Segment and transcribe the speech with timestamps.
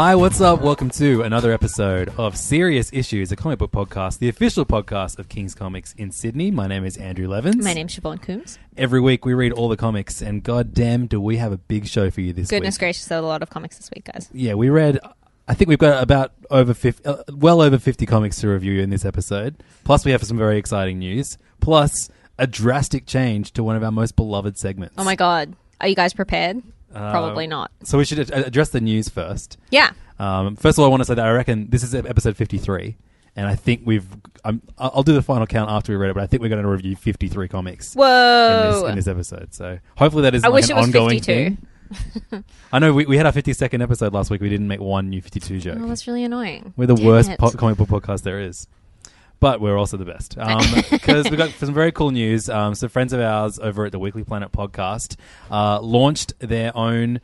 [0.00, 0.60] Hi, what's up?
[0.60, 5.28] Welcome to another episode of Serious Issues, a comic book podcast, the official podcast of
[5.28, 6.52] King's Comics in Sydney.
[6.52, 7.64] My name is Andrew Levins.
[7.64, 8.60] My name's Siobhan Coombs.
[8.76, 12.12] Every week we read all the comics, and goddamn, do we have a big show
[12.12, 12.50] for you this week.
[12.60, 12.78] Goodness week.
[12.78, 14.30] gracious, there are a lot of comics this week, guys.
[14.32, 15.00] Yeah, we read.
[15.48, 18.90] I think we've got about over 50, uh, well over 50 comics to review in
[18.90, 19.64] this episode.
[19.82, 21.38] Plus, we have some very exciting news.
[21.58, 24.94] Plus, a drastic change to one of our most beloved segments.
[24.96, 25.56] Oh my god.
[25.80, 26.62] Are you guys prepared?
[26.94, 27.70] Uh, Probably not.
[27.84, 29.56] So we should ad- address the news first.
[29.70, 29.90] Yeah.
[30.18, 32.96] Um, first of all, I want to say that I reckon this is episode 53,
[33.36, 34.06] and I think we've.
[34.44, 36.48] I'm, I'll I'll do the final count after we read it, but I think we're
[36.48, 38.80] going to review 53 comics in Whoa.
[38.82, 39.54] this, in this episode.
[39.54, 41.32] So hopefully that is I like wish an it was ongoing 52.
[41.32, 42.44] thing.
[42.72, 44.40] I know we, we had our 52nd episode last week.
[44.40, 45.78] We didn't make one new 52 joke.
[45.80, 46.74] Oh, that's really annoying.
[46.76, 47.38] We're the Damn worst it.
[47.38, 48.66] po- comic book podcast there is.
[49.40, 50.36] But we're also the best.
[50.90, 52.48] Because we got some very cool news.
[52.48, 55.16] Um, so, friends of ours over at the Weekly Planet podcast
[55.50, 57.20] uh, launched their own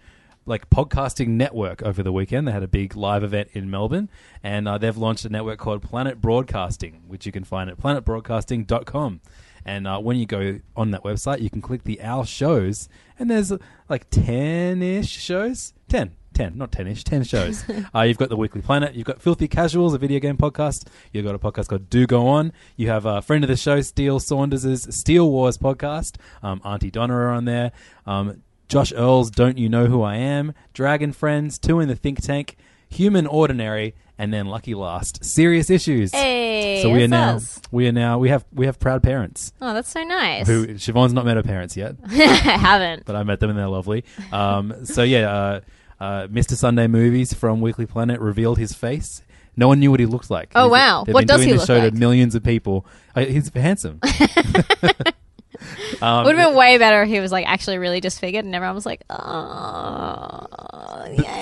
[0.46, 2.46] like podcasting network over the weekend.
[2.46, 4.10] They had a big live event in Melbourne,
[4.42, 9.20] and uh, they've launched a network called Planet Broadcasting, which you can find at planetbroadcasting.com.
[9.64, 12.88] And uh, when you go on that website, you can click the Our Shows,
[13.18, 13.52] and there's
[13.88, 15.72] like 10 ish shows.
[15.88, 16.12] 10.
[16.34, 17.64] 10, not 10 ish, 10 shows.
[17.94, 21.24] uh, you've got the Weekly Planet, you've got Filthy Casuals, a video game podcast, you've
[21.24, 24.20] got a podcast called Do Go On, you have a friend of the show, Steele
[24.20, 27.72] Saunders' Steele Wars podcast, um, Aunty Donna are on there,
[28.06, 32.20] um, Josh Earl's Don't You Know Who I Am, Dragon Friends, Two in the Think
[32.22, 32.56] Tank,
[32.90, 36.12] Human Ordinary, and then Lucky Last, Serious Issues.
[36.12, 37.60] Hey, so we are now, us.
[37.70, 39.52] we are now, we have, we have proud parents.
[39.60, 40.46] Oh, that's so nice.
[40.46, 43.04] Who Siobhan's not met her parents yet, I haven't.
[43.04, 44.04] but I met them and they're lovely.
[44.32, 45.60] Um, so yeah, uh,
[46.04, 46.54] uh, Mr.
[46.54, 49.22] Sunday Movies from Weekly Planet revealed his face.
[49.56, 50.50] No one knew what he looked like.
[50.54, 51.04] Oh, He's- wow.
[51.04, 51.92] They've What been does doing he this look show like?
[51.94, 52.84] to millions of people.
[53.14, 54.00] Uh, he's handsome.
[56.02, 58.74] um, Would have been way better if he was like actually really disfigured and everyone
[58.74, 60.46] was like, oh,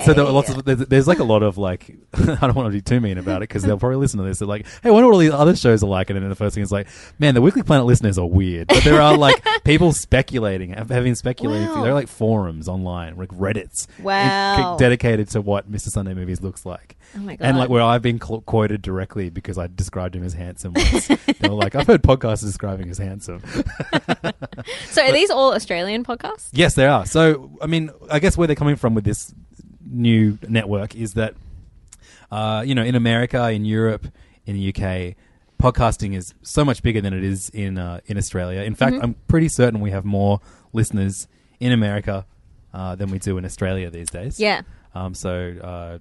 [0.05, 2.67] so there are lots of there's, there's like a lot of like I don't want
[2.67, 4.39] to be too mean about it because they'll probably listen to this.
[4.39, 6.35] They're like, hey, I wonder what all these other shows are like, and then the
[6.35, 6.87] first thing is like,
[7.19, 8.67] man, the Weekly Planet listeners are weird.
[8.67, 11.69] But there are like people speculating, having speculated.
[11.69, 11.81] Wow.
[11.83, 14.77] There are like forums online, like Reddit's, Wow.
[14.77, 15.89] dedicated to what Mr.
[15.89, 16.97] Sunday Movies looks like.
[17.15, 20.33] Oh my And like where I've been cl- quoted directly because I described him as
[20.33, 20.73] handsome.
[20.73, 21.07] Once.
[21.39, 23.41] they were like, I've heard podcasts describing as handsome.
[24.89, 26.49] So are these all Australian podcasts?
[26.51, 27.05] Yes, they are.
[27.05, 29.33] So, I mean, I guess where they're coming from with this
[29.85, 31.33] new network is that,
[32.31, 34.07] uh, you know, in America, in Europe,
[34.45, 35.15] in the UK,
[35.61, 38.61] podcasting is so much bigger than it is in uh, in Australia.
[38.61, 40.39] In fact, I'm pretty certain we have more
[40.73, 41.27] listeners
[41.59, 42.25] in America
[42.73, 44.39] uh, than we do in Australia these days.
[44.39, 44.61] Yeah.
[44.95, 45.97] Um, so, uh,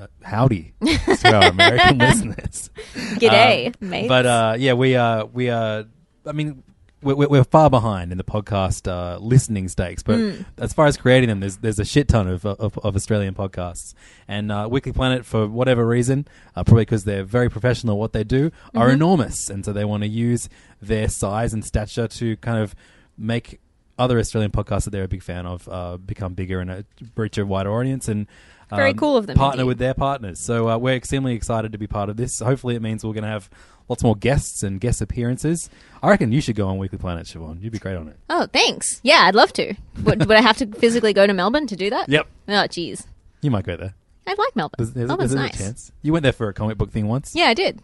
[0.00, 2.70] uh, howdy to our American listeners.
[2.94, 4.08] G'day, Um, mates.
[4.08, 5.84] But uh, yeah, we are we are.
[6.26, 6.62] I mean,
[7.02, 10.02] we're, we're far behind in the podcast uh, listening stakes.
[10.02, 10.42] But Hmm.
[10.58, 13.94] as far as creating them, there's there's a shit ton of of, of Australian podcasts.
[14.28, 18.12] And uh, Weekly Planet, for whatever reason, uh, probably because they're very professional at what
[18.12, 18.78] they do, Mm-hmm.
[18.78, 20.48] are enormous, and so they want to use
[20.82, 22.74] their size and stature to kind of
[23.16, 23.60] make
[23.98, 26.82] other Australian podcasts that they're a big fan of uh, become bigger and uh,
[27.16, 28.26] reach a wider audience and.
[28.70, 29.68] Very um, cool of them, Partner indeed.
[29.68, 30.40] with their partners.
[30.40, 32.40] So uh, we're extremely excited to be part of this.
[32.40, 33.48] Hopefully, it means we're going to have
[33.88, 35.70] lots more guests and guest appearances.
[36.02, 37.62] I reckon you should go on Weekly Planet, Siobhan.
[37.62, 38.16] You'd be great on it.
[38.28, 39.00] Oh, thanks.
[39.04, 39.74] Yeah, I'd love to.
[40.02, 42.08] would, would I have to physically go to Melbourne to do that?
[42.08, 42.26] Yep.
[42.48, 43.06] Oh, jeez.
[43.40, 43.94] You might go there.
[44.26, 44.74] I like Melbourne.
[44.78, 45.92] There's, there's, Melbourne's there's nice.
[46.02, 47.32] You went there for a comic book thing once.
[47.36, 47.80] Yeah, I did.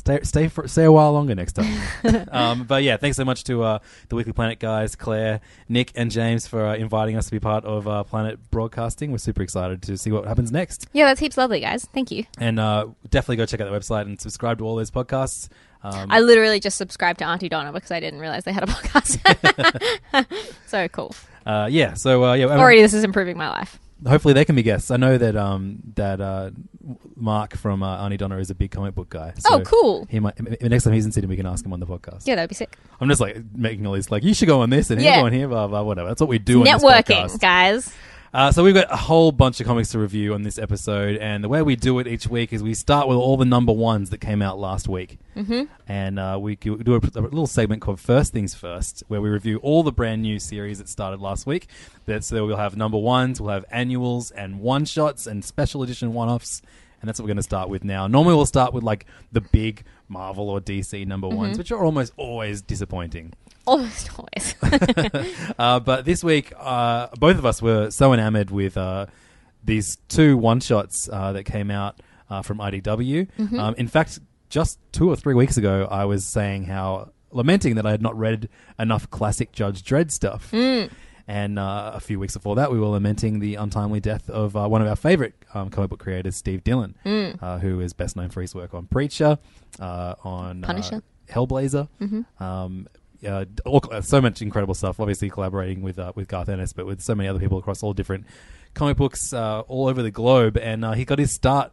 [0.00, 2.26] Stay, stay, for, stay a while longer next time.
[2.32, 6.10] um, but yeah, thanks so much to uh, the Weekly Planet guys, Claire, Nick, and
[6.10, 9.12] James for uh, inviting us to be part of uh, Planet Broadcasting.
[9.12, 10.86] We're super excited to see what happens next.
[10.94, 11.86] Yeah, that's heaps lovely, guys.
[11.92, 12.24] Thank you.
[12.38, 15.50] And uh, definitely go check out the website and subscribe to all those podcasts.
[15.82, 18.66] Um, I literally just subscribed to Aunty Donna because I didn't realize they had a
[18.68, 20.26] podcast.
[20.66, 21.14] so cool.
[21.44, 23.78] uh, yeah, so uh, yeah, Already, this is improving my life.
[24.06, 24.90] Hopefully they can be guests.
[24.90, 26.50] I know that um, that uh,
[27.16, 29.34] Mark from uh, Aunty Donna is a big comic book guy.
[29.38, 30.06] So oh, cool.
[30.08, 32.26] He might m- next time he's in Sydney, we can ask him on the podcast.
[32.26, 32.76] Yeah, that'd be sick.
[33.00, 35.16] I'm just like making all these like you should go on this and Yeah.
[35.16, 36.08] you go on here, blah blah whatever.
[36.08, 36.62] That's what we do.
[36.64, 37.92] Networking, guys.
[38.32, 41.42] Uh, so we've got a whole bunch of comics to review on this episode, and
[41.42, 44.10] the way we do it each week is we start with all the number ones
[44.10, 45.64] that came out last week, mm-hmm.
[45.88, 49.58] and uh, we do a, a little segment called First Things First, where we review
[49.58, 51.66] all the brand new series that started last week.
[52.06, 56.14] That so we'll have number ones, we'll have annuals and one shots and special edition
[56.14, 56.62] one offs.
[57.00, 58.06] And that's what we're going to start with now.
[58.06, 62.12] Normally, we'll start with like the big Marvel or DC number ones, which are almost
[62.16, 63.32] always disappointing.
[63.66, 64.54] Almost always.
[65.58, 69.06] Uh, but this week, uh, both of us were so enamored with uh,
[69.62, 73.28] these two one shots uh, that came out uh, from IDW.
[73.58, 74.18] Um, in fact,
[74.48, 78.16] just two or three weeks ago, I was saying how lamenting that I had not
[78.18, 78.48] read
[78.78, 80.52] enough classic Judge Dredd stuff.
[81.28, 84.66] And uh, a few weeks before that, we were lamenting the untimely death of uh,
[84.66, 86.94] one of our favorite um, comic book creators, Steve Dillon,
[87.40, 89.38] uh, who is best known for his work on Preacher,
[89.78, 91.02] uh, on Punisher.
[91.28, 91.88] Hellblazer.
[92.40, 92.88] Um,
[93.26, 95.00] uh, all, so much incredible stuff.
[95.00, 97.92] Obviously, collaborating with uh, with Garth Ennis, but with so many other people across all
[97.92, 98.26] different
[98.74, 100.56] comic books uh, all over the globe.
[100.56, 101.72] And uh, he got his start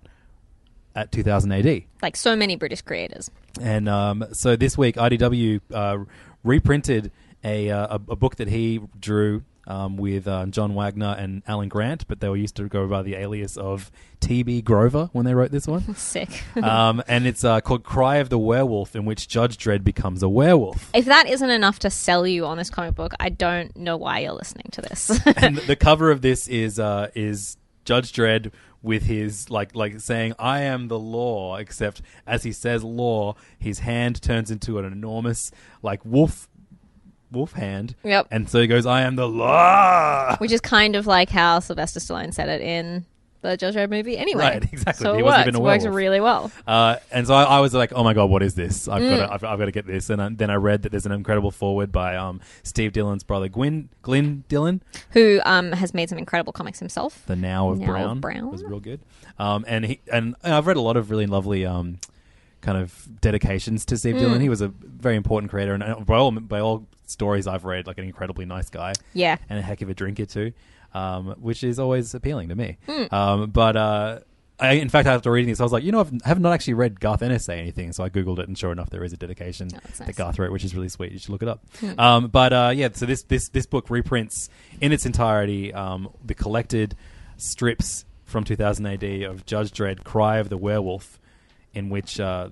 [0.96, 1.84] at 2000 AD.
[2.02, 3.30] like so many British creators.
[3.62, 6.06] And um, so this week, IDW uh,
[6.44, 7.12] reprinted
[7.44, 11.69] a, uh, a a book that he drew um, with uh, John Wagner and Alan
[11.69, 13.92] Grant, but they were used to go by the alias of
[14.22, 14.62] T.B.
[14.62, 15.96] Grover when they wrote this one.
[15.96, 16.44] Sick.
[16.64, 20.30] um, and it's uh, called Cry of the Werewolf, in which Judge Dredd becomes a
[20.30, 20.90] werewolf.
[20.94, 24.19] if that isn't enough to sell you on this comic book, I don't know why
[24.19, 25.19] you're listening to this.
[25.38, 30.34] and the cover of this is uh, is Judge Dredd with his like like saying
[30.40, 35.52] I am the law except as he says law his hand turns into an enormous
[35.81, 36.48] like wolf
[37.32, 38.28] wolf hand Yep.
[38.32, 42.00] and so he goes I am the law Which is kind of like how Sylvester
[42.00, 43.06] Stallone said it in
[43.42, 44.42] the Judge Dredd movie anyway.
[44.46, 45.04] Right, exactly.
[45.04, 45.48] So He it wasn't works.
[45.50, 46.52] even a works really well.
[46.66, 49.08] uh, and so I, I was like oh my god what is this I've got
[49.12, 49.28] Mm.
[49.28, 51.12] to, I've, I've got to get this and I, then I read that there's an
[51.12, 54.82] incredible forward by um, Steve Dillon's brother Gwyn Glyn Dillon
[55.12, 57.24] Who um, has made some incredible comics himself.
[57.28, 58.52] The Nao of Nao of Brown, Brown.
[58.52, 59.02] was real good.
[59.38, 62.00] Um, and he and I've read a lot of really lovely um,
[62.62, 64.20] kind of dedications to Steve Mm.
[64.20, 64.42] Dillon.
[64.42, 67.88] He was a very important creator, and uh, by all by all stories I've read,
[67.88, 68.94] like an incredibly nice guy.
[69.13, 69.38] Yeah.
[69.50, 70.54] and a heck of a drinker too,
[70.94, 72.77] um, which is always appealing to me.
[72.86, 73.13] Hmm.
[73.13, 74.19] Um, but uh,
[74.59, 76.51] I, in fact, after reading this, I was like, you know, I've, I have not
[76.54, 79.13] actually read Garth Ennis say anything, so I googled it, and sure enough, there is
[79.13, 80.15] a dedication Oh, that's that nice.
[80.15, 81.12] Garth wrote, which is really sweet.
[81.12, 81.63] You should look it up.
[81.98, 84.50] Um, but uh, yeah, so this this this book reprints
[84.81, 86.95] in its entirety um, the collected
[87.38, 91.19] strips from 2000 AD of Judge Dredd, Cry of the Werewolf,
[91.74, 92.50] in which uh,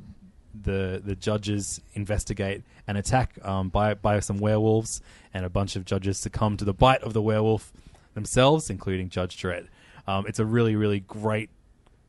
[0.63, 5.01] the the judges investigate an attack um, by by some werewolves,
[5.33, 7.71] and a bunch of judges succumb to the bite of the werewolf
[8.13, 9.67] themselves, including Judge Dredd.
[10.07, 11.49] Um, it's a really really great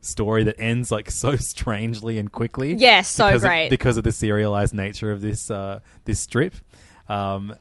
[0.01, 2.73] story that ends like so strangely and quickly.
[2.73, 3.69] Yeah, so because of- great.
[3.69, 6.53] because of the serialized nature of this uh, this strip.
[7.09, 7.55] Um,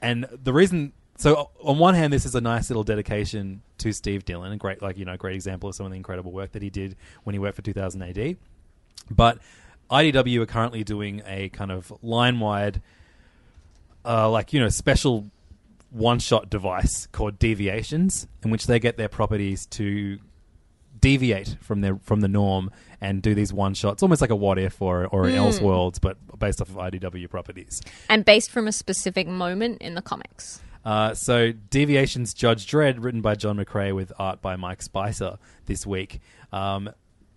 [0.00, 4.24] and the reason, so on one hand, this is a nice little dedication to Steve
[4.24, 6.62] Dillon, a great, like you know, great example of some of the incredible work that
[6.62, 8.36] he did when he worked for 2000 AD.
[9.10, 9.38] But
[9.92, 12.80] IDW are currently doing a kind of line wide,
[14.04, 15.30] uh, like you know, special
[15.90, 20.18] one shot device called Deviations, in which they get their properties to
[21.00, 22.70] deviate from their from the norm
[23.00, 26.16] and do these one shots, almost like a what if or or an Elseworlds, but
[26.38, 27.82] based off of IDW properties.
[28.08, 30.62] And based from a specific moment in the comics.
[30.84, 35.86] Uh, so Deviations Judge Dredd, written by John McCrea with art by Mike Spicer this
[35.86, 36.20] week,
[36.52, 36.90] um,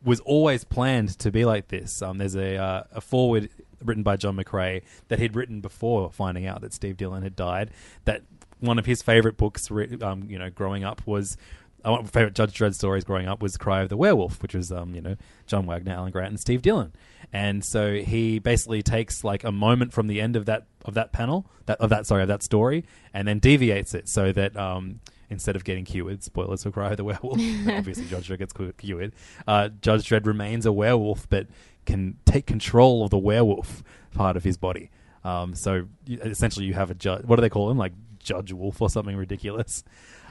[0.06, 2.02] was always planned to be like this.
[2.02, 3.50] Um, there's a, uh, a forward
[3.84, 7.72] written by John McCrea that he'd written before finding out that Steve Dillon had died.
[8.06, 8.22] That
[8.60, 9.70] one of his favorite books,
[10.02, 11.38] um, you know, growing up was.
[11.84, 14.72] Uh, my favorite Judge Dredd stories growing up was Cry of the Werewolf, which was,
[14.72, 16.94] um, you know, John Wagner, Alan Grant, and Steve Dillon.
[17.32, 21.12] And so he basically takes like a moment from the end of that of that
[21.12, 25.00] panel, that of that sorry of that story, and then deviates it so that um,
[25.30, 27.40] instead of getting cured, spoilers for Cry the Werewolf,
[27.70, 29.14] obviously Judge Dredd gets cured.
[29.48, 31.48] Uh, Judge Dredd remains a werewolf, but
[31.86, 34.90] can take control of the werewolf part of his body.
[35.24, 37.26] Um, so you, essentially, you have a judge.
[37.26, 37.78] What do they call him?
[37.78, 39.84] Like Judge Wolf or something ridiculous.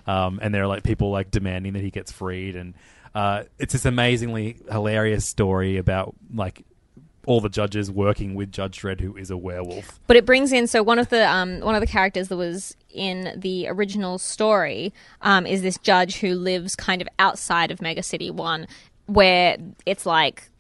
[0.07, 2.75] Um, and there are like people like demanding that he gets freed, and
[3.15, 6.65] uh, it's this amazingly hilarious story about like
[7.27, 10.01] all the judges working with Judge Dredd, who is a werewolf.
[10.07, 12.77] But it brings in so one of the um, one of the characters that was
[12.91, 18.03] in the original story um, is this judge who lives kind of outside of Mega
[18.03, 18.67] City One,
[19.07, 20.51] where it's like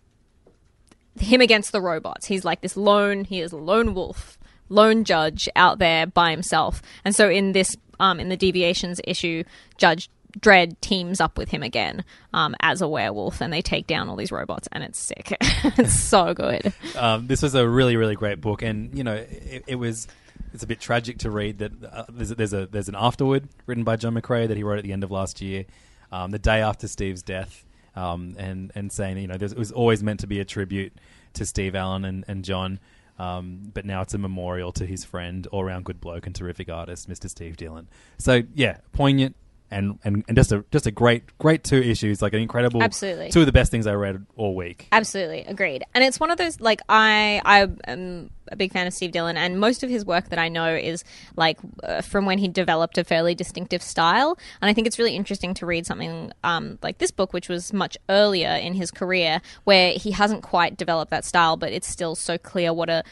[1.18, 2.26] him against the robots.
[2.26, 3.25] He's like this lone.
[3.25, 6.83] He is a lone wolf, lone judge out there by himself.
[7.04, 9.44] And so in this um, in the deviations issue,
[9.78, 14.09] Judge Dredd teams up with him again um, as a werewolf, and they take down
[14.09, 15.37] all these robots, and it's sick.
[15.41, 16.73] it's so good.
[16.97, 20.09] Um, this was a really, really great book, and you know, it, it was.
[20.53, 23.49] It's a bit tragic to read that uh, there's, a, there's a there's an afterword
[23.67, 25.64] written by John McCrea that he wrote at the end of last year,
[26.12, 27.64] um, the day after Steve's death,
[27.97, 30.93] um, and and saying you know it was always meant to be a tribute
[31.35, 32.79] to Steve Alan and and John,
[33.19, 36.69] um, but now it's a memorial to his friend, all round good bloke and terrific
[36.69, 37.29] artist, Mr.
[37.29, 37.88] Steve Dillon.
[38.19, 39.37] So yeah, poignant.
[39.75, 43.31] And, and, and just a just a great great two issues like an incredible Absolutely.
[43.31, 44.87] two of the best things I read all week.
[44.93, 45.83] Absolutely agreed.
[45.95, 49.37] And it's one of those like I I am a big fan of Steve Dillon,
[49.37, 51.02] and most of his work that I know is
[51.37, 54.38] like uh, from when he developed a fairly distinctive style.
[54.61, 57.73] And I think it's really interesting to read something um, like this book, which was
[57.73, 62.14] much earlier in his career, where he hasn't quite developed that style, but it's still
[62.14, 63.02] so clear what a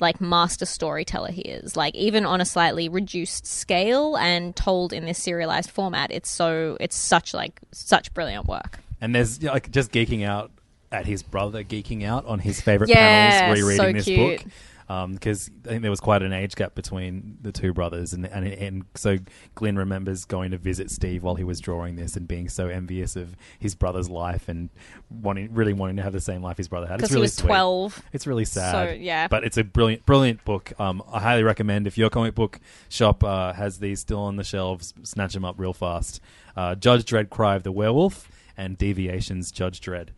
[0.00, 1.76] like master storyteller he is.
[1.76, 6.76] Like even on a slightly reduced scale and told in this serialized format it's so
[6.80, 8.78] it's such like such brilliant work.
[9.00, 10.50] And there's you know, like just geeking out
[10.92, 14.40] at his brother geeking out on his favorite Yeah, panels rereading so this cute.
[14.42, 14.52] book
[14.86, 18.46] because I think there was quite an age gap between the two brothers and, and
[18.46, 19.16] and so
[19.54, 23.16] Glenn remembers going to visit Steve while he was drawing this and being so envious
[23.16, 24.70] of his brother's life and
[25.10, 27.00] wanting really wanting to have the same life his brother had.
[27.00, 27.48] It's because he really was sweet.
[27.48, 28.72] 12 It's really sad.
[28.72, 29.28] So, yeah.
[29.28, 30.72] But it's a brilliant, brilliant book.
[30.78, 34.44] Um, I highly recommend if your comic book shop uh, has these still on the
[34.44, 36.20] shelves, snatch them up real fast.
[36.56, 40.08] Uh, Judge Dredd, Cry of the Werewolf, and Deviations, Judge Dredd.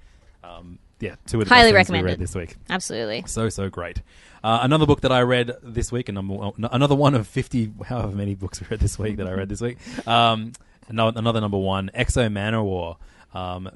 [0.44, 2.10] Um, yeah, two of the Highly best things we recommended.
[2.10, 2.56] read this week.
[2.70, 4.02] absolutely So so great.
[4.42, 8.12] Uh, another book that I read this week, and number, another one of fifty, however
[8.14, 9.78] many books we read this week that I read this week.
[10.06, 10.52] Um,
[10.88, 12.96] another, another number one, X-O Manowar,
[13.34, 13.68] um,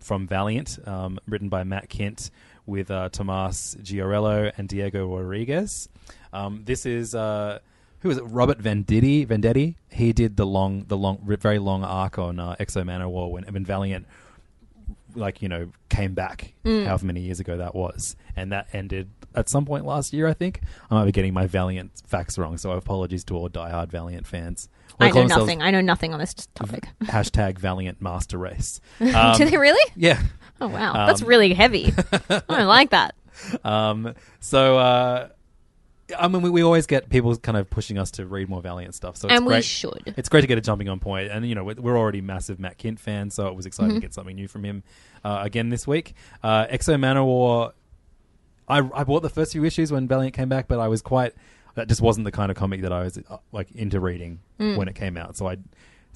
[0.00, 2.30] from Valiant, um, written by Matt Kindt
[2.66, 5.88] with uh, Tomas Giorello and Diego Rodriguez.
[6.32, 7.58] Um, this is uh,
[8.00, 8.24] who is it?
[8.24, 9.26] Robert Venditti.
[9.26, 9.74] Vendetti.
[9.90, 13.64] He did the long, the long, very long arc on uh, X-O Manowar when, when
[13.64, 14.06] Valiant
[15.14, 16.86] like you know came back Mm.
[16.86, 20.32] however many years ago that was and that ended at some point last year i
[20.32, 24.26] think i might be getting my valiant facts wrong so apologies to all diehard valiant
[24.26, 24.68] fans
[25.00, 25.60] I know nothing.
[25.60, 26.86] I know nothing on this topic.
[27.02, 29.92] hashtag valiant master race um, Do they really?
[29.96, 30.22] yeah
[30.60, 31.92] Oh wow, Um, that's really heavy.
[32.30, 33.16] I don't like that.
[33.64, 35.28] um, so uh,
[36.18, 38.94] I mean, we, we always get people kind of pushing us to read more Valiant
[38.94, 39.16] stuff.
[39.16, 39.64] So it's And we great.
[39.64, 40.14] should.
[40.18, 42.58] It's great to get a jumping on point, and you know we're we're already massive
[42.60, 43.96] Matt Kindt fans, so it was exciting Mm-hmm.
[44.00, 44.82] to get something new from him
[45.24, 46.14] uh, again this week.
[46.42, 47.72] Uh, X-O Manowar.
[48.68, 51.32] I I bought the first few issues when Valiant came back, but I was quite
[51.74, 54.76] that just wasn't the kind of comic that I was uh, like into reading Mm.
[54.76, 55.36] when it came out.
[55.36, 55.56] So I.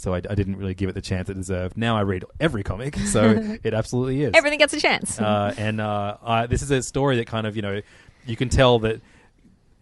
[0.01, 1.77] So I, I didn't really give it the chance it deserved.
[1.77, 4.31] Now I read every comic, so it absolutely is.
[4.33, 5.21] Everything gets a chance.
[5.21, 7.81] Uh, and uh, I, this is a story that kind of you know
[8.25, 9.01] you can tell that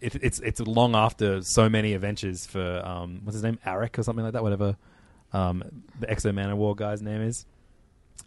[0.01, 4.03] it, it's it's long after so many adventures for um, what's his name Aric or
[4.03, 4.77] something like that whatever
[5.33, 5.63] um,
[5.99, 7.45] the X-O Manowar guy's name is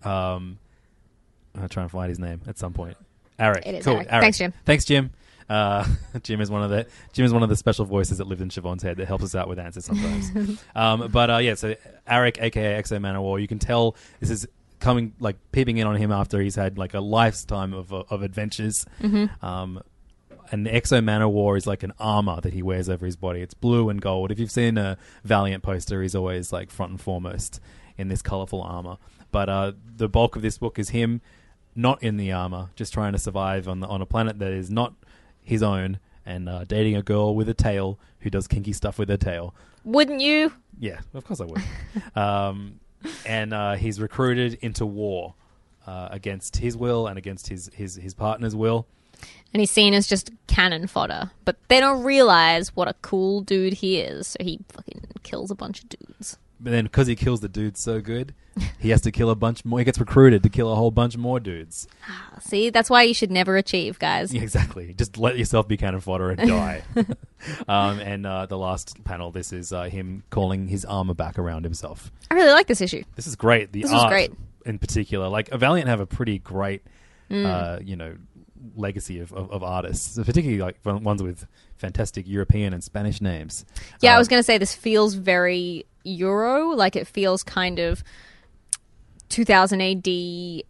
[0.05, 0.59] um,
[1.59, 2.97] I'll try and find his name at some point
[3.39, 4.09] Aric It is cool Aric.
[4.21, 4.53] Thanks, Jim.
[4.65, 5.11] thanks Jim
[5.49, 5.85] uh,
[6.23, 8.49] Jim is one of the Jim is one of the special voices that lived in
[8.49, 10.61] Siobhan's head that helps us out with answers sometimes.
[10.77, 11.75] um, but uh, yeah, so
[12.09, 14.47] Aric, aka X-O Manowar, you can tell this is
[14.79, 18.87] coming like peeping in on him after he's had like a lifetime of of adventures.
[19.43, 19.83] Um,
[20.50, 23.40] and the X-O Manowar is like an armor that he wears over his body.
[23.40, 24.30] It's blue and gold.
[24.30, 27.61] If you've seen a Valiant poster, he's always like front and foremost
[27.97, 28.97] in this colorful armor.
[29.30, 31.21] But uh, the bulk of this book is him
[31.76, 34.71] not in the armor, just trying to survive on the, on a planet that is
[34.71, 34.95] not
[35.42, 39.09] his own, and uh, dating a girl with a tail who does kinky stuff with
[39.09, 39.54] her tail.
[39.85, 40.52] Wouldn't you?
[40.78, 41.62] Yeah, of course I would.
[42.16, 42.80] um,
[43.25, 45.35] and uh, he's recruited into war
[45.87, 48.87] uh, against his will and against his, his, his partner's will.
[49.53, 53.73] And he's seen as just cannon fodder, but they don't realize what a cool dude
[53.75, 54.29] he is.
[54.29, 56.39] So he fucking kills a bunch of dudes.
[56.61, 58.35] But then, because he kills the dudes so good,
[58.79, 59.79] he has to kill a bunch more.
[59.79, 61.89] He gets recruited to kill a whole bunch more dudes.
[62.43, 64.33] See, that's why you should never achieve, guys.
[64.33, 64.93] Yeah, exactly.
[64.93, 66.83] Just let yourself be cannon fodder and die.
[67.67, 71.65] um, and uh, the last panel, this is uh, him calling his armor back around
[71.65, 72.12] himself.
[72.31, 73.03] I really like this issue.
[73.17, 73.73] This is great.
[73.73, 74.31] The This art, great.
[74.67, 76.83] in particular, like Valiant have a pretty great,
[77.31, 77.47] Mm.
[77.47, 78.17] uh, you know,
[78.76, 83.64] legacy of, of, of artists, particularly like ones with fantastic European and Spanish names.
[84.00, 86.71] Yeah, I Um, was going to say this feels very Euro.
[86.75, 88.02] Like it feels kind of
[89.29, 90.64] 2000 AD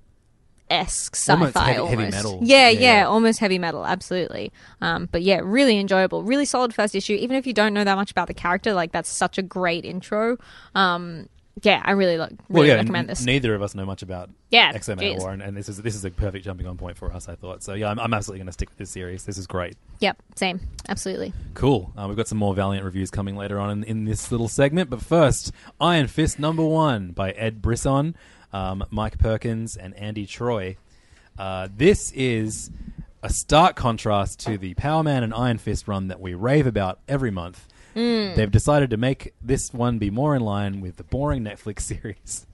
[0.70, 1.98] esque Almost sci-fi heavy- almost.
[1.98, 2.38] heavy metal.
[2.42, 3.06] Yeah, Yeah, yeah, yeah.
[3.06, 4.52] almost heavy metal, absolutely.
[4.80, 7.14] Um, but yeah, really enjoyable, really solid first issue.
[7.14, 9.84] Even if you don't know that much about the character, like that's such a great
[9.84, 10.36] intro.
[10.74, 11.28] Um,
[11.62, 13.24] yeah, I really like, Well, yeah, recommend this.
[13.24, 15.20] neither of us know much about Yeah, X Men geez.
[15.20, 17.28] War, and, and this is this is a perfect jumping on point for us.
[17.28, 17.74] I thought so.
[17.74, 19.24] Yeah, I'm, I'm absolutely going to stick with this series.
[19.24, 19.76] This is great.
[20.00, 21.32] Yep, same, absolutely.
[21.54, 21.92] Cool.
[21.96, 24.90] Uh, we've got some more Valiant reviews coming later on in, in this little segment,
[24.90, 28.16] but first, Iron Fist number one by Ed Brisson,
[28.52, 30.76] um, Mike Perkins, and Andy Troy.
[31.38, 32.70] Uh, this is
[33.22, 37.00] a stark contrast to the Power Man and Iron Fist run that we rave about
[37.08, 37.66] every month.
[37.94, 42.46] They've decided to make this one be more in line with the boring Netflix series.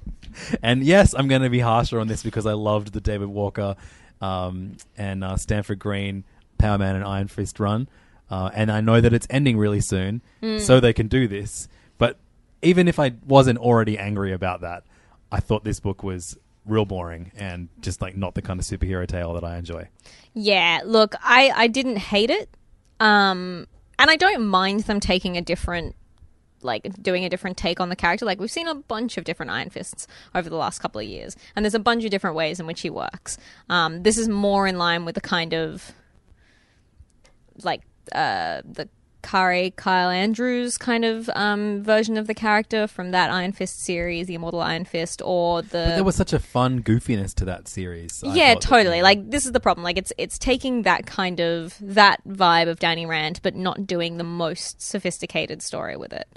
[0.63, 3.77] and yes, I'm going to be harsher on this because I loved the David Walker
[4.21, 6.25] um, and uh, Sanford Greene
[6.59, 7.89] Power Man and Iron Fist run.
[8.31, 10.21] Uh, and I know that it's ending really soon,
[10.59, 11.69] so they can do this.
[11.97, 12.19] But
[12.63, 14.83] even if I wasn't already angry about that,
[15.31, 19.07] I thought this book was real boring and just like not the kind of superhero
[19.07, 19.89] tale that I enjoy.
[20.35, 22.49] Yeah, look, I I didn't hate it,
[22.99, 25.95] um, and I don't mind them taking a different,
[26.63, 28.25] like doing a different take on the character.
[28.25, 31.37] Like we've seen a bunch of different Iron Fists over the last couple of years,
[31.55, 33.39] and there's a bunch of different ways in which he works.
[33.69, 35.93] Um, this is more in line with the kind of
[37.63, 38.89] like uh, the
[39.27, 44.29] Kaare Kyle Andrews kind of um, version of the character from that Iron Fist series,
[44.29, 47.67] the Immortal Iron Fist, or the But there was such a fun goofiness to that
[47.67, 48.23] series.
[48.23, 49.03] I yeah, thought that- totally.
[49.03, 49.83] Like this is the problem.
[49.83, 54.17] Like it's it's taking that kind of that vibe of Danny Rand, but not doing
[54.17, 56.29] the most sophisticated story with it.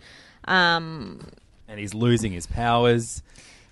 [0.45, 1.27] Um,
[1.67, 3.21] and he's losing his powers,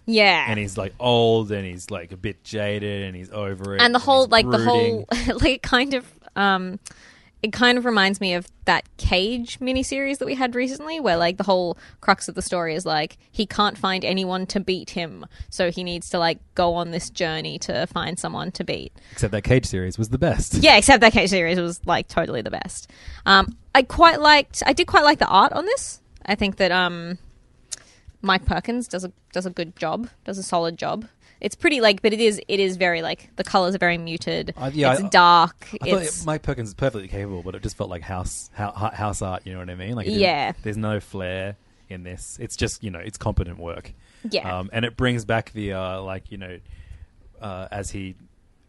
[0.06, 3.82] yeah, and he's like old, and he's like a bit jaded, and he's over it,
[3.82, 5.08] and the whole he's like the whole
[5.42, 6.06] like kind of
[6.36, 6.80] um
[7.44, 11.38] it kind of reminds me of that cage miniseries that we had recently where like
[11.38, 15.26] the whole crux of the story is like he can't find anyone to beat him
[15.50, 18.92] so he needs to like go on this journey to find someone to beat.
[19.12, 20.56] Except that Cage series was the best.
[20.56, 22.90] yeah except that cage series was like totally the best.
[23.26, 26.02] Um i quite liked i did quite like the art on this.
[26.26, 27.18] I think that um
[28.22, 31.06] mike perkins does a does a good job does a solid job
[31.42, 34.54] it's pretty like but it is it is very like the colors are very muted
[34.74, 37.78] yeah, it's I- dark I thought it's Mike Perkins is perfectly capable, but it just
[37.78, 39.44] felt like house hou- house art.
[39.46, 39.96] You know what I mean?
[39.96, 40.54] Like, Yeah.
[40.64, 41.56] there's no flair
[41.90, 42.38] in this.
[42.42, 43.94] It's just you know, it's competent work.
[44.30, 44.60] Yeah.
[44.60, 46.60] um, and it brings back the uh, like you know,
[47.42, 48.16] uh, as he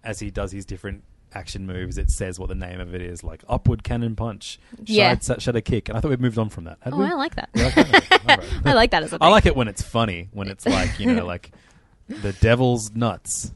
[0.04, 1.02] as he does his different
[1.34, 5.18] action moves, it says what the name of it is, like upward cannon punch, Yeah.
[5.18, 6.78] side shadow kick, and I thought we'd moved on from that.
[6.80, 7.04] Had oh we?
[7.04, 8.10] i like that You like that?
[8.12, 8.46] All right.
[8.64, 9.26] i like that as a thing.
[9.26, 11.50] I like it when it's funny, when it's like you know, like
[12.08, 13.52] the devil's nuts,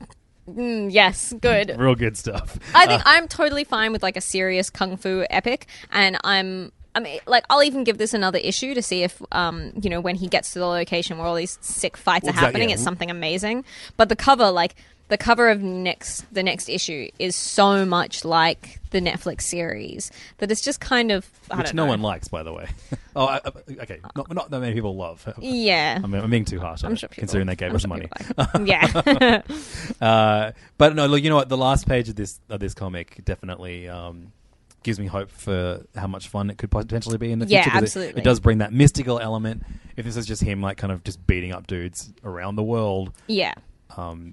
[0.49, 2.59] Mm, yes good real good stuff.
[2.75, 6.73] I think I'm totally fine with like a serious kung fu epic, and I'm.
[6.95, 9.99] I mean, like, I'll even give this another issue to see if, um, you know,
[9.99, 12.75] when he gets to the location where all these sick fights are happening, yeah.
[12.75, 13.65] it's something amazing.
[13.97, 14.75] But the cover, like,
[15.12, 20.51] the cover of next the next issue is so much like the Netflix series that
[20.51, 21.90] it's just kind of I which no know.
[21.90, 22.66] one likes, by the way.
[23.16, 25.27] oh, I, I- okay, not, not that many people love.
[25.38, 26.83] Yeah, I mean, I'm being too harsh.
[26.83, 28.09] I'm sure people, considering they gave I'm us sure money.
[28.38, 29.42] like- yeah,
[30.01, 31.48] Uh, but no, look, you know what?
[31.51, 34.33] The last page of this of this comic definitely um,
[34.83, 37.59] gives me hope for how much fun it could potentially be in the future.
[37.59, 37.64] Yeah.
[37.64, 38.20] 'cause it- absolutely.
[38.22, 39.62] It, does bring that mystical element.
[39.96, 43.12] If this is just him, like, kind of just beating up dudes around the world,
[43.27, 43.53] yeah.
[43.96, 44.33] um,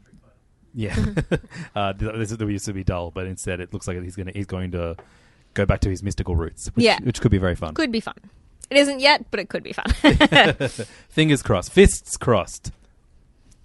[0.73, 0.95] yeah,
[1.75, 4.27] uh, th- this, this used to be dull, but instead it looks like he's going
[4.27, 4.95] to he's going to
[5.53, 6.99] go back to his mystical roots, which, Yeah.
[7.03, 7.73] which could be very fun.
[7.73, 8.15] Could be fun.
[8.69, 9.85] It isn't yet, but it could be fun.
[11.09, 12.71] Fingers crossed, fists crossed.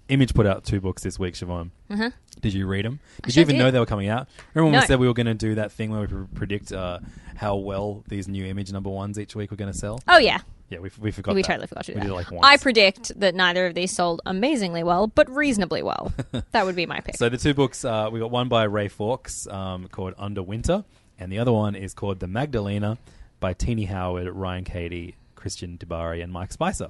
[0.07, 1.71] Image put out two books this week, Siobhan.
[1.89, 2.13] Mhm.
[2.39, 2.99] Did you read them?
[3.23, 3.63] Did sure you even did.
[3.63, 4.27] know they were coming out?
[4.53, 4.79] Remember when No.
[4.81, 6.99] we said we were going to do that thing where we pre- predict uh,
[7.35, 9.99] how well these new Image number ones each week were going to sell?
[10.07, 11.35] oh yeah, Yeah, we, we forgot.
[11.35, 11.47] we that.
[11.47, 12.07] totally forgot to do we that.
[12.07, 12.45] Did it like once.
[12.45, 16.11] I predict that neither of these sold amazingly well, but reasonably well.
[16.51, 17.17] that would be my pick.
[17.17, 20.83] So the two books, uh, we got one by Ray Fawkes um, called Underwinter,
[21.19, 22.97] and the other one is called The Magdalena
[23.39, 26.89] by Tini Howard, Ryan Cady, Christian DiBari, and Mike Spicer.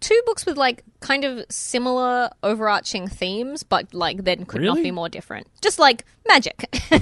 [0.00, 4.90] Two books with like kind of similar overarching themes, but like then could not be
[4.90, 5.48] more different.
[5.60, 6.64] Just like magic.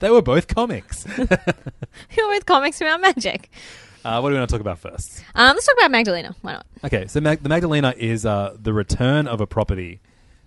[0.00, 1.06] They were both comics.
[2.16, 3.50] with comics about magic.
[4.06, 5.22] Uh, what do we want to talk about first?
[5.34, 6.34] Um, let's talk about Magdalena.
[6.42, 6.66] Why not?
[6.84, 10.00] Okay, so Mag- the Magdalena is uh, the return of a property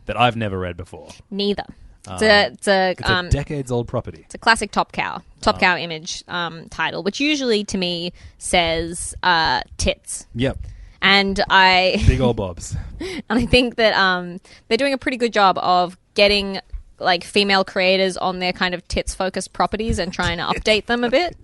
[0.05, 1.09] that I've never read before.
[1.29, 1.65] Neither.
[2.11, 4.21] It's a, it's a, It's um, a decades old property.
[4.25, 9.13] It's a classic Top Cow, Top Cow image um, title, which usually to me says
[9.21, 10.25] uh, tits.
[10.33, 10.57] Yep,
[11.01, 12.75] And I big old bobs.
[12.99, 16.59] and I think that um, they're doing a pretty good job of getting
[16.97, 21.03] like female creators on their kind of tits focused properties and trying to update them
[21.03, 21.37] a bit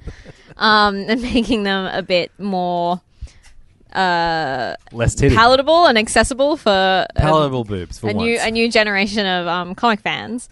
[0.58, 3.02] um, and making them a bit more
[3.94, 5.36] Less titty.
[5.36, 8.26] palatable and accessible for a, Palatable boobs for a once.
[8.26, 10.50] new a new generation of um, comic fans.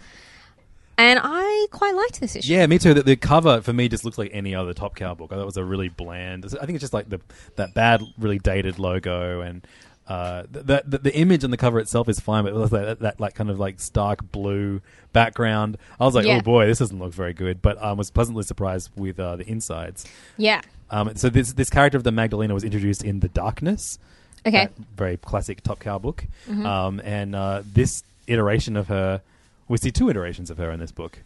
[0.96, 2.52] And I quite liked this issue.
[2.52, 2.94] Yeah, me too.
[2.94, 5.32] The, the cover for me just looks like any other Top Cow book.
[5.32, 6.44] I thought it was a really bland.
[6.44, 7.20] I think it's just like the
[7.56, 9.66] that bad, really dated logo and.
[10.06, 12.84] Uh, the, the the image on the cover itself is fine, but it was like
[12.84, 14.82] that, that like kind of like stark blue
[15.14, 15.78] background.
[15.98, 16.36] I was like, Yeah.
[16.38, 17.62] oh boy, this doesn't look very good.
[17.62, 20.04] But I was pleasantly surprised with uh, the insides.
[20.36, 20.60] Yeah.
[20.90, 23.98] Um, so this this character of the Magdalena was introduced in the Darkness,
[24.46, 24.66] Okay.
[24.66, 26.66] that very classic Top Cow book, Mm-hmm.
[26.66, 29.22] um, and uh, this iteration of her,
[29.68, 31.20] we see two iterations of her in this book.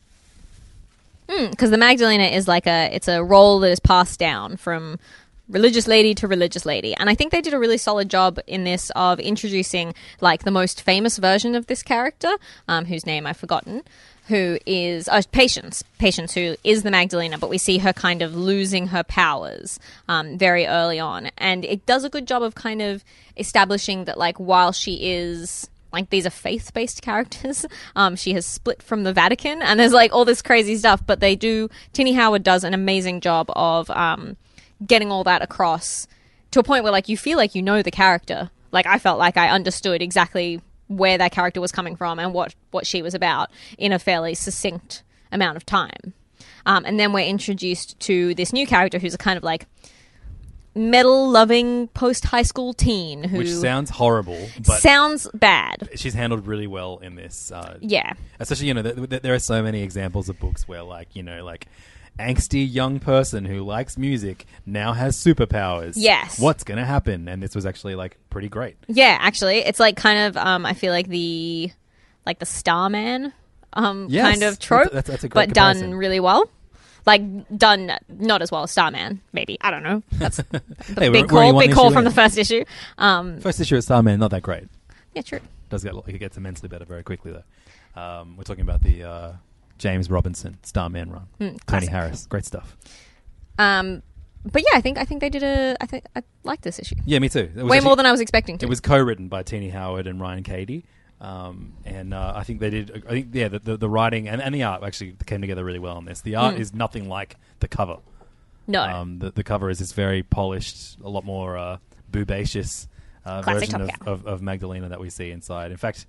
[1.26, 4.98] because the Magdalena is like a it's a role that is passed down from
[5.48, 8.64] religious lady to religious lady and i think they did a really solid job in
[8.64, 12.32] this of introducing like the most famous version of this character
[12.68, 13.82] um, whose name i've forgotten
[14.28, 18.34] who is uh, patience patience who is the magdalena but we see her kind of
[18.34, 22.82] losing her powers um, very early on and it does a good job of kind
[22.82, 23.02] of
[23.36, 27.64] establishing that like while she is like these are faith-based characters.
[27.96, 31.02] Um, she has split from the Vatican, and there's like all this crazy stuff.
[31.06, 31.70] But they do.
[31.92, 34.36] Tini Howard does an amazing job of um,
[34.86, 36.06] getting all that across
[36.52, 38.50] to a point where like you feel like you know the character.
[38.72, 42.54] Like I felt like I understood exactly where that character was coming from and what
[42.70, 46.14] what she was about in a fairly succinct amount of time.
[46.66, 49.66] Um, and then we're introduced to this new character who's a kind of like
[50.74, 55.88] metal loving post high school teen who which sounds horrible, but sounds bad.
[55.96, 57.50] she's handled really well in this.
[57.50, 58.12] Uh, Yeah.
[58.38, 61.22] especially you know th- th- there are so many examples of books where like you
[61.22, 61.66] know like
[62.18, 65.94] angsty young person who likes music now has superpowers.
[65.96, 66.38] Yes.
[66.40, 67.28] what's gonna happen?
[67.28, 68.76] And this was actually like pretty great.
[68.88, 71.70] Yeah, actually, it's like kind of um, I feel like the
[72.26, 73.32] like the Starman
[73.74, 76.44] um Yes, kind of trope, that's- that's a great but done really well.
[77.06, 77.22] Like
[77.56, 79.56] done not as well as Starman, maybe.
[79.60, 80.02] I don't know.
[80.12, 80.62] That's the
[80.98, 82.04] Hey, we're- big we're call, big call from in.
[82.04, 82.64] the first issue.
[82.98, 84.64] Um, First issue of Starman not that great.
[85.14, 85.40] yeah, true.
[85.70, 88.00] Does get like it gets immensely better very quickly though.
[88.00, 89.32] Um, we're talking about the uh,
[89.78, 91.26] James Robinson Starman run.
[91.38, 91.88] Tony Hmm, classic.
[91.90, 92.76] Harris, great stuff.
[93.58, 94.02] Um,
[94.44, 95.76] but yeah, I think I think they did a.
[95.80, 97.50] I think I like this issue Yeah, me too.
[97.54, 98.66] It was way more than I was expecting to.
[98.66, 100.84] It was co-written by Tini Howard and Ryan Cady,
[101.20, 103.02] um, and uh, I think they did.
[103.06, 105.80] I think yeah, the, the, the writing and, and the art actually came together really
[105.80, 106.20] well on this.
[106.20, 107.96] The art is nothing like the cover.
[108.66, 108.82] no.
[108.82, 111.78] Um, the, the cover is this very polished, a lot more uh,
[112.10, 112.86] boobacious
[113.24, 115.72] uh, version of, of, of Magdalena that we see inside.
[115.72, 116.06] In fact,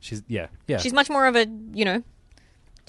[0.00, 2.02] she's yeah, yeah, She's much more of a you know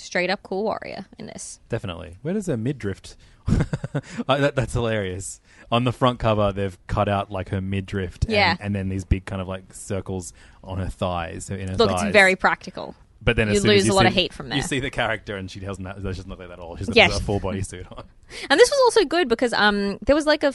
[0.02, 1.60] straight up cool warrior in this.
[1.70, 2.18] definitely.
[2.22, 3.16] Where does her midriff?
[3.48, 5.42] uh, that, that's hilarious.
[5.72, 8.56] On the front cover, they've cut out like her midriff, and, Yeah.
[8.60, 10.34] and then these big kind of like circles
[10.64, 11.50] on her thighs.
[11.50, 12.04] In her Look, thighs.
[12.04, 12.96] it's very practical.
[13.24, 14.56] But then as You soon as lose a lot see- of hate from that.
[14.56, 14.68] You there.
[14.68, 15.84] see the character, and she doesn't.
[15.84, 16.76] That doesn't look like that at all.
[16.76, 17.20] She's got Yes.
[17.20, 18.04] a full body suit on.
[18.50, 20.54] And this was also good because um, there was like a,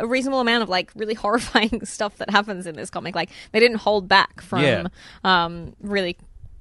[0.00, 3.14] a reasonable amount of like really horrifying stuff that happens in this comic.
[3.14, 4.86] Like they didn't hold back from Yeah.
[5.24, 6.16] um, really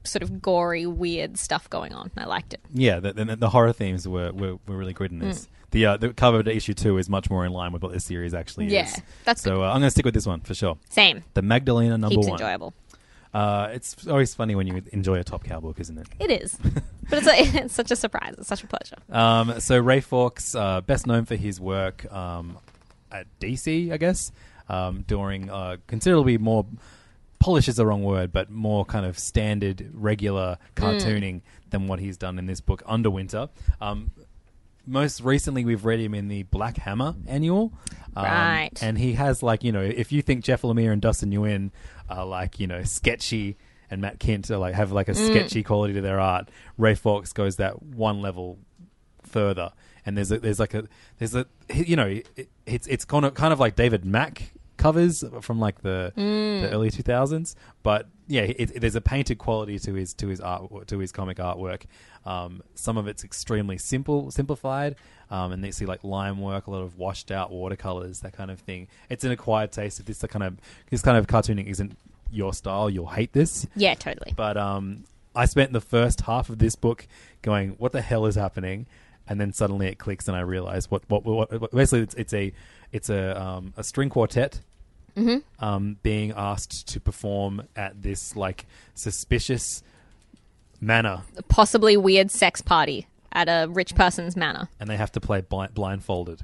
[0.07, 2.11] sort of gory, weird stuff going on.
[2.17, 2.61] I liked it.
[2.73, 5.45] Yeah, the, the, the horror themes were, were, were really good in this.
[5.45, 5.51] Hmm.
[5.71, 8.05] The uh, the cover to issue two is much more in line with what this
[8.05, 9.01] series actually Yeah, is.
[9.25, 9.63] that's so.
[9.63, 10.77] Uh, I'm going to stick with this one for sure.
[10.89, 11.25] Same.
[11.33, 12.39] The Magdalena number Heaps one.
[12.39, 12.73] enjoyable.
[13.33, 16.07] Uh, it's always funny when you enjoy a Top Cow book, isn't it?
[16.19, 16.57] It is,
[17.09, 17.33] but it's, a,
[17.65, 18.35] it's such a surprise.
[18.37, 18.95] It's such a pleasure.
[19.11, 22.57] Um, so Ray Fawkes, uh, best known for his work um,
[23.11, 24.31] at DC, I guess,
[24.69, 26.65] um, during uh, considerably more
[27.39, 32.17] polish is the wrong word, but more kind of standard, regular cartooning than what he's
[32.17, 33.50] done in this book, Underwinter.
[33.82, 34.12] Um,
[34.86, 37.73] most recently, we've read him in the Black Hammer annual,
[38.15, 38.71] um, Right.
[38.82, 41.71] And he has like you know, if you think Jeff Lemire and Dustin Nguyen
[42.10, 43.58] are like you know sketchy.
[43.89, 46.50] And Matt Kindt are like have like a sketchy quality to their art.
[46.78, 48.60] Ray Fawkes goes that one level
[49.23, 49.71] further,
[50.06, 53.34] and there's a, there's like a there's a you know it, it's it's kind of
[53.34, 58.71] kind of like David Mack covers from like the the early 2000s, but yeah, it,
[58.75, 61.83] it- there's a painted quality to his to his art to his comic artwork.
[62.25, 64.95] Um, some of it's extremely simple, simplified,
[65.31, 68.51] um, and they see like line work, a lot of washed out watercolors, that kind
[68.51, 68.87] of thing.
[69.09, 69.99] It's an acquired taste.
[69.99, 70.57] If this kind of
[70.89, 71.97] this kind of cartooning isn't
[72.29, 73.65] your style, you'll hate this.
[73.75, 74.33] Yeah, totally.
[74.35, 77.07] But um, I spent the first half of this book
[77.41, 78.87] going, "What the hell is happening?"
[79.29, 82.33] And then suddenly it clicks, and I realize what what, what, what basically it's, it's
[82.33, 82.51] a
[82.91, 84.59] it's a um, a string quartet
[85.60, 89.84] um, being asked to perform at this like suspicious
[90.80, 94.69] manor, Possibly weird sex party at a rich person's manor.
[94.80, 96.43] and they have to play blind, blindfolded.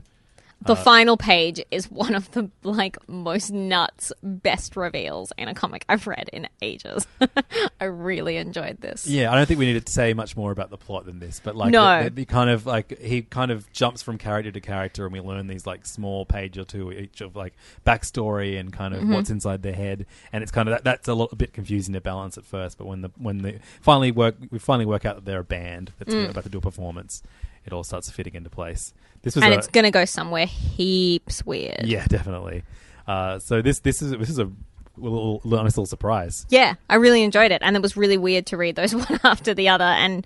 [0.65, 5.85] The final page is one of the like most nuts best reveals in a comic
[5.89, 7.05] I've read in ages.
[7.81, 9.05] I really enjoyed this.
[9.07, 11.41] Yeah, I don't think we need to say much more about the plot than this,
[11.43, 12.03] but like, No.
[12.05, 15.19] the, the kind of like he kind of jumps from character to character, and we
[15.19, 17.53] learn these like small page or two each of like
[17.85, 19.13] backstory and kind of Mm-hmm.
[19.13, 21.93] what's inside their head, and it's kind of that, that's a, lot, a bit confusing
[21.93, 25.15] to balance at first, but when the when the finally work we finally work out
[25.15, 26.29] that they're a band that's Mm.
[26.29, 27.21] about to do a performance,
[27.65, 28.93] it all starts fitting into place.
[29.21, 31.85] This was And a, it's going to go somewhere heaps weird.
[31.85, 32.63] yeah, definitely.
[33.07, 34.49] Uh, so this this is this is a
[34.97, 36.45] little, little nice little surprise.
[36.49, 39.53] Yeah, I really enjoyed it, and it was really weird to read those one after
[39.53, 40.25] the other and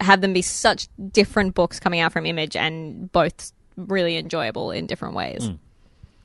[0.00, 4.86] have them be such different books coming out from Image, and both really enjoyable in
[4.86, 5.50] different ways.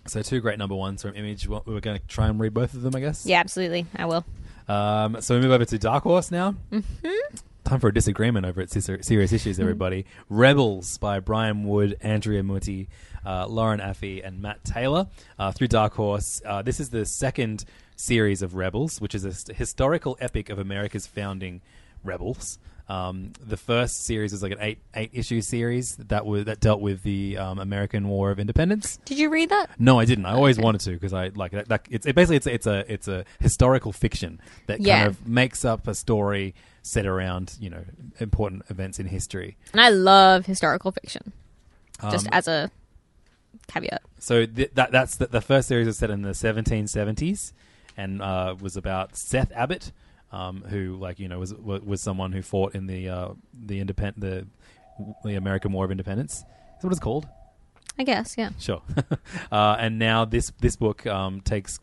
[0.05, 1.47] So two great number ones from Image.
[1.47, 3.25] We're going to try and read both of them, I guess.
[3.25, 4.25] Yeah, absolutely, I will.
[4.67, 6.55] Um, so we move over to Dark Horse now.
[6.71, 7.35] Mm-hmm.
[7.63, 10.05] Time for a disagreement over at Serious Issues, everybody.
[10.27, 12.87] Rebels by Brian Wood, Andrea Mutti,
[13.25, 15.07] uh, Lauren Affe, and Matt Taylor
[15.39, 16.41] uh, through Dark Horse.
[16.45, 17.63] Uh, this is the second
[17.95, 21.61] series of Rebels, which is a historical epic of America's founding
[22.03, 22.59] rebels.
[22.89, 26.81] Um, the first series was like an eight eight issue series that was that dealt
[26.81, 28.99] with the um, American War of Independence.
[29.05, 29.69] Did you read that?
[29.79, 30.25] No, I didn't.
[30.25, 31.69] I always wanted to because I like that.
[31.69, 34.97] that it's it basically it's it's a it's a historical fiction that Yeah.
[34.97, 37.85] kind of makes up a story set around you know
[38.19, 39.55] important events in history.
[39.71, 41.31] And I love historical fiction,
[42.11, 42.69] just Um, as a
[43.67, 44.01] caveat.
[44.19, 47.53] So th- that that's the, the first series was set in the 1770s
[47.95, 49.91] and uh, was about Seth Abbott,
[50.33, 54.19] um, who like you know was was someone who fought in the uh, the independent
[54.19, 54.47] the
[55.23, 56.33] the American War of Independence.
[56.33, 56.43] Is
[56.81, 57.27] that what it's called?
[57.97, 58.49] I guess, yeah.
[58.59, 58.81] Sure.
[59.51, 61.79] uh, and now this this book um, takes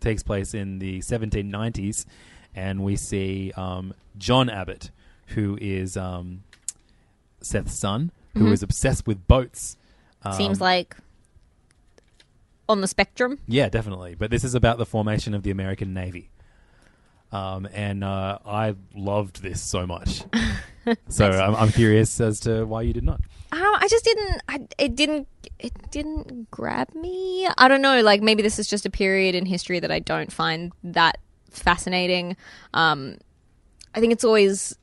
[0.00, 2.04] takes place in the 1790s,
[2.54, 4.90] and we see um, John Abbott,
[5.28, 6.42] who is um,
[7.40, 9.76] Seth's son, who is obsessed with boats.
[10.22, 10.96] Um, Seems like
[12.68, 13.38] on the spectrum.
[13.46, 14.16] yeah, definitely.
[14.16, 16.30] But this is about the formation of the American Navy.
[17.30, 20.22] Um, and uh, I loved this so much.
[21.08, 23.20] so I'm, I'm curious as to why you did not.
[23.52, 23.78] I.
[23.80, 24.42] I just didn't.
[24.48, 25.28] I, it didn't.
[25.58, 27.48] It didn't grab me.
[27.56, 28.02] I don't know.
[28.02, 31.18] Like maybe this is just a period in history that I don't find that
[31.50, 32.36] fascinating.
[32.74, 33.18] Um,
[33.94, 34.76] I think it's always.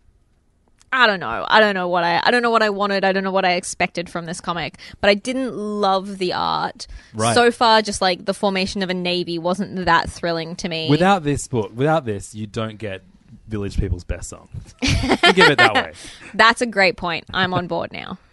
[0.96, 1.46] I don't know.
[1.48, 2.22] I don't know what I.
[2.24, 3.04] I don't know what I wanted.
[3.04, 4.78] I don't know what I expected from this comic.
[5.02, 7.34] But I didn't love the art Right.
[7.34, 7.82] so far.
[7.82, 10.90] Just like the formation of a navy wasn't that thrilling to me.
[10.90, 13.04] Without this book, without this, you don't get
[13.48, 14.50] Village People's best song.
[14.82, 14.90] You
[15.34, 15.94] give it that way.
[16.34, 17.26] That's a great point.
[17.34, 18.18] I'm on board now.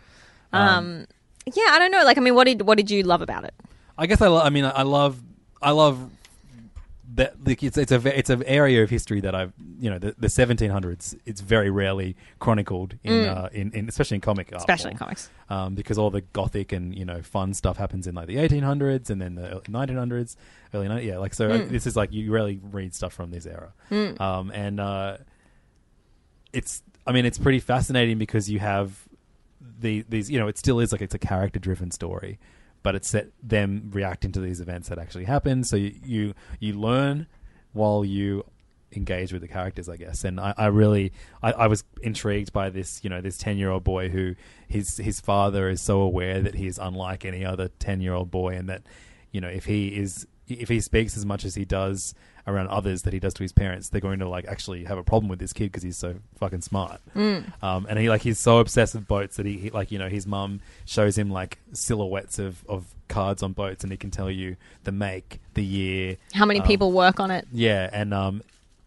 [0.55, 1.07] Um,
[1.47, 2.05] yeah, I don't know.
[2.05, 3.55] Like, I mean, what did what did you love about it?
[3.97, 4.27] I guess I.
[4.29, 5.19] Lo- I mean, I love.
[5.63, 5.99] I love
[7.15, 7.35] that.
[7.47, 10.29] Like it's it's a it's an area of history that I've you know the, the
[10.29, 11.17] 1700s.
[11.27, 14.65] It's very rarely chronicled in uh, in, in especially in comic art, Mm.
[14.65, 15.31] Especially in comics.
[15.51, 19.11] um, because all the gothic and you know fun stuff happens in like the 1800s
[19.11, 20.37] and then the 1900s,
[20.75, 21.05] early 90s.
[21.05, 21.49] Yeah, like so.
[21.51, 23.73] uh, This is like you rarely read stuff from this era,
[24.21, 25.17] um, and uh,
[26.53, 26.83] it's.
[27.07, 29.09] I mean, it's pretty fascinating because you have
[29.81, 30.31] the these.
[30.31, 32.39] You know, it still is like it's a character driven story,
[32.83, 35.65] but it's set them reacting to these events that actually happen.
[35.65, 37.27] So you you, you learn
[37.73, 38.45] while you
[38.95, 40.25] engage with the characters, I guess.
[40.25, 43.71] And I, I really, I, I was intrigued by this, you know, this ten year
[43.71, 44.35] old boy who
[44.69, 48.31] his his father is so aware that he is unlike any other ten year old
[48.31, 48.83] boy, and that
[49.31, 52.15] you know if he is if he speaks as much as he does
[52.47, 55.03] around others that he does to his parents, they're going to like actually have a
[55.05, 57.01] problem with this kid because he's so fucking smart.
[57.15, 60.09] Um, and he like he's so obsessed with boats that he, he like you know
[60.09, 64.31] his mum shows him like silhouettes of of cards on boats, and he can tell
[64.31, 67.47] you the make, the year, How many um, people work on it?
[67.53, 68.43] yeah, and um,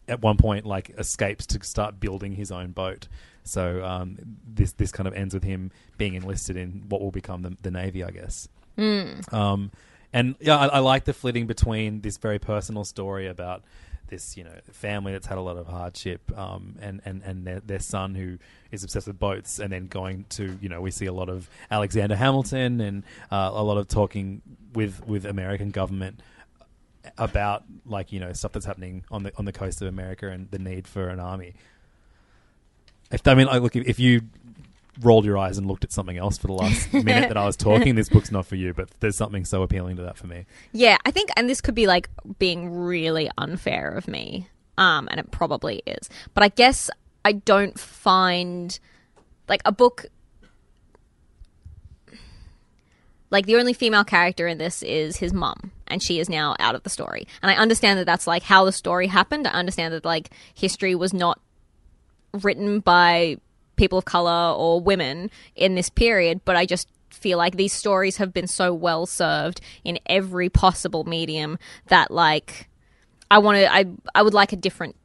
[0.07, 3.07] at one point, like escapes to start building his own boat.
[3.43, 7.43] So um, this this kind of ends with him being enlisted in what will become
[7.43, 8.49] the, the navy, I guess.
[9.31, 9.71] Um,
[10.13, 13.63] and yeah, I, I like the flitting between this very personal story about
[14.07, 17.59] this, you know, family that's had a lot of hardship, um, and and and their,
[17.59, 18.37] their son who
[18.71, 21.49] is obsessed with boats, and then going to, you know, we see a lot of
[21.71, 24.41] Alexander Hamilton and uh, a lot of talking
[24.73, 26.21] with with American government
[27.17, 30.49] about like you know stuff that's happening on the on the coast of America and
[30.51, 31.53] the need for an army.
[33.11, 34.21] If I mean, like, look, if, if you
[35.01, 37.55] rolled your eyes and looked at something else for the last minute that I was
[37.55, 38.73] talking, this book's not for you.
[38.73, 40.45] But there's something so appealing to that for me.
[40.71, 45.19] Yeah, I think, and this could be like being really unfair of me, um, and
[45.19, 46.09] it probably is.
[46.33, 46.89] But I guess
[47.23, 48.77] I don't find
[49.47, 50.05] like a book.
[53.31, 56.75] Like the only female character in this is his mum, and she is now out
[56.75, 57.27] of the story.
[57.41, 59.47] And I understand that that's like how the story happened.
[59.47, 61.41] I understand that like history was not
[62.43, 63.37] written by
[63.75, 68.17] people of color or women in this period, but I just feel like these stories
[68.17, 71.57] have been so well served in every possible medium
[71.87, 72.67] that like
[73.31, 74.95] I want to I I would like a different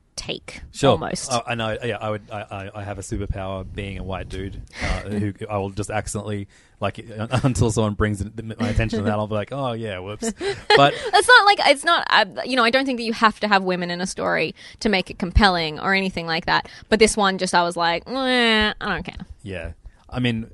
[0.72, 0.90] Sure.
[0.92, 1.32] almost.
[1.32, 1.76] Uh, I know.
[1.82, 2.22] Yeah, I would.
[2.30, 5.90] I, I, I have a superpower being a white dude uh, who I will just
[5.90, 6.48] accidentally
[6.80, 6.98] like
[7.44, 9.12] until someone brings my attention to that.
[9.18, 10.32] I'll be like, oh yeah, whoops.
[10.76, 12.06] But It's not like it's not.
[12.10, 14.54] Uh, you know, I don't think that you have to have women in a story
[14.80, 16.68] to make it compelling or anything like that.
[16.88, 19.26] But this one, just I was like, I don't care.
[19.42, 19.72] yeah,
[20.08, 20.50] I mean.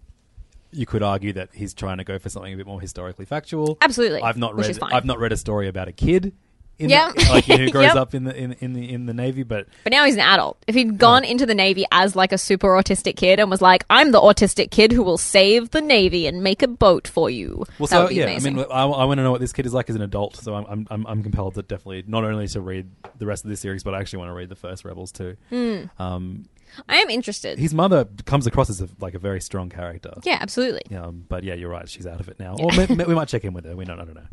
[0.72, 3.78] You could argue that he's trying to go for something a bit more historically factual.
[3.80, 4.78] Absolutely, I've not read.
[4.82, 6.34] I've not read a story about a kid.
[6.78, 7.10] In Yeah.
[7.14, 7.96] the, like who grows Yep.
[7.96, 10.58] up in the in, in the in the navy, but But now he's an adult.
[10.66, 13.84] If he'd gone into the Navy as like a super autistic kid and was like,
[13.88, 17.64] I'm the autistic kid who will save the Navy and make a boat for you.
[17.78, 18.54] Well, that so would be yeah, amazing.
[18.58, 20.36] I mean, I, I want to know what this kid is like as an adult.
[20.36, 23.60] So I'm, I'm, I'm, compelled to definitely not only to read the rest of this
[23.60, 25.36] series, but I actually want to read the first Rebels too.
[25.48, 25.84] Hmm.
[25.98, 26.44] Um,
[26.90, 27.58] I am interested.
[27.58, 30.12] his mother comes across as a, like a very strong character.
[30.24, 30.94] yeah, absolutely.
[30.94, 31.88] Um, but yeah, you're right.
[31.88, 32.56] She's out of it now.
[32.58, 33.74] Or may, may- we might check in with her.
[33.74, 33.98] We don't.
[33.98, 34.26] I don't know.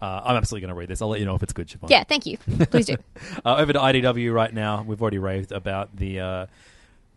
[0.00, 1.00] Uh, I'm absolutely going to read this.
[1.00, 1.88] I'll let you know if it's good, Siobhan.
[1.88, 2.38] Yeah, thank you.
[2.70, 2.96] Please do.
[3.44, 4.82] Uh, over to IDW right now.
[4.82, 6.46] We've already raved about the uh,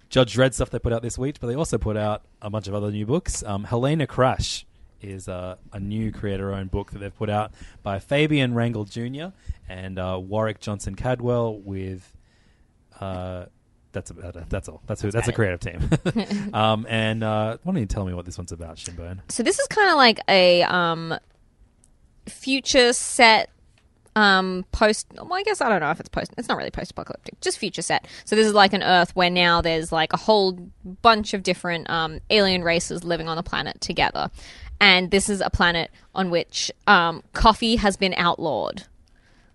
[0.09, 2.67] Judge Dredd stuff they put out this week, but they also put out a bunch
[2.67, 3.43] of other new books.
[3.43, 4.65] Um, Helena Crash
[5.01, 9.35] is uh, a new creator-owned book that they've put out by Fabian Rangel Jr.
[9.67, 12.15] and uh, Warwick Johnson Cadwell with.
[12.99, 13.45] Uh,
[13.91, 14.43] that's about it.
[14.49, 14.81] That's all.
[14.85, 15.09] That's who.
[15.09, 16.53] That's a creative team.
[16.53, 19.19] um, and uh, why don't you tell me what this one's about, Shinbone?
[19.29, 21.17] So this is kind of like a um,
[22.29, 23.49] future set
[24.15, 27.39] um post well i guess i don't know if it's post it's not really post-apocalyptic
[27.41, 28.07] just future set.
[28.25, 30.53] So this is like an earth where now there's like a whole
[31.01, 34.29] bunch of different um alien races living on the planet together.
[34.81, 38.83] And this is a planet on which um coffee has been outlawed.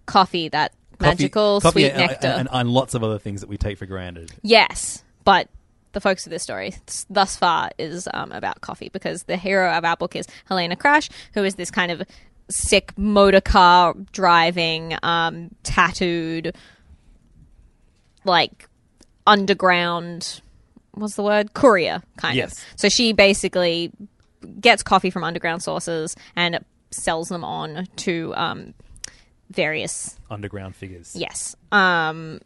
[0.06, 2.26] Coffee that magical Coffee sweet and, nectar.
[2.28, 4.32] and, and lots of other things that we take for granted.
[4.42, 5.48] Yes, but
[5.92, 6.74] the focus of this story
[7.08, 11.08] thus far is um, about coffee because the hero of our book is Helena Crash,
[11.34, 12.02] who is this kind of
[12.50, 16.54] sick motor car driving, um, tattooed,
[18.24, 18.68] like
[19.26, 20.40] underground.
[20.92, 21.54] What's the word?
[21.54, 22.52] Courier, kind Yes.
[22.52, 22.64] of.
[22.76, 23.90] So she basically
[24.60, 28.74] gets coffee from underground sources and sells them on to um,
[29.50, 31.14] various Underground figures.
[31.16, 31.56] Yes.
[31.72, 32.40] Um,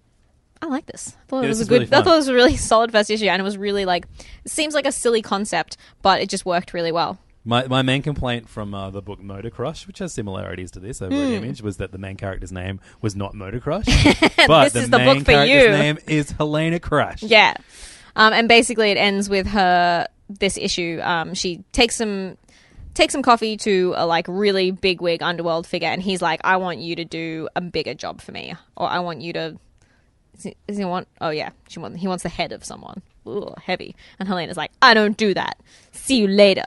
[0.62, 1.16] I like this.
[1.20, 1.82] I thought Yeah, it was a good.
[1.82, 4.06] really I thought it was a really solid first issue, and it was really like.
[4.44, 7.18] It seems like a silly concept, but it just worked really well.
[7.48, 11.00] My, my main complaint from uh, the book Motor Crush, which has similarities to this
[11.00, 11.20] over Hmm.
[11.22, 13.86] at Image, was that the main character's name was not Motor Crush,
[14.46, 15.70] but This the is the main book for character's you.
[15.70, 17.22] name is Helena Crush.
[17.22, 17.54] Yeah.
[18.16, 21.00] Um, and basically, it ends with her this issue.
[21.02, 22.36] Um, she takes some
[22.94, 26.56] takes some coffee to a like really big wig underworld figure, and he's like, "I
[26.56, 29.56] want you to do a bigger job for me, or I want you to."
[30.34, 31.08] Does he, does he want?
[31.20, 31.96] Oh yeah, she want.
[31.96, 33.00] He wants the head of someone.
[33.26, 33.94] Ooh, heavy.
[34.18, 35.58] And Helena's like, "I don't do that.
[35.92, 36.64] See you later."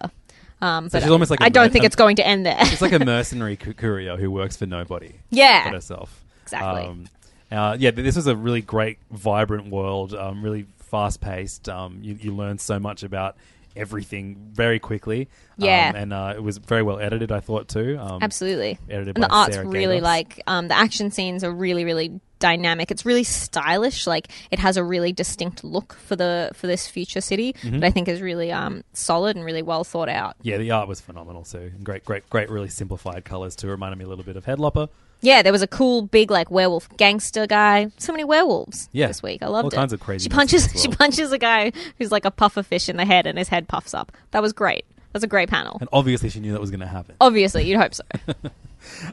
[0.61, 2.57] Um, but she's almost like I don't mer- think it's going to end there.
[2.59, 5.13] It's like a mercenary courier who works for nobody.
[5.29, 5.65] Yeah.
[5.65, 6.23] But herself.
[6.43, 6.83] Exactly.
[6.83, 7.07] Um,
[7.51, 11.67] uh, yeah, this was a really great, vibrant world, um, really fast paced.
[11.67, 13.35] Um, you, you learn so much about
[13.75, 15.29] everything very quickly.
[15.57, 15.89] Yeah.
[15.89, 17.97] Um, and uh, it was very well edited, I thought, too.
[17.99, 18.77] Um, Absolutely.
[18.89, 20.03] edited and the art's Sarah really Gaydos.
[20.03, 22.89] like um, the action scenes are really really dynamic.
[22.89, 24.07] It's really stylish.
[24.07, 27.79] Like it has a really distinct look for the for this future city Mm-hmm.
[27.79, 30.35] that I think is really um, solid and really well thought out.
[30.41, 31.71] Yeah, the art was phenomenal too.
[31.83, 33.67] Great, great, great, really simplified colors too.
[33.67, 34.89] Reminded me a little bit of Headlopper.
[35.21, 37.91] Yeah, there was a cool big like werewolf gangster guy.
[37.97, 39.07] So many werewolves Yeah.
[39.07, 39.41] this week.
[39.43, 39.77] I loved it.
[39.77, 39.81] All it.
[39.81, 40.67] kinds of crazy She punches.
[40.73, 40.83] well.
[40.83, 43.67] She punches a guy who's like a puffer fish in the head, and his head
[43.67, 44.11] puffs up.
[44.31, 44.85] That was great.
[45.13, 45.77] That's a great panel.
[45.79, 47.15] And obviously, she knew that was going to happen.
[47.21, 48.03] Obviously, you'd hope so.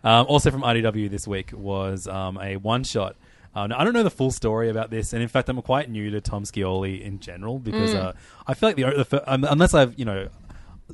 [0.03, 3.17] Um, also from IDW this week was um, a one shot.
[3.55, 5.91] Uh, now, I don't know the full story about this, and in fact, I'm quite
[5.91, 8.13] new to Tom Scioli in general because uh,
[8.47, 10.29] I feel like the, the um, unless I've you know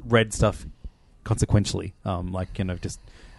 [0.04, 0.66] read stuff
[1.22, 2.98] consequentially, um, like you know just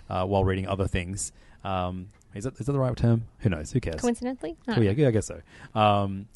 [0.10, 1.32] uh, while reading other things.
[1.66, 3.26] Um, is that is that the right term?
[3.40, 3.72] Who knows?
[3.72, 4.02] Who cares?
[4.02, 5.42] Coincidentally, Oh yeah, yeah, I guess so.
[5.74, 6.28] Um,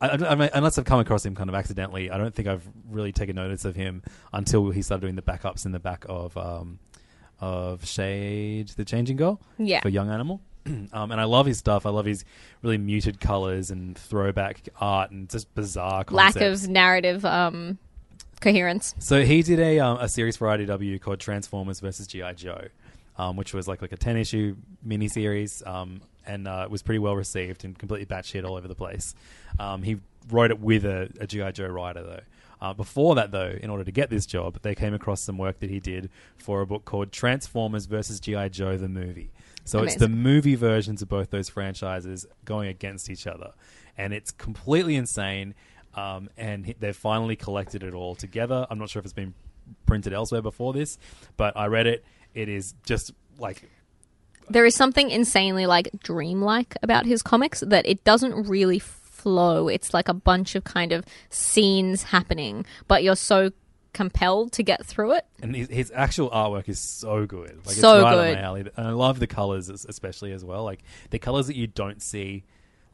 [0.00, 2.48] I, I, I mean, unless I've come across him kind of accidentally, I don't think
[2.48, 4.02] I've really taken notice of him
[4.32, 6.78] until he started doing the backups in the back of um,
[7.40, 9.80] of Shade, the Changing Girl, Yeah.
[9.80, 10.40] for Young Animal.
[10.66, 11.86] um, and I love his stuff.
[11.86, 12.24] I love his
[12.62, 17.78] really muted colors and throwback art and just bizarre lack of narrative um,
[18.40, 18.94] coherence.
[18.98, 22.68] So he did a um, a series for IDW called Transformers versus GI Joe,
[23.16, 26.98] um, which was like like a ten issue miniseries, um, and uh, it was pretty
[26.98, 29.14] well received and completely batshit all over the place.
[29.58, 29.98] Um, he
[30.30, 32.20] wrote it with a, a GI Joe writer though.
[32.60, 35.58] Uh, before that, though, in order to get this job, they came across some work
[35.58, 39.32] that he did for a book called Transformers versus GI Joe the movie.
[39.64, 43.50] So it's the movie versions of both those franchises going against each other,
[43.98, 45.54] and it's completely insane.
[45.94, 48.66] Um, and they've finally collected it all together.
[48.70, 49.34] I'm not sure if it's been
[49.84, 50.98] printed elsewhere before this,
[51.36, 52.04] but I read it.
[52.34, 53.68] It is just like
[54.48, 59.68] there is something insanely like dreamlike about his comics that it doesn't really flow.
[59.68, 63.50] It's like a bunch of kind of scenes happening, but you're so
[63.92, 65.26] compelled to get through it.
[65.42, 67.60] and his, his actual artwork is so good.
[67.66, 68.28] Like So it's right good.
[68.30, 68.60] up my alley.
[68.76, 70.64] And I love the colors especially as well.
[70.64, 72.44] Like the colors that you don't see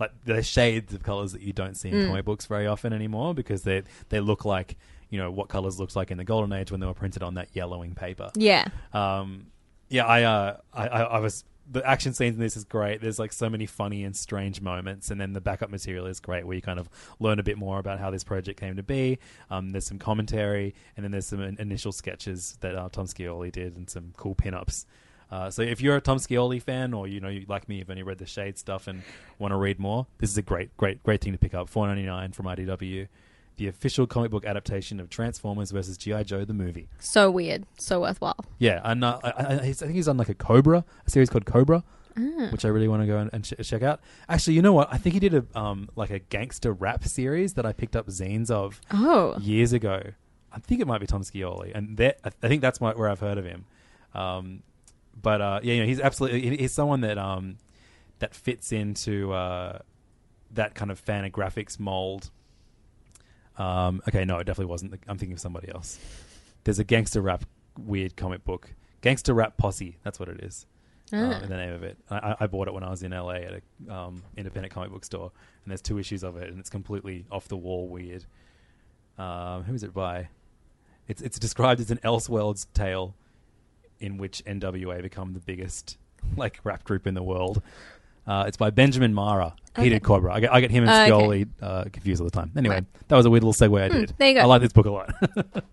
[0.01, 2.07] like the shades of colors that you don't see in Mm.
[2.09, 4.77] comic books very often anymore because they they look like,
[5.11, 7.35] you know, what colors looks like in the golden age when they were printed on
[7.35, 8.31] that yellowing paper.
[8.35, 8.67] Yeah.
[8.93, 9.47] Um,
[9.89, 11.45] yeah, I, uh, I, I, I was.
[11.71, 13.03] The action scenes in this is great.
[13.03, 16.47] There's like so many funny and strange moments, and then the backup material is great,
[16.47, 16.89] where you kind of
[17.21, 19.19] learn a bit more about how this project came to be.
[19.51, 23.53] Um, there's some commentary, and then there's some in- initial sketches that uh, Tom Scioli
[23.53, 24.87] did, and some cool pin-ups.
[25.31, 27.91] Uh, so if you're a Tom Scioli fan, or you know, you, like me, you've
[27.91, 29.03] only read the Shade stuff and
[29.39, 31.69] want to read more, this is a great, great, great thing to pick up.
[31.69, 33.09] Four ninety nine from IDW,
[33.59, 36.89] the official comic book adaptation of Transformers versus GI Joe the movie.
[36.99, 37.65] So weird.
[37.79, 38.45] So worthwhile.
[38.59, 41.45] Yeah, and uh, I, I, I think he's on like a Cobra, a series called
[41.45, 41.85] Cobra,
[42.51, 44.01] which I really want to go and, and ch- check out.
[44.29, 44.89] Actually, you know what?
[44.91, 48.07] I think he did a um like a gangster rap series that I picked up
[48.09, 49.37] zines of Oh.
[49.39, 50.03] years ago.
[50.51, 53.21] I think it might be Tom Scioli, and that I think that's my, where I've
[53.21, 53.67] heard of him.
[54.15, 54.63] Um,
[55.21, 57.59] but uh, yeah, you know, he's absolutely he- he's someone that um
[58.21, 59.79] that fits into uh,
[60.53, 62.31] that kind of Fantagraphics mold.
[63.59, 64.95] Um, okay, no, it definitely wasn't.
[65.09, 65.99] I'm thinking of somebody else.
[66.65, 67.45] There's a gangster rap
[67.79, 69.97] weird comic book, Gangster Rap Posse.
[70.05, 70.67] That's what it is.
[71.13, 71.41] Um, Ah.
[71.43, 73.35] in the name of it, I, I- I bought it when I was in LA
[73.37, 75.33] at an um, independent comic book store,
[75.65, 78.25] and there's two issues of it, and it's completely off the wall weird.
[79.17, 80.29] Um, who is it by?
[81.09, 83.15] It's it's described as an Elseworlds tale,
[83.99, 85.97] in which NWA become the biggest
[86.37, 87.63] like rap group in the world.
[88.29, 89.55] Uh, it's by Benjamin Marra.
[89.77, 89.89] He Okay.
[89.91, 90.35] did Cobra.
[90.35, 91.11] I get, I get him and Okay.
[91.11, 92.53] Scioli uh, confused all the time.
[92.57, 92.85] Anyway, Right.
[93.09, 94.13] that was a weird little segue I did.
[94.19, 94.41] there you go.
[94.41, 95.15] I like this book a lot.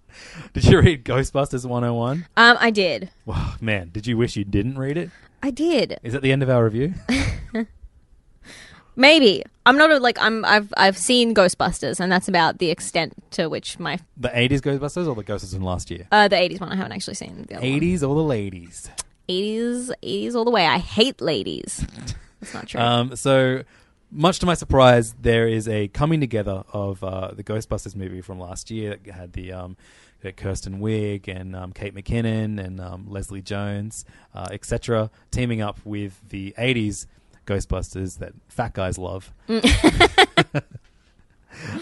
[0.53, 2.26] did you read Ghostbusters 101?
[2.38, 3.10] Um, I did.
[3.26, 5.10] Wow, man, did you wish you didn't read it?
[5.43, 5.99] I did.
[6.03, 6.93] Is that the end of our review?
[8.95, 9.43] Maybe.
[9.66, 13.49] I'm not a, like I'm I've I've seen Ghostbusters and that's about the extent to
[13.49, 16.08] which my the 80s Ghostbusters or the Ghostbusters from last year?
[16.12, 17.80] uh the 80s one I haven't actually seen the other one.
[17.82, 18.89] 80s or the ladies?
[19.28, 20.66] 80s 80s all the way.
[20.66, 21.86] I hate ladies.
[22.54, 22.80] Not true.
[22.80, 23.64] Um, so,
[24.12, 28.39] much to my surprise, there is a coming together of uh, the Ghostbusters movie from
[28.39, 28.98] last year.
[29.04, 29.78] that had the um,
[30.38, 36.22] Kristen Wiig and um, Kate McKinnon and um, Leslie Jones, uh, etc., teaming up with
[36.30, 37.08] the '80s
[37.46, 39.34] Ghostbusters that fat guys love.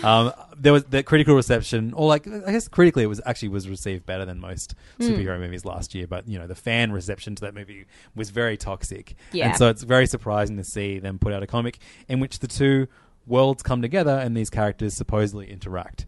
[0.04, 3.68] Um, there was the critical reception, or like I guess critically, it was actually was
[3.70, 5.04] received better than most Hmm.
[5.08, 6.08] superhero movies last year.
[6.08, 9.48] But you know, the fan reception to that movie was very toxic, Yeah.
[9.50, 12.48] and so it's very surprising to see them put out a comic in which the
[12.48, 12.88] two
[13.26, 16.06] worlds come together and these characters supposedly interact.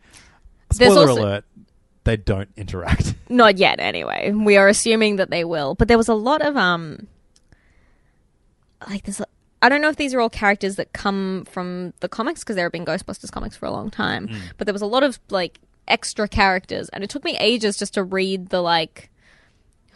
[0.78, 1.45] There's Spoiler also- alert:
[2.03, 3.16] they don't interact.
[3.30, 4.32] Not yet, anyway.
[4.32, 5.74] We are assuming that they will.
[5.76, 7.07] But there was a lot of um,
[8.88, 9.22] like this.
[9.62, 12.66] I don't know if these are all characters that come from the comics because there
[12.66, 14.28] have been Ghostbusters comics for a long time.
[14.28, 14.39] Mm.
[14.58, 17.93] But there was a lot of like extra characters, and it took me ages just
[17.95, 19.10] to read the like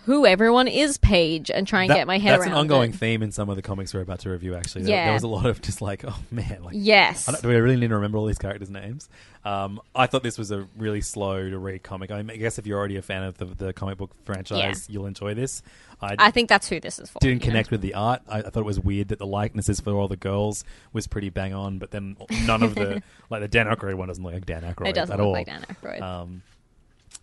[0.05, 2.53] who everyone is page and try and That- get my head that's around.
[2.53, 2.95] an ongoing it.
[2.95, 4.55] theme in some of the comics we're about to review.
[4.55, 5.05] Actually, there, Yeah.
[5.05, 7.27] there was a lot of just like, oh man, like Yes.
[7.27, 9.07] I don't, do we really need to remember all these characters' names?
[9.45, 12.11] Um, I thought this was a really slow to read comic.
[12.11, 14.87] I, mean, I guess if you're already a fan of the, the comic book franchise,
[14.89, 15.61] you'll enjoy this.
[16.01, 17.19] I, I think that's who this is for.
[17.19, 17.51] didn't you know?
[17.51, 18.21] connect with the art.
[18.27, 21.29] I, I thought it was weird that the likenesses for all the girls was pretty
[21.29, 24.45] bang on, but then none of the like the Dan Aykroyd one doesn't look like
[24.45, 25.31] Dan Aykroyd It doesn't at look all.
[25.33, 26.01] like Dan Aykroyd.
[26.01, 26.41] Um,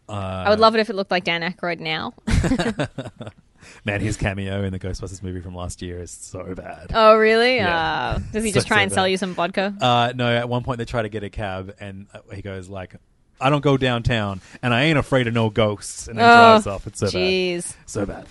[0.08, 2.12] I would love it if it looked like Dan Aykroyd now.
[3.84, 6.90] man, his cameo in the Ghostbusters movie from last year is so bad.
[6.94, 7.56] oh, really?
[7.56, 7.76] Yeah.
[8.16, 9.74] Uh, does he So- just try so and sell you some vodka?
[9.80, 12.68] Uh, no, at one point they try to get a cab, and uh, he goes
[12.68, 12.94] like,
[13.40, 16.86] "I don't go downtown, and I ain't afraid of no ghosts," and then drives off.
[16.86, 18.26] It's so bad, so bad.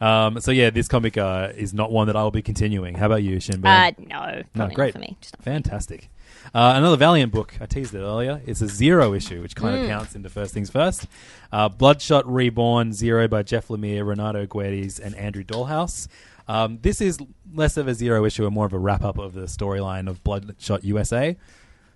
[0.00, 2.94] Um, so yeah, this comic uh, is not one that I will be continuing.
[2.94, 3.66] How about you, Shinbei?
[3.66, 5.16] Uh, no, no, great not for me.
[5.20, 5.54] Just not for me.
[5.56, 6.08] fantastic.
[6.52, 7.54] Uh, another Valiant book.
[7.60, 8.40] I teased it earlier.
[8.46, 11.06] It's a Zero issue, which kind of counts into first things first.
[11.52, 16.08] Uh, Bloodshot Reborn Zero by Jeff Lemire, Renato Guedes, and Andrew Dalhouse.
[16.48, 17.18] Um, this is
[17.54, 20.24] less of a Zero issue and more of a wrap up of the storyline of
[20.24, 21.36] Bloodshot USA.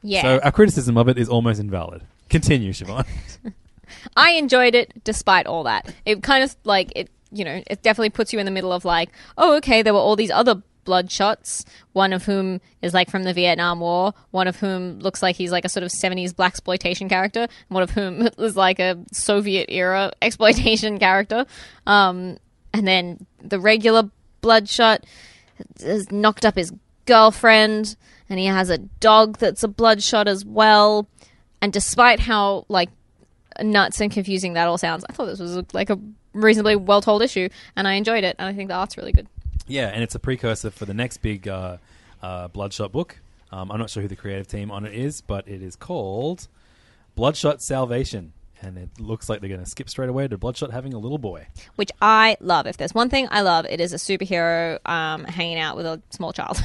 [0.02, 0.22] Yeah.
[0.22, 2.02] So our criticism of it is almost invalid.
[2.28, 3.06] Continue, Siobhan.
[4.16, 5.94] I enjoyed it despite all that.
[6.04, 8.84] It kind of like it, you know, it definitely puts you in the middle of
[8.84, 13.24] like, oh, okay, there were all these other bloodshots, one of whom is like from
[13.24, 17.08] the Vietnam War, one of whom looks like he's like a sort of 70s blaxploitation
[17.08, 21.46] character, and one of whom is like a Soviet era exploitation character.
[21.86, 22.38] Um,
[22.72, 24.10] and then the regular
[24.40, 25.04] bloodshot
[25.80, 26.72] has knocked up his
[27.06, 27.96] girlfriend,
[28.28, 31.08] and he has a dog that's a bloodshot as well.
[31.62, 32.90] And despite how like
[33.62, 35.98] nuts and confusing that all sounds, I thought this was like a
[36.32, 39.28] reasonably well told issue, and I enjoyed it, and I think the art's really good.
[39.66, 41.78] Yeah, and it's a precursor for the next big uh,
[42.22, 43.18] uh, Bloodshot book.
[43.50, 46.48] Um, I'm not sure who the creative team on it is, but it is called
[47.14, 48.32] Bloodshot Salvation.
[48.60, 51.18] And it looks like they're going to skip straight away to Bloodshot having a little
[51.18, 51.46] boy.
[51.76, 52.66] Which I love.
[52.66, 56.00] If there's one thing I love, it is a superhero um, hanging out with a
[56.10, 56.62] small child.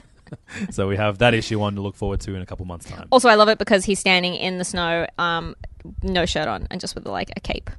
[0.70, 3.08] so we have that issue on to look forward to in a couple months' time.
[3.12, 5.54] also, I love it because he's standing in the snow, um,
[6.02, 7.70] no shirt on, and just with like a cape.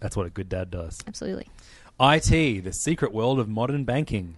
[0.00, 0.98] That's what a good dad does.
[1.06, 1.46] Absolutely.
[2.00, 4.36] IT, The Secret World of Modern Banking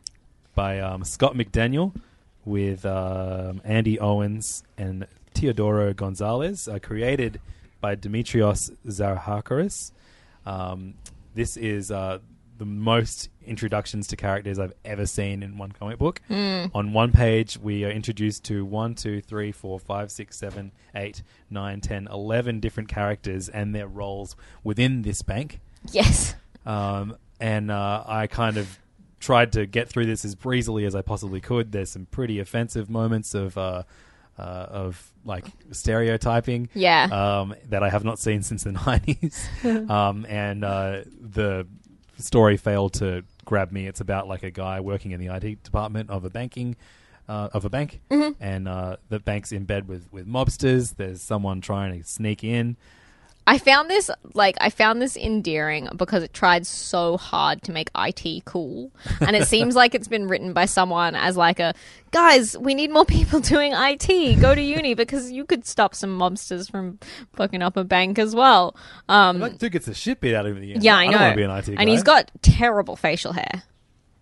[0.55, 1.95] by um, Scott McDaniel
[2.45, 7.39] with um, Andy Owens and Teodoro Gonzalez, uh, created
[7.81, 9.93] by Dimitrios Zaharakis.
[10.47, 10.95] Um,
[11.35, 12.21] this is uh,
[12.57, 16.23] the most introductions to characters I've ever seen in one comic book.
[16.31, 21.23] On one page, we are introduced to one, two, three, four, five, six, seven, eight,
[21.51, 24.35] nine, ten, eleven different characters and their roles
[24.65, 25.61] within this bank
[25.93, 26.35] Yes.
[26.65, 28.79] um, and uh, I kind of
[29.19, 31.73] tried to get through this as breezily as I possibly could.
[31.73, 33.83] There's some pretty offensive moments of uh,
[34.39, 37.05] uh, of like stereotyping, Yeah.
[37.41, 41.67] um, that I have not seen since the '90s, um, and uh, the
[42.19, 43.87] story failed to grab me.
[43.87, 46.77] It's about like a guy working in the IT department of a banking.
[47.29, 48.01] Uh, of a bank,
[48.41, 50.97] and uh, the bank's in bed with, with mobsters.
[50.97, 52.77] There's someone trying to sneak in.
[53.47, 57.91] I found this like I found this endearing because it tried so hard to make
[57.97, 61.75] IT cool, and it seems like it's been written by someone as like a
[62.13, 62.57] guys.
[62.57, 64.41] We need more people doing IT.
[64.41, 66.99] Go to uni because you could stop some mobsters from
[67.35, 68.77] fucking up a bank as well.
[69.09, 71.13] Um, That dude gets the shit beat out of him yeah, I know.
[71.13, 71.81] don't want to be an IT guy.
[71.81, 73.65] and he's got terrible facial hair,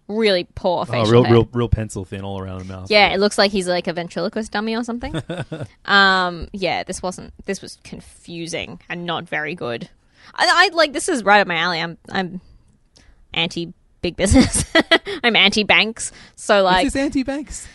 [0.09, 1.33] really poor facial oh, real, hair.
[1.35, 2.91] real, real pencil thin all around the mouth.
[2.91, 5.15] Yeah, it looks like he's like a ventriloquist dummy or something.
[5.85, 7.33] um, yeah, this wasn't.
[7.45, 9.89] This was confusing and not very good.
[10.35, 11.81] I, I like this is right up my alley.
[11.81, 12.41] I'm I'm
[13.33, 14.65] anti big business.
[15.23, 16.13] I'm anti banks.
[16.37, 17.69] So like, this Is anti-banks?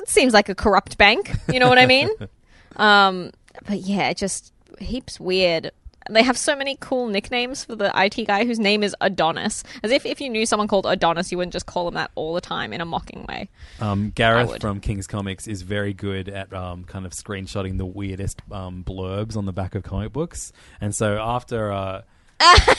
[0.00, 1.32] it seems like a corrupt bank.
[1.52, 2.08] You know what I mean?
[2.76, 3.32] um,
[3.66, 5.72] but yeah, just heaps weird.
[6.08, 9.62] They have so many cool nicknames for the IT guy whose name is Adonis.
[9.82, 12.34] As if if you knew someone called Adonis, you wouldn't just call him that all
[12.34, 13.48] the time in a mocking way.
[13.80, 18.40] Um, Gareth from King's Comics is very good at um, kind of screenshotting the weirdest
[18.50, 20.52] um, blurbs on the back of comic books.
[20.80, 22.02] And so after uh,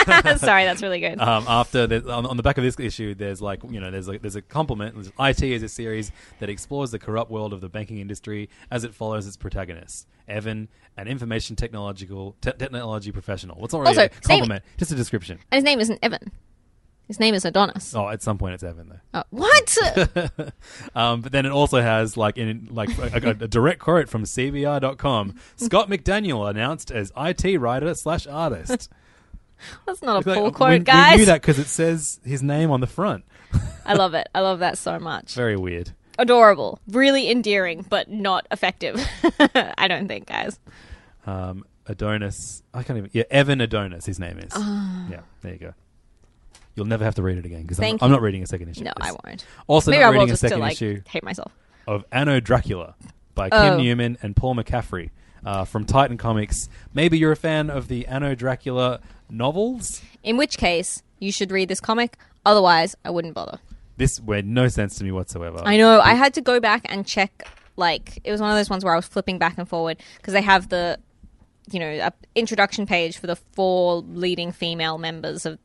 [0.38, 1.20] Sorry, that's really good.
[1.20, 4.08] um, after the, on, on the back of this issue, there's like you know there's
[4.08, 5.12] like there's a compliment.
[5.18, 8.94] IT is a series that explores the corrupt world of the banking industry as it
[8.94, 13.60] follows its protagonist, Evan, an information technological te- technology professional.
[13.60, 15.38] What's already Also, a name- compliment, just a description.
[15.50, 16.32] And his name isn't Evan.
[17.06, 17.92] His name is Adonis.
[17.94, 19.00] Oh, at some point it's Evan though.
[19.14, 20.52] Oh, what?
[20.94, 24.24] Um, but then it also has like in like a, a, a direct quote from
[24.24, 25.34] CBR.com.
[25.56, 28.88] Scott McDaniel announced as IT writer slash artist.
[29.86, 31.18] That's not a like, pull we- quote, we, guys.
[31.18, 33.24] knew that because it says his name on the front.
[33.86, 34.28] I love it.
[34.34, 35.34] I love that so much.
[35.34, 35.92] Very weird.
[36.18, 36.78] Adorable.
[36.88, 39.04] Really endearing, but not effective.
[39.54, 40.58] I don't think, guys.
[41.26, 42.62] Um, Adonis.
[42.74, 43.10] I can't even.
[43.12, 44.04] Yeah, Evan Adonis.
[44.06, 44.52] His name is.
[44.54, 45.06] Ah.
[45.10, 45.74] Yeah, there you go.
[46.76, 48.84] You'll never have to read it again because I'm, I'm not reading a second issue.
[48.84, 48.92] No.
[49.00, 49.44] I won't.
[49.66, 51.52] Also, Maybe not I reading a just to second like issue hate myself.
[51.86, 52.94] of Anno Dracula
[53.34, 53.76] by Kim Oh.
[53.78, 55.10] Newman and Paul McCaffrey
[55.44, 56.68] uh, from Titan Comics.
[56.94, 59.00] Maybe you're a fan of the Anno Dracula
[59.32, 60.02] novels.
[60.22, 62.16] In which case, you should read this comic.
[62.44, 63.58] Otherwise, I wouldn't bother.
[63.96, 65.60] This made no sense to me whatsoever.
[65.64, 66.00] I know.
[66.00, 67.46] I had to go back and check.
[67.76, 70.32] Like it was one of those ones where I was flipping back and forward because
[70.34, 70.98] they have the,
[71.70, 75.58] you know, a introduction page for the four leading female members of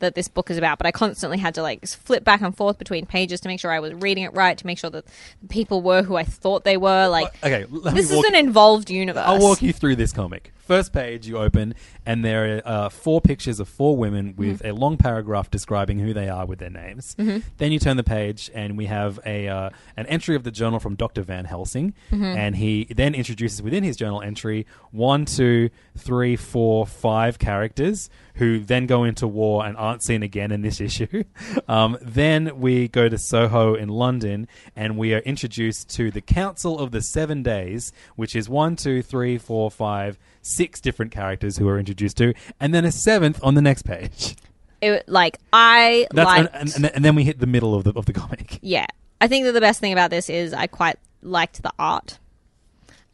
[0.00, 0.78] that this book is about.
[0.78, 3.70] But I constantly had to like flip back and forth between pages to make sure
[3.72, 5.06] I was reading it right, to make sure that
[5.42, 7.08] the people were who I thought they were.
[7.08, 9.24] Like Okay, this is walk- an involved universe.
[9.26, 10.52] I'll walk you through this comic.
[10.68, 14.72] First page you open, and there are uh, four pictures of four women with a
[14.72, 17.14] long paragraph describing who they are with their names.
[17.56, 20.78] Then you turn the page, and we have a uh, an entry of the journal
[20.78, 21.22] from Dr.
[21.22, 27.38] Van Helsing, and he then introduces within his journal entry one, two, three, four, five
[27.38, 31.24] characters who then go into war and aren't seen again in this issue.
[31.66, 34.46] um, then we go to Soho in London,
[34.76, 39.00] and we are introduced to the Council of the Seven Days, which is one, two,
[39.02, 43.54] three, four, five, six different characters who are introduced to, and then a seventh on
[43.54, 44.36] the next page.
[44.80, 46.54] It, like I That's liked.
[46.54, 48.58] and, and, and then we hit the middle of the of the comic.
[48.62, 48.86] yeah,
[49.20, 52.18] I think that the best thing about this is I quite liked the art.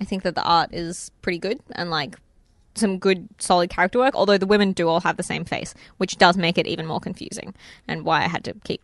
[0.01, 2.17] I think that the art is pretty good and like
[2.75, 4.15] some good solid character work.
[4.15, 7.01] Although the women do all have the same face, which does make it even more
[7.01, 7.55] confusing,
[7.89, 8.83] and why I had to keep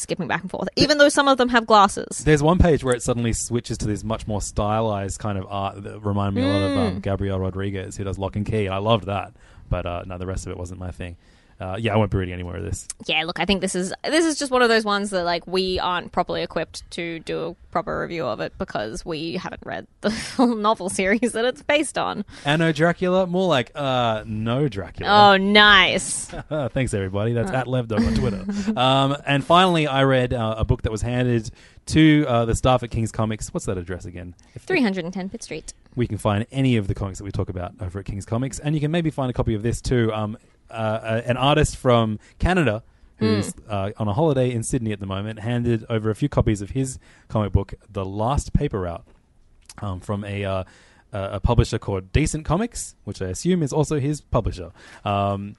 [0.00, 2.22] skipping back and forth, even though some of them have glasses.
[2.24, 5.82] There's one page where it suddenly switches to this much more stylized kind of art
[5.82, 6.88] that reminded me a lot of Mm.
[6.88, 8.68] um, Gabriel Rodriguez, who does Locke and Key.
[8.68, 9.32] I loved that,
[9.70, 11.16] but uh, no, the rest of it wasn't my thing.
[11.60, 12.86] Uh, yeah, I won't be reading any more of this.
[13.06, 15.46] Yeah, look, I think this is this is just one of those ones that like
[15.46, 19.86] we aren't properly equipped to do a proper review of it because we haven't read
[20.00, 22.24] the full novel series that it's based on.
[22.44, 25.34] Anno Dracula, more like uh, no Dracula.
[25.34, 26.26] Oh, nice.
[26.50, 27.32] Thanks, everybody.
[27.32, 28.78] That's at Levdog on Twitter.
[28.78, 31.50] um, and finally, I read uh, a book that was handed
[31.86, 33.52] to uh, the staff at King's Comics.
[33.52, 34.34] What's that address again?
[34.54, 35.74] If 310 Pitt Street.
[35.94, 38.58] we can find any of the comics that we talk about over at King's Comics,
[38.58, 40.12] and you can maybe find a copy of this too.
[40.12, 40.38] Um,
[40.70, 42.82] uh, uh, an artist from Canada
[43.16, 46.60] who's uh, on a holiday in Sydney at the moment handed over a few copies
[46.60, 46.98] of his
[47.28, 49.04] comic book, The Last Paper Route,
[49.80, 50.64] um, from a uh,
[51.12, 54.72] a a publisher called Decent Comics, which I assume is also his publisher.
[55.04, 55.56] Um,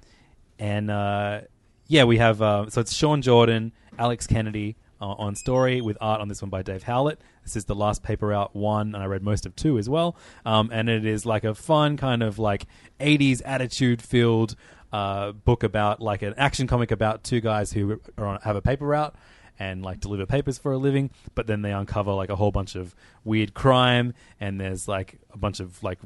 [0.60, 1.42] and uh,
[1.88, 6.22] yeah, we have uh, so it's Sean Jordan, Alex Kennedy uh, on story with art
[6.22, 7.20] on this one by Dave Howlett.
[7.44, 10.16] This is the last paper out one, and I read most of two as well.
[10.46, 12.66] Um, and it is like a fun kind of like
[13.00, 14.56] '80s attitude filled
[14.96, 18.62] uh, book about like an action comic about two guys who are on, have a
[18.62, 19.14] paper route
[19.60, 22.76] and like deliver papers for a living, but then they uncover like a whole bunch
[22.76, 26.00] of weird crime, and there's like a bunch of like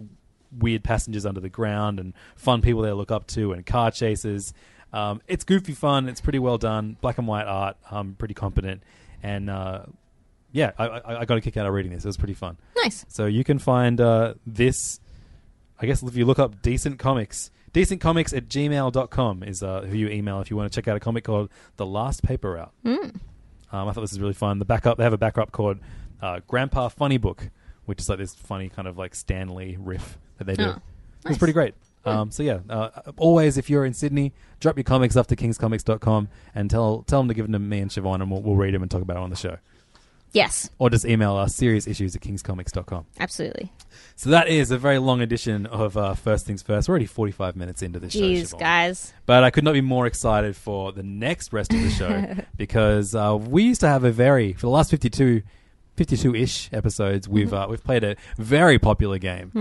[0.57, 4.53] weird passengers under the ground and fun people they look up to and car chases.
[4.91, 6.09] Um, it's goofy fun.
[6.09, 6.97] It's pretty well done.
[6.99, 7.77] Black and white art.
[7.91, 8.81] Um, pretty competent.
[9.21, 9.83] And uh,
[10.51, 12.05] yeah, I, I, I got a kick out of reading this.
[12.05, 12.57] It was pretty fun.
[12.75, 13.05] Nice.
[13.07, 14.99] So you can find uh, this,
[15.79, 20.07] I guess if you look up Decent Comics, decentcomics at gmail.com is uh, who you
[20.09, 22.73] email if you want to check out a comic called The Last Paper Route.
[23.71, 24.59] Um, I thought this was really fun.
[24.59, 25.77] The backup, they have a backup called
[26.21, 27.49] uh, Grandpa Funny Book,
[27.85, 30.63] which is like this funny kind of like Stan Lee riff that they do.
[30.65, 30.81] Oh,
[31.25, 31.75] It's pretty great.
[32.05, 36.29] Um, so yeah, uh, always if you're in Sydney, drop your comics off to kingscomics.com
[36.55, 38.73] and tell tell them to give them to me and Siobhan, and we'll, we'll read
[38.73, 39.57] them and talk about it on the show.
[40.31, 43.05] Yes, Or just email us serious issues at kingscomics.com.
[43.19, 43.71] absolutely.
[44.15, 46.87] So that is a very long edition of uh, First Things First.
[46.87, 48.19] We're already 45 minutes into the show.
[48.19, 48.59] Jeez, Siobhan.
[48.59, 49.13] guys.
[49.25, 53.15] But I could not be more excited for the next rest of the show because
[53.15, 55.41] uh, we used to have a very for the last 52
[55.97, 59.51] 52-ish episodes we've uh, we've played a very popular game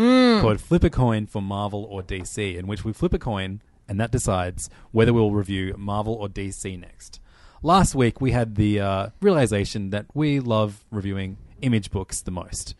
[0.40, 3.98] called Flip a Coin for Marvel or DC in which we flip a coin and
[3.98, 7.20] that decides whether we'll review Marvel or DC next.
[7.62, 12.74] Last week we had the uh, realization that we love reviewing image books the most.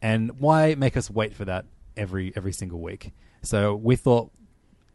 [0.00, 1.66] And why make us wait for that
[1.96, 3.12] every every single week?
[3.42, 4.30] So we thought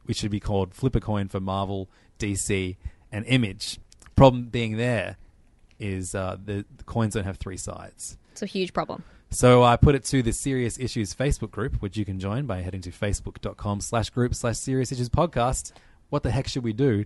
[0.06, 1.90] we should be called Flip a Coin for Marvel,
[2.20, 2.76] DC,
[3.12, 3.80] and Image.
[4.16, 5.18] Problem being there
[5.80, 8.18] is uh, the, the coins don't have three sides.
[8.32, 9.04] It's a huge problem.
[9.30, 12.62] So I put it to the Serious Issues Facebook group, which you can join by
[12.62, 15.74] heading to facebook.com slash group slash Serious Issues Podcast.
[16.10, 17.06] What the heck should we do?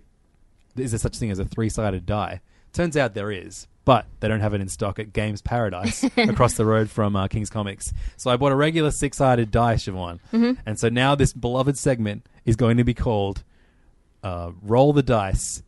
[0.76, 2.40] Is there such thing as a three-sided die?
[2.72, 6.54] Turns out there is, but they don't have it in stock at Games Paradise across
[6.54, 7.92] the road from uh, King's Comics.
[8.16, 10.20] So I bought a regular six-sided die, Siobhan.
[10.64, 13.44] And so now this beloved segment is going to be called
[14.22, 15.62] uh, Roll the Dice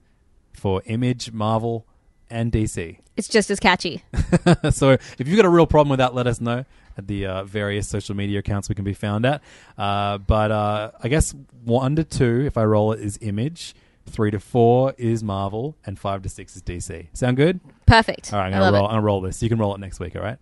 [0.52, 1.86] for Image, Marvel,
[2.30, 2.98] and DC.
[3.16, 4.02] It's just as catchy.
[4.70, 6.64] so if you've got a real problem with that, let us know
[6.96, 9.42] at the uh, various social media accounts we can be found at.
[9.76, 11.34] Uh, but uh, I guess
[11.64, 13.74] one to two, if I roll it, is Image.
[14.06, 17.06] Three to four is Marvel, and five to six is DC.
[17.14, 17.60] Sound good?
[17.86, 18.32] Perfect.
[18.32, 18.84] All right, I'm I gonna love roll.
[18.86, 19.42] I'm gonna roll this.
[19.42, 20.14] You can roll it next week.
[20.14, 20.38] All right.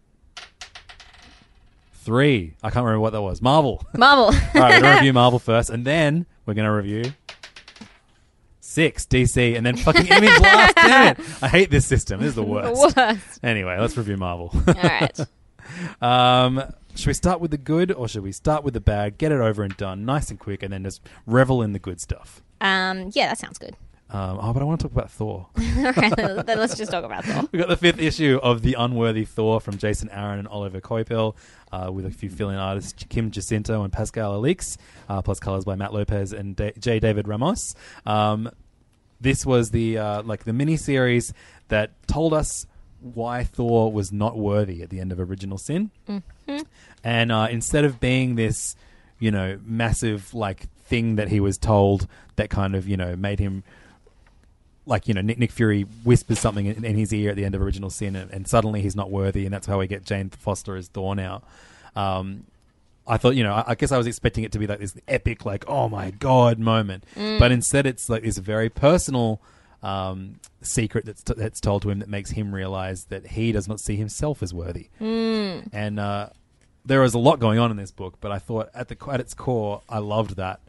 [1.95, 2.55] Three.
[2.63, 3.41] I can't remember what that was.
[3.41, 3.85] Marvel.
[3.97, 4.25] Marvel.
[4.27, 7.13] All right, we're gonna review Marvel first, and then we're gonna review
[8.61, 10.75] six DC, and then fucking Image last.
[10.75, 11.19] Damn it!
[11.43, 12.21] I hate this system.
[12.21, 12.97] This is the worst.
[12.97, 13.41] The Worst.
[13.45, 14.51] Anyway, let's review Marvel.
[14.67, 15.21] All right.
[16.03, 16.63] um,
[16.95, 19.19] should we start with the good, or should we start with the bad?
[19.19, 22.01] Get it over and done, nice and quick, and then just revel in the good
[22.01, 22.43] stuff.
[22.61, 23.77] Um, yeah, that sounds good.
[24.11, 25.49] Um, oh, but I want to talk about Thor.
[25.57, 27.49] All right, then let's just talk about Thor.
[27.53, 31.35] We got the fifth issue of The Unworthy Thor from Jason Aaron and Oliver Coipel,
[31.73, 34.77] uh, with a few fill-in artists Kim Jacinto and Pascal Alix,
[35.09, 37.01] uh, plus colors by Matt Lopez and da- J.
[37.01, 37.75] David Ramos.
[38.05, 38.51] Um,
[39.19, 41.33] this was the uh, like the mini series
[41.69, 42.67] that told us
[43.03, 45.91] why Thor was not worthy at the end of Original Sin,
[47.05, 48.77] and uh, instead of being this,
[49.19, 53.39] you know, massive like thing that he was told that kind of you know made
[53.39, 53.63] him
[54.87, 57.55] like you know Nick, Nick Fury whispers something in, in his ear at the end
[57.55, 60.31] of Original Sin, and, and suddenly he's not worthy, and that's how we get Jane
[60.31, 61.43] Foster as Thor now.
[61.95, 62.45] Um,
[63.07, 64.97] I thought, you know, I, I guess I was expecting it to be like this
[65.09, 69.41] epic, like oh my god moment, but instead it's like this very personal
[69.83, 73.67] um, secret that's t- that's told to him that makes him realize that he does
[73.69, 74.89] not see himself as worthy,
[75.73, 76.29] and uh,
[76.85, 79.21] there is a lot going on in this book, but I thought at the at
[79.21, 80.61] its core, I loved that.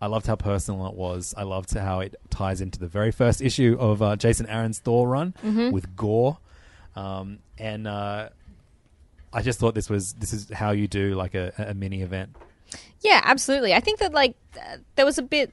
[0.00, 1.32] I loved how personal it was.
[1.36, 5.08] I loved how it ties into the very first issue of uh, Jason Aaron's Thor
[5.08, 5.32] run
[5.70, 6.38] with Gorr,
[6.96, 8.30] um, and uh,
[9.32, 12.34] I just thought this was this is how you do like a, a mini event.
[13.00, 13.74] Yeah, absolutely.
[13.74, 15.52] I think that like th- there was a bit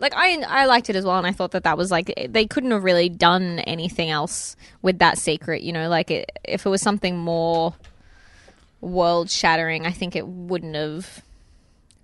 [0.00, 2.46] like I I liked it as well, and I thought that that was like they
[2.46, 5.62] couldn't have really done anything else with that secret.
[5.62, 7.74] You know, like it, if it was something more
[8.80, 11.22] world shattering, I think it wouldn't have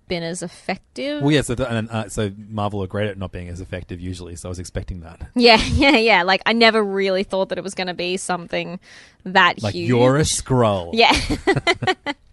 [0.07, 1.23] been as effective.
[1.23, 1.41] Well, yeah.
[1.43, 4.37] So and, uh, so Marvel are great at not being as effective usually.
[4.37, 5.29] So I was expecting that.
[5.35, 6.23] Yeah, yeah, yeah.
[6.25, 8.81] Like I never really thought that it was going to be something
[9.25, 9.89] that Like huge.
[9.89, 10.91] you're a scroll.
[10.95, 11.13] Yeah.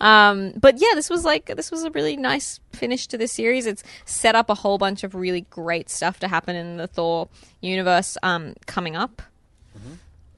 [0.00, 3.66] um, but yeah, this was like this was a really nice finish to this series.
[3.66, 7.28] It's set up a whole bunch of really great stuff to happen in the Thor
[7.60, 9.22] universe um, coming up.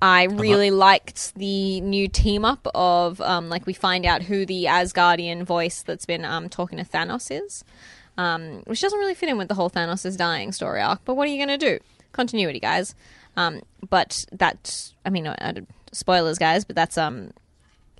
[0.04, 4.64] I really liked the new team up of um, like we find out who the
[4.64, 7.64] Asgardian voice that's been um, talking to Thanos is,
[8.18, 11.00] um, which doesn't really fit in with the whole Thanos is dying story arc.
[11.06, 11.78] But what are you going to do?
[12.12, 12.94] Continuity, guys.
[13.38, 15.54] Um, but that I mean, uh,
[15.92, 16.66] spoilers, guys.
[16.66, 17.30] But that's um,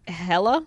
[0.06, 0.66] Hela,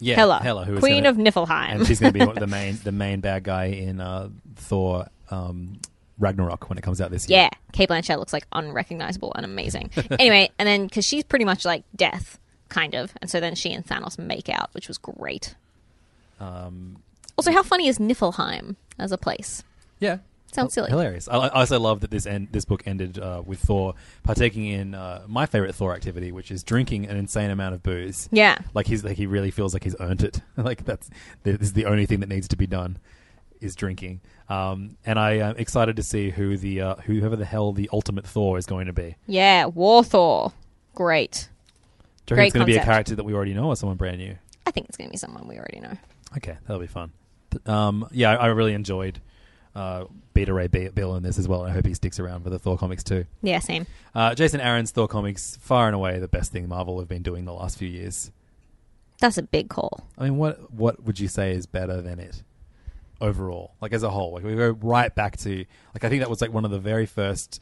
[0.00, 0.16] yeah.
[0.16, 1.70] Hela, Hela, who is Queen gonna- of Niflheim.
[1.76, 5.78] and she's going to be the main the main bad guy in uh, Thor um,
[6.18, 7.40] Ragnarok when it comes out this year.
[7.40, 9.90] Yeah, Cate Blanchett looks like unrecognizable and amazing.
[10.18, 12.38] anyway, and then because she's pretty much like death,
[12.68, 15.54] kind of, and so then she and Thanos make out, which was great.
[16.40, 17.02] Um,
[17.36, 19.62] Also, how funny is Niflheim as a place?
[20.00, 20.18] yeah.
[20.52, 20.88] Sounds silly.
[20.90, 21.28] Hilarious.
[21.28, 24.94] I, I also love that this end, this book ended uh, with Thor partaking in
[24.94, 28.28] uh, my favorite Thor activity, which is drinking an insane amount of booze.
[28.32, 30.40] Yeah, Like he's like he really feels like he's earned it.
[30.56, 31.10] like that's
[31.42, 32.98] this is the only thing that needs to be done
[33.60, 34.20] is drinking.
[34.48, 38.26] Um, and I am excited to see who the uh, whoever the hell the ultimate
[38.26, 39.16] Thor is going to be.
[39.26, 40.52] yeah, War Thor,
[40.94, 41.48] great.
[42.24, 42.92] Do you Great it's going to be a concept.
[42.92, 44.36] character that we already know or someone brand new?
[44.66, 45.96] I think it's going to be someone we already know.
[46.36, 47.10] Okay, that'll be fun.
[47.64, 49.18] Um, yeah, I, I really enjoyed
[49.74, 50.04] uh,
[50.34, 51.62] Beta Ray Bill in this as well.
[51.62, 53.24] and I hope he sticks around for the Thor comics too.
[53.42, 53.86] Yeah, same.
[54.14, 57.44] Uh, Jason Aaron's Thor comics, far and away the best thing Marvel have been doing
[57.44, 58.30] the last few years.
[59.20, 60.06] That's a big call.
[60.16, 62.42] I mean, what what would you say is better than it
[63.20, 63.72] overall?
[63.80, 65.64] Like as a whole, like we go right back to
[65.94, 67.60] like I think that was like one of the very first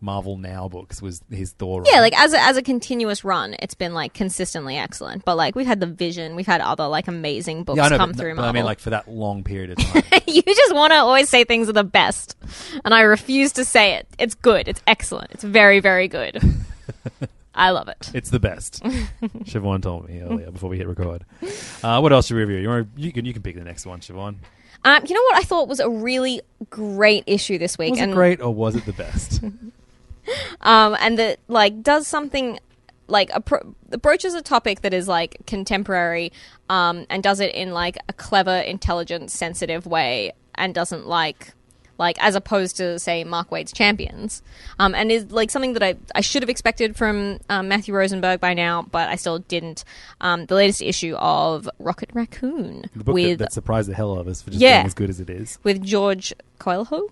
[0.00, 1.82] Marvel Now books was his Thor.
[1.86, 2.02] Yeah, run.
[2.02, 5.24] like as a, as a continuous run, it's been like consistently excellent.
[5.24, 8.10] But like we've had the Vision, we've had other like amazing books yeah, know, come
[8.12, 8.36] but, through.
[8.36, 10.02] but I mean, like for that long period of time.
[10.26, 12.36] you just want to always say things are the best,
[12.84, 14.06] and I refuse to say it.
[14.18, 14.68] It's good.
[14.68, 15.32] It's excellent.
[15.32, 16.40] It's very, very good.
[17.54, 18.10] I love it.
[18.14, 18.82] It's the best.
[18.84, 21.24] Siobhan told me earlier before we hit record.
[21.82, 22.58] Uh, what else should we review?
[22.58, 24.36] You, want you can you can pick the next one, Siobhan.
[24.84, 26.40] Um, you know what I thought was a really
[26.70, 29.42] great issue this week, Was and it great or was it the best?
[30.60, 32.58] Um, and that like does something
[33.06, 36.32] like appro- approaches a topic that is like contemporary,
[36.68, 41.52] um, and does it in like a clever, intelligent, sensitive way, and doesn't like
[42.00, 44.40] like as opposed to say Mark Waid's Champions,
[44.78, 48.38] um, and is like something that I I should have expected from um, Matthew Rosenberg
[48.40, 49.84] by now, but I still didn't.
[50.20, 54.14] Um, the latest issue of Rocket Raccoon The book with that, that surprised the hell
[54.14, 54.76] out of us for just Yeah.
[54.78, 55.58] being as good as it is.
[55.64, 57.08] with George Coelho.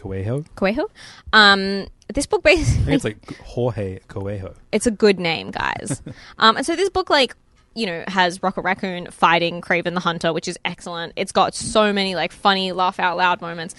[0.00, 0.44] Coelho?
[0.54, 0.90] Coelho.
[1.32, 4.54] Um, this book basically it's like Jorge Coelho.
[4.72, 6.02] it's a good name, guys.
[6.38, 7.36] um, and so this book, like,
[7.74, 11.12] you know, has Rocket Raccoon fighting Kraven the Hunter, which is excellent.
[11.16, 13.74] It's got so many like funny, laugh out loud moments.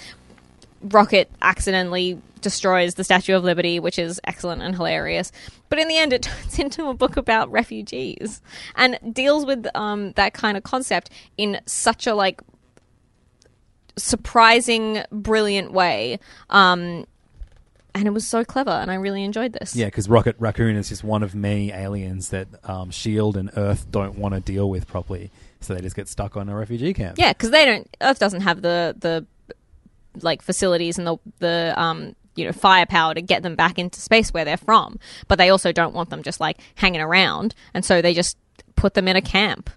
[0.81, 5.31] Rocket accidentally destroys the Statue of Liberty, which is excellent and hilarious.
[5.69, 8.41] But in the end, it turns into a book about refugees
[8.75, 12.41] and deals with um, that kind of concept in such a like
[13.97, 16.19] surprising, brilliant way.
[16.49, 17.05] Um,
[17.93, 19.75] and it was so clever, and I really enjoyed this.
[19.75, 23.89] Yeah, because Rocket Raccoon is just one of many aliens that um, Shield and Earth
[23.91, 25.29] don't want to deal with properly,
[25.59, 27.17] so they just get stuck on a refugee camp.
[27.17, 27.97] Yeah, because they don't.
[28.01, 29.25] Earth doesn't have the the
[30.21, 34.33] like facilities and the the um you know firepower to get them back into space
[34.33, 34.99] where they're from.
[35.27, 38.37] But they also don't want them just like hanging around, and so they just
[38.75, 39.69] put them in a camp.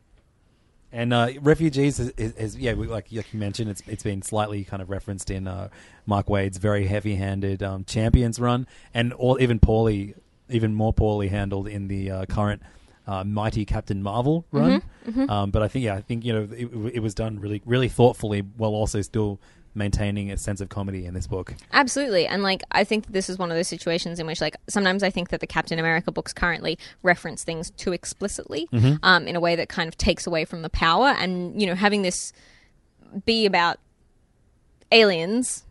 [0.95, 4.23] And uh, refugees is, is, is yeah, we- like like you mentioned, it's it's been
[4.23, 5.69] slightly kind of referenced in uh,
[6.07, 10.15] Mark Waid's very heavy-handed um, Champions run, and all, even poorly,
[10.49, 12.63] even more poorly handled in the uh, current
[13.09, 14.83] uh, Mighty Captain Marvel run.
[15.29, 17.89] Um, but I think yeah, I think you know it, it was done really really
[17.89, 19.41] thoughtfully, while also still
[19.75, 21.55] maintaining a sense of comedy in this book.
[21.73, 25.03] Absolutely, and like I think this is one of those situations in which like sometimes
[25.03, 28.69] I think that the Captain America books currently reference things too explicitly,
[29.03, 31.09] um, in a way that kind of takes away from the power.
[31.09, 32.33] And you know, having this
[33.25, 33.79] be about
[34.93, 35.65] aliens,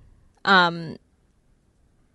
[0.45, 0.97] um,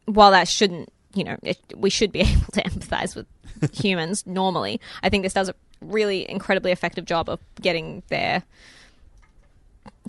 [0.06, 3.26] while that shouldn't, you know, it, we should be able to empathize with
[3.74, 4.80] humans normally.
[5.02, 8.42] I think this does a really incredibly effective job of getting their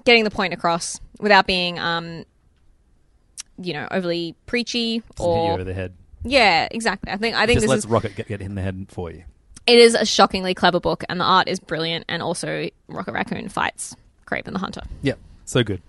[0.05, 2.25] getting the point across without being, um,
[3.57, 5.93] you know, overly preachy or over the head.
[6.23, 7.11] yeah, exactly.
[7.11, 9.11] I think I think Just this lets is Rocket get, get in the head for
[9.11, 9.23] you.
[9.67, 13.49] it is a shockingly clever book, and the art is brilliant, and also Rocket Raccoon
[13.49, 13.95] fights
[14.25, 14.81] Kraven the Hunter.
[15.01, 15.81] Yeah, so good.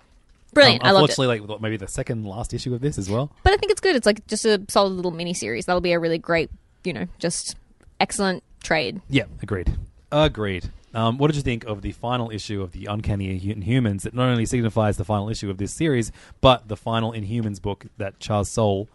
[0.53, 1.13] Brilliant, Um, I loved it.
[1.19, 3.31] unfortunately, like maybe the second last issue of this as well.
[3.45, 3.95] But I think it's good.
[3.95, 5.67] It's like just a solid little mini series.
[5.67, 6.51] That'll be a really great,
[6.83, 7.55] you know, just
[8.01, 9.01] excellent trade.
[9.09, 9.73] Yeah, agreed.
[10.11, 10.69] Agreed.
[10.93, 14.29] Um, what did you think of the final issue of the Uncanny Inhumans that not
[14.29, 16.11] only signifies the final issue of this series,
[16.41, 18.89] but the final Inhumans book that Charles Soule,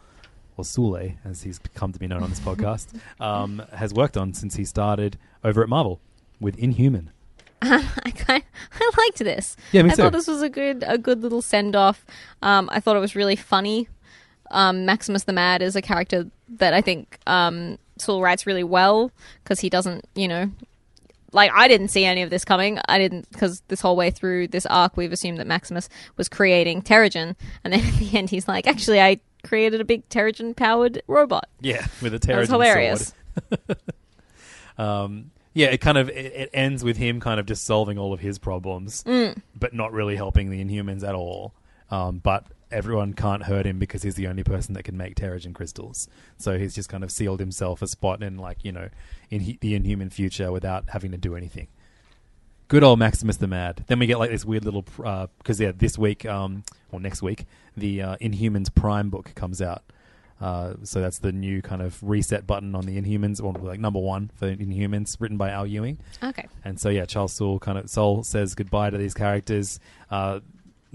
[0.57, 2.87] or Soule, as he's come to be known on this podcast,
[3.21, 5.99] um, has worked on since he started over at Marvel
[6.39, 7.11] with Inhuman.
[7.61, 8.43] I kind
[8.79, 9.55] I liked this.
[9.71, 10.01] Yeah, me I too.
[10.03, 12.05] thought this was a good a good little send off.
[12.41, 13.87] Um, I thought it was really funny.
[14.51, 19.09] Um, Maximus the Mad is a character that I think um, Saul writes really well
[19.43, 20.51] because he doesn't, you know,
[21.35, 22.79] like I didn't see any of this coming.
[22.87, 26.81] I didn't because this whole way through this arc, we've assumed that Maximus was creating
[26.81, 31.03] Terrigen, and then at the end, he's like, "Actually, I created a big Terrigen powered
[31.07, 33.13] robot." Yeah, with a That was hilarious.
[34.77, 38.13] um, yeah, it kind of it, it ends with him kind of just solving all
[38.13, 39.41] of his problems, Mm.
[39.57, 41.53] but not really helping the Inhumans at all.
[41.91, 45.53] Um, but everyone can't hurt him because he's the only person that can make Terrigen
[45.53, 46.07] crystals.
[46.37, 48.89] So he's just kind of sealed himself a spot in like you know
[49.29, 51.67] in he- the Inhuman future without having to do anything.
[52.67, 53.85] Good old Maximus the Mad.
[53.87, 57.45] Then we get like this weird little because yeah, this week um, or next week
[57.77, 59.83] the uh, Inhumans Prime book comes out.
[60.41, 63.99] Uh, so that's the new kind of reset button on the Inhumans, or like number
[63.99, 65.97] one for Inhumans, written by Al Ewing.
[66.21, 66.47] Okay.
[66.63, 69.79] And so yeah, Charles Soule kind of Soul says goodbye to these characters.
[70.11, 70.41] Uh,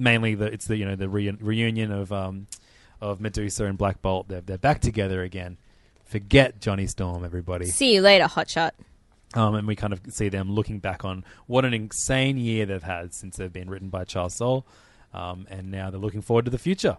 [0.01, 2.47] mainly, the it's the you know the re- reunion of um,
[3.01, 4.29] of Medusa and Black Bolt.
[4.29, 5.59] They're they're back together again.
[6.05, 7.67] Forget Johnny Storm, everybody.
[7.67, 8.73] See you later, Hotshot.
[9.35, 12.83] Um, and we kind of see them looking back on what an insane year they've
[12.83, 14.67] had since they've been written by Charles Soule.
[15.15, 16.99] Um, and now they're looking forward to the future.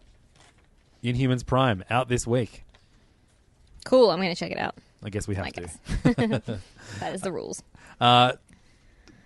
[1.03, 2.63] Inhumans Prime out this week.
[3.83, 4.11] Cool.
[4.11, 4.75] I'm going to check it out.
[5.03, 5.69] I guess we have I to.
[6.99, 7.63] that is the rules.
[7.99, 8.33] Uh,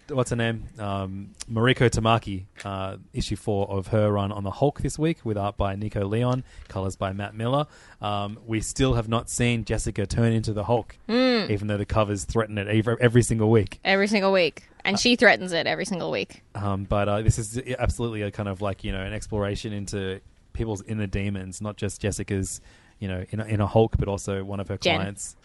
[0.09, 0.63] what's her name?
[0.79, 5.37] Um, Mariko Tamaki, uh, issue four of her run on the Hulk this week, with
[5.37, 7.67] art by Nico Leon, colors by Matt Miller.
[8.01, 11.49] Um, we still have not seen Jessica turn into the Hulk, Hmm.
[11.51, 13.79] even though the covers threaten it every, every single week.
[13.83, 16.43] Every single week, and she threatens it every single week.
[16.53, 20.19] Um, but uh, this is absolutely a kind of like you know an exploration into
[20.53, 22.61] people's inner demons, not just Jessica's,
[22.99, 24.97] you know, in a, in a Hulk, but also one of her Jen.
[24.99, 25.35] clients.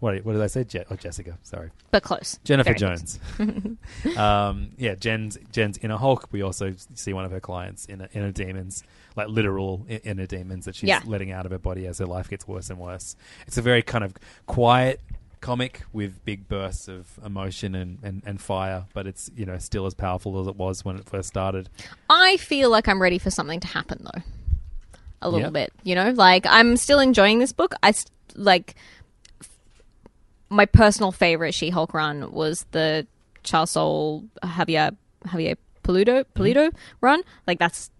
[0.00, 0.64] What, what did I say?
[0.64, 1.38] Je- oh, Jessica.
[1.42, 1.70] Sorry.
[1.90, 2.38] But close.
[2.44, 2.78] Jennifer Very.
[2.78, 3.18] Jones.
[4.16, 6.28] um, yeah, Jen's Jen's inner Hulk.
[6.32, 8.82] We also see one of her clients in inner demons,
[9.16, 11.00] like literal i- inner demons that she's Yeah.
[11.04, 13.16] letting out of her body as her life gets worse and worse.
[13.46, 14.14] It's a very kind of
[14.46, 15.00] quiet
[15.40, 19.86] comic with big bursts of emotion and, and, and fire, but it's you know still
[19.86, 21.68] as powerful as it was when it first started.
[22.08, 24.22] I feel like I'm ready for something to happen though.
[25.22, 25.66] A little Yeah.
[25.66, 27.74] bit, you know, like I'm still enjoying this book.
[27.82, 28.74] I st- like
[30.50, 33.06] my personal favorite She-Hulk run was the
[33.42, 34.96] Charles Soule Javier
[35.26, 37.22] Javier Pulido Pulido run.
[37.46, 37.90] Like that's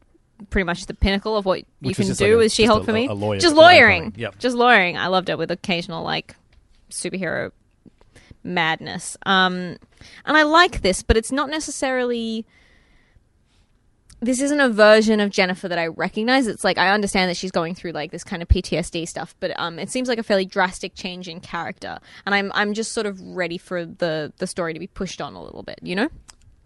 [0.50, 2.82] pretty much the pinnacle of what you Which was can do like a- with She-Hulk
[2.82, 3.08] a- for me.
[3.08, 4.14] lawyer- just lawyering.
[4.16, 4.38] Yep.
[4.38, 4.96] just lawyering.
[4.98, 6.34] I loved it with occasional like
[6.90, 7.52] superhero
[8.42, 9.16] madness.
[9.26, 9.76] Um,
[10.24, 12.46] and I like this, but it's not necessarily.
[14.22, 16.46] This isn't a version of Jennifer that I recognize.
[16.46, 19.58] It's like I understand that she's going through like this kind of PTSD stuff, but
[19.58, 23.06] um, it seems like a fairly drastic change in character, and I'm I'm just sort
[23.06, 26.08] of ready for the the story to be pushed on a little bit, you know.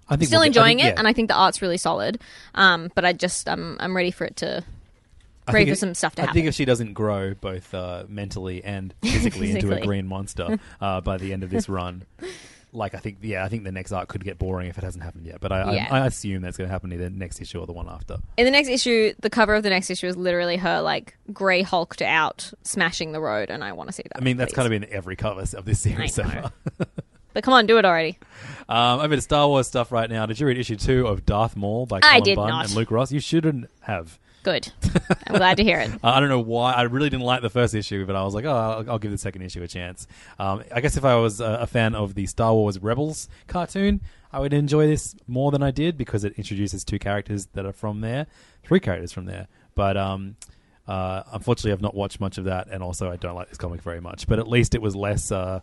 [0.09, 2.21] I think Still we'll enjoying think- it, and I think the art's really solid.
[2.55, 4.65] Um, but I just I'm I'm ready for it to
[5.53, 6.29] ready for some stuff to happen.
[6.29, 6.39] I happen.
[6.41, 11.01] think if she doesn't grow both uh, mentally and physically into a green monster uh,
[11.03, 12.03] by the end of this run,
[12.75, 15.05] like I think, yeah, I think the next arc could get boring if it hasn't
[15.05, 15.41] happened yet.
[15.41, 15.89] But I, Yeah.
[15.91, 18.19] I, I assume that's going to happen either next issue or the one after.
[18.37, 21.63] In the next issue, the cover of the next issue is literally her like grey
[21.63, 24.19] hulked out, smashing the road, and I want to see that.
[24.19, 24.57] I mean, that's please.
[24.57, 26.53] kind of in every cover of this series so far.
[27.35, 28.17] But come on, do it already.
[28.69, 30.25] Um, over to Star Wars stuff right now.
[30.25, 32.67] Did you read issue two of Darth Maul by I Cullen did Bunn not.
[32.67, 33.11] and Luke Ross?
[33.11, 34.21] You shouldn't have.
[34.45, 34.71] Good.
[35.27, 35.91] I'm glad to hear it.
[36.05, 36.75] I don't know why.
[36.75, 39.11] I really didn't like the first issue, but I was like, oh, I'll, I'll give
[39.11, 40.07] the second issue a chance.
[40.39, 44.03] Um, I guess if I was a, a fan of the Star Wars Rebels cartoon,
[44.31, 47.73] I would enjoy this more than I did because it introduces two characters that are
[47.73, 48.27] from there,
[48.63, 49.49] three characters from there.
[49.75, 50.37] But um,
[50.87, 53.81] uh, unfortunately, I've not watched much of that, and also I don't like this comic
[53.81, 54.27] very much.
[54.27, 55.33] But at least it was less.
[55.33, 55.61] Uh,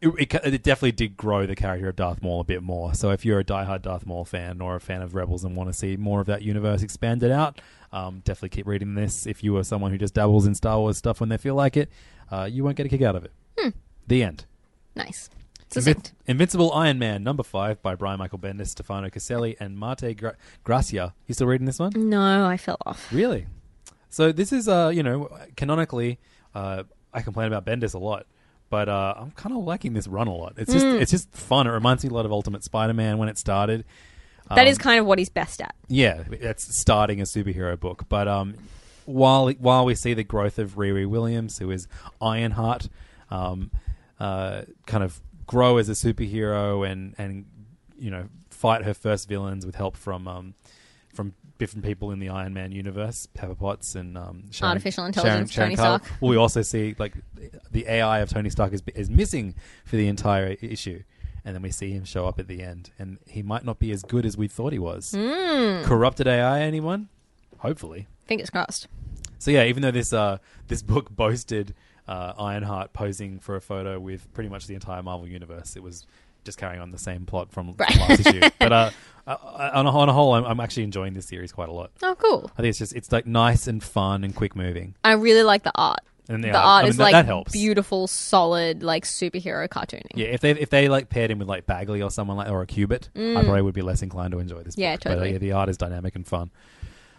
[0.00, 2.94] it, it, it definitely did grow the character of Darth Maul a bit more.
[2.94, 5.70] So if you're a diehard Darth Maul fan or a fan of Rebels and want
[5.70, 7.60] to see more of that universe expanded out,
[7.92, 9.26] um, definitely keep reading this.
[9.26, 11.76] If you are someone who just dabbles in Star Wars stuff when they feel like
[11.76, 11.90] it,
[12.30, 13.32] uh, you won't get a kick out of it.
[14.06, 14.44] The end.
[14.94, 15.30] Nice.
[16.26, 21.12] Invincible Iron Man, number five, by Brian Michael Bendis, Stefano Caselli, and Marte Gra- Gracia.
[21.26, 21.92] You still reading this one?
[21.96, 23.12] No, I fell off.
[23.12, 23.46] Really?
[24.08, 26.18] So this is, uh, you know, canonically,
[26.54, 28.26] uh, I complain about Bendis a lot,
[28.70, 30.54] but uh, I'm kind of liking this run a lot.
[30.56, 31.00] It's just, Mm.
[31.00, 31.66] it's just fun.
[31.66, 33.84] It reminds me a lot of Ultimate Spider-Man when it started.
[34.48, 35.74] That Um, is kind of what he's best at.
[35.88, 38.04] yeah, it's starting a superhero book.
[38.08, 38.54] But um,
[39.04, 41.88] while while we see the growth of Riri Williams, who is
[42.20, 42.88] Ironheart,
[43.30, 43.70] um,
[44.20, 47.44] uh, kind of grow as a superhero and and
[47.98, 50.54] you know fight her first villains with help from um, from
[51.58, 55.70] different people in the Iron Man universe, Pepper Potts and um, Sharon, Artificial intelligence, Sharon,
[55.70, 56.04] Sharon Tony Carter.
[56.04, 56.20] Stark.
[56.20, 57.14] Well, we also see like
[57.70, 59.54] the AI of Tony Stark is is missing
[59.84, 61.02] for the entire issue.
[61.44, 63.92] And then we see him show up at the end, and he might not be
[63.92, 65.14] as good as we thought he was.
[65.16, 65.84] Hmm.
[65.84, 67.08] Corrupted AI, anyone?
[67.58, 68.08] Hopefully.
[68.26, 68.88] Fingers crossed.
[69.38, 71.72] So yeah, even though this uh, this book boasted
[72.08, 76.04] uh, Ironheart posing for a photo with pretty much the entire Marvel universe, it was
[76.46, 77.96] just carrying on the same plot from Right.
[77.98, 78.40] last issue.
[78.58, 78.90] But uh,
[79.26, 81.90] uh, on, a, on a whole, I'm, I'm actually enjoying this series quite a lot.
[82.02, 82.50] Oh, cool.
[82.56, 84.94] I think it's just it's like nice and fun and quick moving.
[85.04, 86.00] I really like the art.
[86.28, 87.52] And the yeah, art I mean, is that- like that helps.
[87.52, 90.10] beautiful, solid, like superhero cartooning.
[90.14, 92.62] Yeah, if they if they like paired him with like Bagley or someone like or
[92.62, 94.74] a Cubit, I probably would be less inclined to enjoy this.
[94.74, 94.78] Mm.
[94.80, 95.04] Yeah, book.
[95.04, 96.50] But, uh, yeah, the art is dynamic and fun.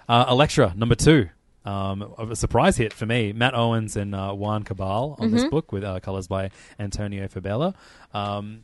[0.10, 1.30] Uh, Elektra number two,
[1.66, 3.32] um, a surprise hit for me.
[3.34, 5.36] Matt Owens and uh, Juan Cabal on Mm-hmm.
[5.38, 7.76] this book with uh, colors by Antonio Fabela.
[8.14, 8.62] Um,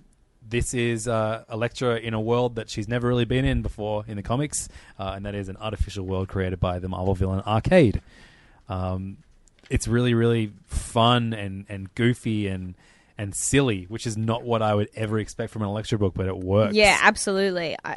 [0.48, 4.16] this is uh, Elektra in a world that she's never really been in before in
[4.16, 4.70] the comics,
[5.00, 8.02] uh, and that is an artificial world created by the Marvel villain Arcade.
[8.70, 9.18] Um,
[9.70, 12.76] it's really really fun and and goofy and
[13.18, 16.26] and silly, which is not what I would ever expect from an Elektra book, but
[16.28, 16.74] it works.
[16.74, 17.76] Yeah, absolutely.
[17.86, 17.96] I,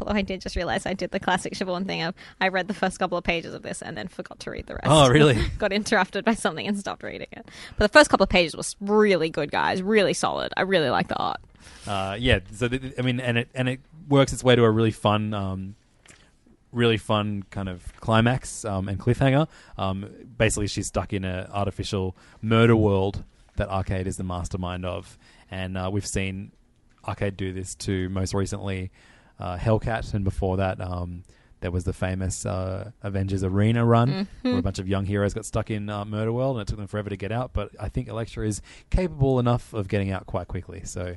[0.00, 2.74] although I did just realize I did the classic Siobhan thing of I read the
[2.74, 4.86] first couple of pages of this and then forgot to read the rest.
[4.86, 5.38] Oh, really?
[5.58, 7.48] Got interrupted by something and stopped reading it.
[7.78, 9.82] But the first couple of pages was really good, guys.
[9.82, 10.52] Really solid.
[10.56, 11.40] I really like the art.
[11.86, 12.40] uh, yeah.
[12.52, 14.90] So th- th- I mean, and it and it works its way to a really
[14.90, 15.74] fun, um,
[16.70, 19.48] really fun kind of climax um, and cliffhanger.
[19.78, 23.24] Um, basically, she's stuck in an artificial murder world
[23.56, 25.18] that Arcade is the mastermind of,
[25.50, 26.52] and uh, we've seen
[27.06, 28.90] Arcade do this to most recently
[29.38, 30.80] uh, Hellcat, and before that.
[30.80, 31.24] Um,
[31.60, 35.46] there was the famous uh, Avengers Arena run, where a bunch of young heroes got
[35.46, 37.54] stuck in uh, Murder World, and it took them forever to get out.
[37.54, 40.82] But I think Elektra is capable enough of getting out quite quickly.
[40.84, 41.16] So,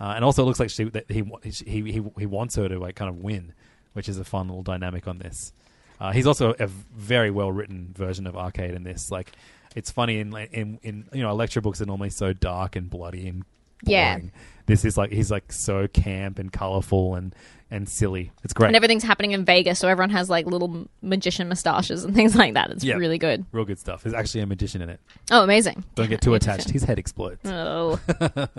[0.00, 2.78] uh, and also it looks like she that he, he he he wants her to
[2.78, 3.52] like kind of win,
[3.92, 5.52] which is a fun little dynamic on this.
[6.00, 9.10] Uh, he's also a very well written version of Arcade in this.
[9.10, 9.32] Like,
[9.78, 13.28] it's funny in in in you know Elektra books are normally so dark and bloody
[13.28, 13.44] and
[13.82, 14.18] Yeah.
[14.66, 17.34] This is like he's like so camp and colorful and
[17.70, 18.32] and silly.
[18.44, 18.68] It's great.
[18.68, 22.54] And everything's happening in Vegas, so everyone has like little magician mustaches and things like
[22.54, 22.70] that.
[22.70, 22.94] It's Yeah.
[22.94, 23.44] really good.
[23.52, 24.02] Real good stuff.
[24.02, 25.00] There's actually a magician in it.
[25.30, 25.84] Oh, amazing.
[25.94, 26.70] Don't get too attached.
[26.70, 27.40] His head explodes.
[27.44, 27.98] Oh,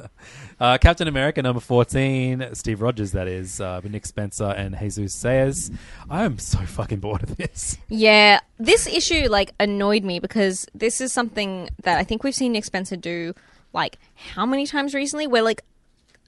[0.59, 5.73] Uh, Captain America number 14, Steve Rogers, that is, uh, Nick Spencer and Jesus Saiz.
[6.09, 7.77] I am so fucking bored of this.
[7.87, 12.51] Yeah, this issue like annoyed me because this is something that I think we've seen
[12.51, 13.33] Nick Spencer do
[13.73, 13.97] like
[14.33, 15.63] how many times recently where like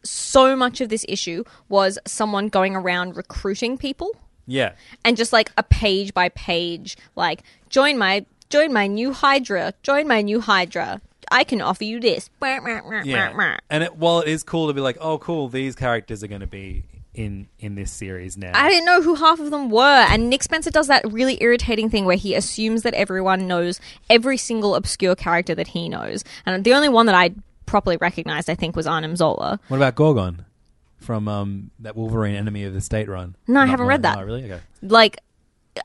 [0.03, 4.15] so much of this issue was someone going around recruiting people
[4.47, 4.73] Yeah.
[5.05, 10.07] and just like a page by page like join my join my new hydra join
[10.07, 12.29] my new hydra I can offer you this
[13.05, 13.15] Yeah.
[13.69, 16.41] And it, while it is cool to be like, oh, cool, these characters are going
[16.41, 16.83] to be
[17.14, 18.51] in in this series now.
[18.53, 19.82] I didn't know who half of them were.
[20.09, 24.38] And Nick Spencer does that really irritating thing where he assumes that everyone knows every
[24.38, 26.24] single obscure character that he knows.
[26.45, 27.32] And the only one that I
[27.66, 29.59] properly recognized, I think, was Arnim Zola.
[29.68, 30.45] what about Gorgon
[30.97, 33.36] from um, that Wolverine Enemy of the State run?
[33.47, 34.18] No, I haven't read that.
[34.18, 34.45] no, really?
[34.45, 34.62] Okay.
[34.82, 35.18] Like,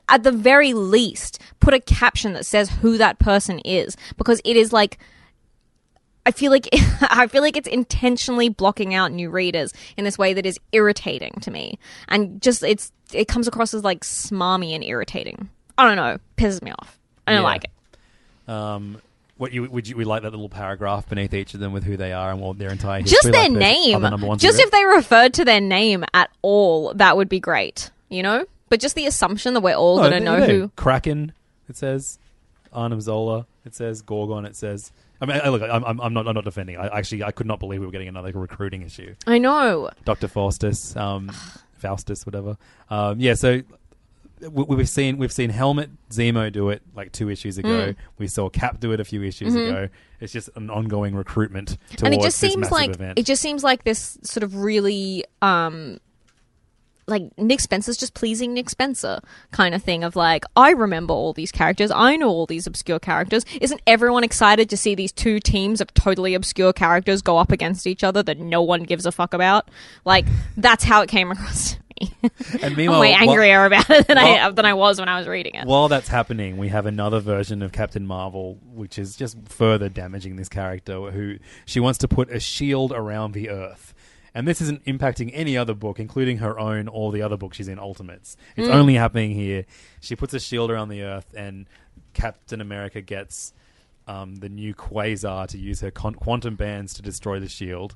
[0.09, 4.55] at the very least, put a caption that says who that person is because it
[4.55, 4.97] is like.
[6.27, 6.67] I feel like
[7.01, 11.31] I feel like it's intentionally blocking out new readers in this way that is irritating
[11.41, 15.49] to me, and just it's it comes across as like smarmy and irritating.
[15.77, 16.99] I don't know, pisses me off.
[17.25, 17.47] I don't Yeah.
[17.47, 18.49] like it.
[18.51, 19.01] Um,
[19.37, 21.95] what you would you we like that little paragraph beneath each of them with who
[21.95, 24.01] they are and what their entire just their like name.
[24.37, 27.89] Just if they referred to their name at all, that would be great.
[28.09, 30.71] You know, but just the assumption that we're all going to know who.
[30.75, 31.31] Kraken.
[31.69, 32.19] It says
[32.73, 33.45] Arnim Zola.
[33.65, 34.45] It says Gorgon.
[34.45, 34.91] It says.
[35.21, 36.27] I mean, I- look, I'm, I'm, I'm not.
[36.27, 36.77] I'm not defending.
[36.77, 39.15] I actually, I could not believe we were getting another recruiting issue.
[39.25, 39.89] I know.
[40.05, 41.31] Doctor Faustus, um,
[41.73, 42.57] Faustus, whatever.
[42.89, 43.61] Um, yeah, so
[44.41, 47.69] we, we've seen we've seen Helmut Zemo do it like two issues ago.
[47.69, 47.95] Mm.
[48.19, 49.89] We saw Cap do it a few issues ago.
[50.19, 52.05] It's just an ongoing recruitment towards Mm-hmm.
[52.05, 53.19] and it just this seems massive like event.
[53.19, 55.99] it just seems like this sort of really um
[57.07, 59.19] like Nick Spencer's just pleasing Nick Spencer
[59.51, 62.99] kind of thing of like I remember all these characters, I know all these obscure
[62.99, 63.45] characters.
[63.61, 67.87] Isn't everyone excited to see these two teams of totally obscure characters go up against
[67.87, 69.69] each other that no one gives a fuck about?
[70.05, 70.25] Like
[70.57, 72.13] that's how it came across to me.
[72.61, 75.17] And I'm meanwhile, way while- angrier about it than I than I was when I
[75.17, 75.65] was reading it.
[75.65, 80.35] While that's happening, we have another version of Captain Marvel, which is just further damaging
[80.35, 83.93] this character, who she wants to put a shield around the Earth.
[84.37, 87.67] And this isn't impacting any other book, including her own or the other book she's
[87.67, 88.37] in, Ultimates.
[88.55, 89.65] It's only happening here.
[89.99, 91.65] She puts a shield around the Earth, and
[92.13, 93.51] Captain America gets
[94.07, 97.95] um, the new Quasar to use her con- quantum bands to destroy the shield.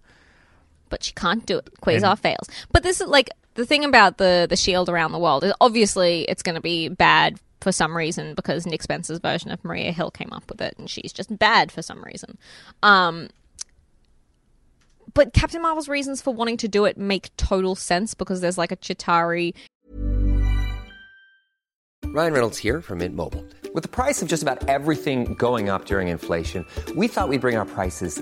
[0.89, 1.69] but she can't do it.
[1.81, 2.49] Quasar And- fails.
[2.71, 6.23] But this is like the thing about the the shield around the world is obviously
[6.23, 10.09] it's going to be bad for some reason because Nick Spencer's version of Maria Hill
[10.09, 12.37] came up with it and she's just bad for some reason.
[12.81, 13.29] Um
[15.13, 18.71] but Captain Marvel's reasons for wanting to do it make total sense because there's like
[18.71, 19.53] a Chitauri
[22.13, 23.45] Ryan Reynolds here from Mint Mobile.
[23.73, 26.65] With the price of just about everything going up during inflation,
[26.97, 28.21] we thought we'd bring our prices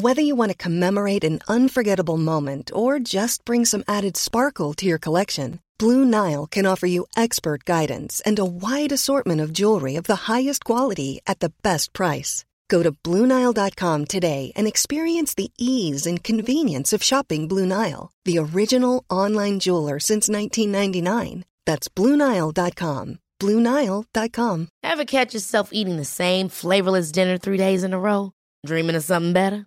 [0.00, 4.86] Whether you want to commemorate an unforgettable moment or just bring some added sparkle to
[4.86, 9.96] your collection, Blue Nile can offer you expert guidance and a wide assortment of jewelry
[9.96, 12.44] of the highest quality at the best price.
[12.68, 18.38] Go to BlueNile.com today and experience the ease and convenience of shopping Blue Nile, the
[18.38, 21.44] original online jeweler since 1999.
[21.66, 23.18] That's BlueNile.com.
[23.42, 24.68] BlueNile.com.
[24.84, 28.30] Ever catch yourself eating the same flavorless dinner three days in a row?
[28.64, 29.66] Dreaming of something better?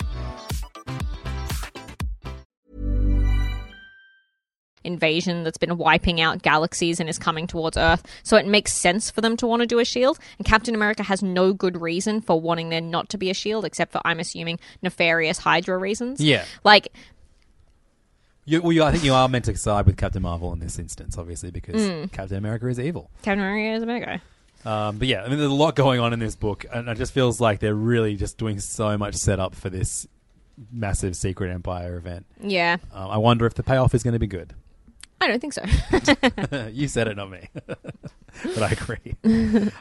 [4.83, 8.03] Invasion that's been wiping out galaxies and is coming towards Earth.
[8.23, 10.17] So it makes sense for them to want to do a shield.
[10.37, 13.65] And Captain America has no good reason for wanting there not to be a shield,
[13.65, 16.19] except for I'm assuming nefarious Hydra reasons.
[16.19, 16.45] Yeah.
[16.63, 16.87] Like
[18.45, 20.79] You, well, you, I think you are meant to side with Captain Marvel in this
[20.79, 22.11] instance, obviously, because Mm.
[22.11, 23.11] Captain America is evil.
[23.21, 24.21] Captain America is a bad guy.
[24.63, 26.97] Um, but yeah, I mean, there's a lot going on in this book, and it
[26.97, 30.07] just feels like they're really just doing so much setup for this
[30.71, 32.25] massive Secret Empire event.
[32.41, 32.77] Yeah.
[32.93, 34.53] Um, I wonder if the payoff is going to be good.
[35.21, 36.67] I don't think so.
[36.71, 37.47] you said it, not me.
[38.43, 39.15] but I agree.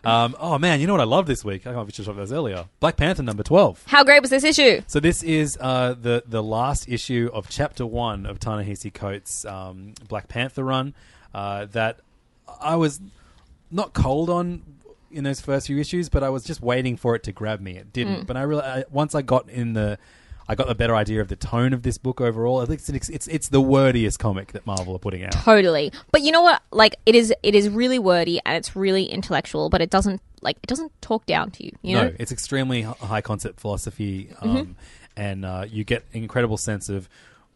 [0.04, 1.66] um, oh man, you know what I love this week?
[1.66, 2.66] I should have those earlier.
[2.78, 3.82] Black Panther number twelve.
[3.86, 4.82] How great was this issue?
[4.86, 9.94] So this is uh, the the last issue of Chapter One of Ta-Nehisi Coates' um,
[10.08, 10.94] Black Panther run.
[11.32, 12.00] Uh, that
[12.60, 13.00] I was
[13.70, 14.62] not cold on
[15.10, 17.78] in those first few issues, but I was just waiting for it to grab me.
[17.78, 18.22] It didn't.
[18.22, 18.26] Mm.
[18.26, 19.98] But I really I, once I got in the.
[20.50, 22.60] I got a better idea of the tone of this book overall.
[22.60, 25.30] I think it's, it's it's the wordiest comic that Marvel are putting out.
[25.30, 25.92] Totally.
[26.10, 26.60] But you know what?
[26.72, 30.56] Like it is it is really wordy and it's really intellectual, but it doesn't like
[30.60, 32.14] it doesn't talk down to you, you no, know?
[32.18, 34.74] it's extremely high concept philosophy, um, Mhm.
[35.16, 37.08] and uh, you get an incredible sense of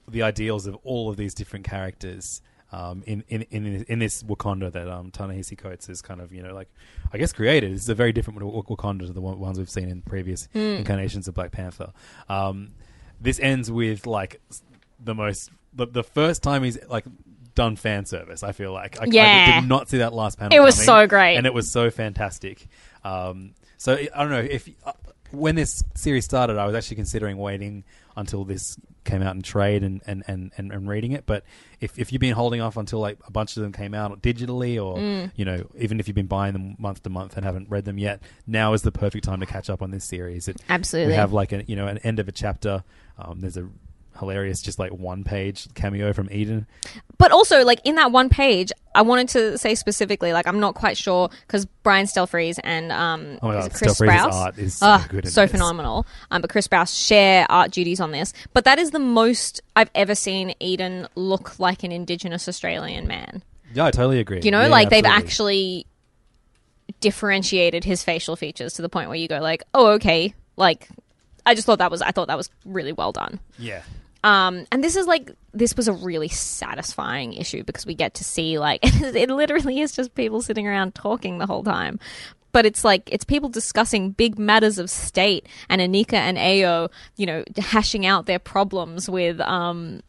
[0.06, 2.42] the ideals of all of these different characters
[2.74, 6.42] um, in, in in in this Wakanda that um, Ta-Nehisi Coates is kind of you
[6.42, 6.68] know like
[7.12, 7.72] I guess created.
[7.72, 10.78] It's a very different Wakanda to the one- ones we've seen in previous Mm.
[10.78, 11.92] incarnations of Black Panther.
[12.28, 12.72] Um,
[13.20, 14.40] this ends with like
[14.98, 17.04] the most the, the first time he's like
[17.54, 18.42] done fan service.
[18.42, 20.56] I feel like I, I did not see that last panel.
[20.56, 21.36] It was coming, so great.
[21.36, 22.66] and it was so fantastic.
[23.04, 24.92] Um, so I don't know if uh,
[25.34, 27.84] when this series started, I was actually considering waiting
[28.16, 31.26] until this came out in trade and, and, and, and, and reading it.
[31.26, 31.44] But
[31.80, 34.82] if, if you've been holding off until like a bunch of them came out digitally,
[34.82, 35.32] or Mm.
[35.36, 37.98] you know, even if you've been buying them month to month and haven't read them
[37.98, 40.48] yet, now is the perfect time to catch up on this series.
[40.48, 41.12] It, Absolutely.
[41.12, 42.84] we have like a you know an end of a chapter.
[43.18, 43.68] Um, there's a
[44.18, 46.66] hilarious just like one page cameo from Eden.
[47.18, 50.74] But also, like in that one page, I wanted to say specifically, like I'm not
[50.74, 54.74] quite sure because Brian Stelfreeze and um, Oh my God, Chris Stelfreeze's Sprouse, art is
[54.74, 56.06] so good in so phenomenal.
[56.30, 58.32] Um, but Chris Sprouse share art duties on this.
[58.52, 63.42] But that is the most I've ever seen Eden look like an Indigenous Australian man.
[63.72, 64.40] Yeah, I totally agree.
[64.42, 65.86] You know, Yeah, like they've actually
[67.00, 70.88] differentiated his facial features to the point where you go like, oh, okay, like
[71.46, 73.40] I just thought that was I thought that was really well done.
[73.58, 73.82] Yeah.
[74.24, 78.24] Um, and this is like this was a really satisfying issue because we get to
[78.24, 82.00] see like it literally is just people sitting around talking the whole time.
[82.50, 87.26] But it's like it's people discussing big matters of state, and Aneka and Ayo, you
[87.26, 90.00] know, hashing out their problems with um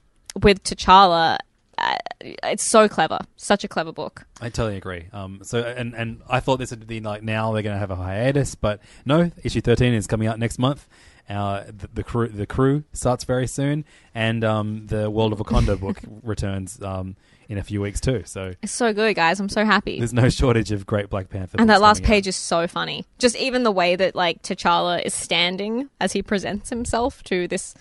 [0.42, 1.38] with T'Challa.
[1.78, 4.26] Uh, it's so clever, such a clever book.
[4.40, 5.08] I totally agree.
[5.12, 7.92] Um, so and and I thought this would be like now they're going to have
[7.92, 9.30] a hiatus, but no.
[9.44, 10.88] Issue thirteen is coming out next month.
[11.30, 13.84] Uh, the, the crew the crew starts very soon,
[14.14, 17.16] and um, the World of Wakanda book returns um,
[17.50, 18.22] in a few weeks too.
[18.26, 19.40] So It's so good, guys.
[19.40, 19.98] I'm so happy.
[19.98, 21.58] there's no shortage of great Black Panther.
[21.60, 22.14] And that last coming out.
[22.16, 23.06] page is so funny.
[23.18, 27.74] Just even the way that like T'Challa is standing as he presents himself to this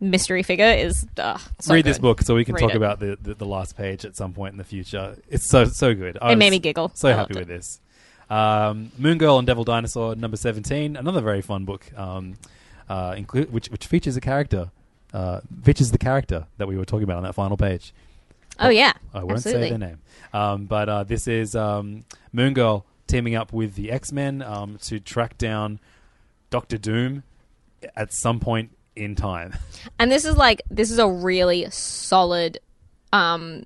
[0.00, 2.76] mystery figure is uh, so Read this book so we can Read talk it.
[2.76, 5.16] about the, the the last page at some point in the future.
[5.28, 6.18] It's so so good.
[6.20, 6.90] I It made me giggle.
[6.94, 7.80] So I happy with this.
[8.28, 11.86] Um, Moon Girl and Devil Dinosaur number seventeen, another very fun book.
[11.96, 12.34] Um,
[12.88, 14.70] uh, include which which features a character,
[15.12, 17.92] uh, features the character that we were talking about on that final page.
[18.58, 19.64] Oh yeah, I won't absolutely.
[19.64, 19.98] say their name.
[20.32, 24.78] Um, but uh, this is um, Moon Girl teaming up with the X Men um,
[24.82, 25.80] to track down
[26.50, 27.22] Doctor Doom
[27.94, 29.54] at some point in time.
[29.98, 32.58] And this is like this is a really solid
[33.12, 33.64] um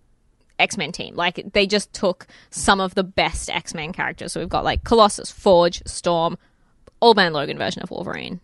[0.60, 1.16] X-Men team.
[1.16, 4.32] Like they just took some of the best X-Men characters.
[4.32, 6.38] So we've got like Colossus, Forge, Storm,
[7.00, 8.40] Old Man Logan version of Wolverine.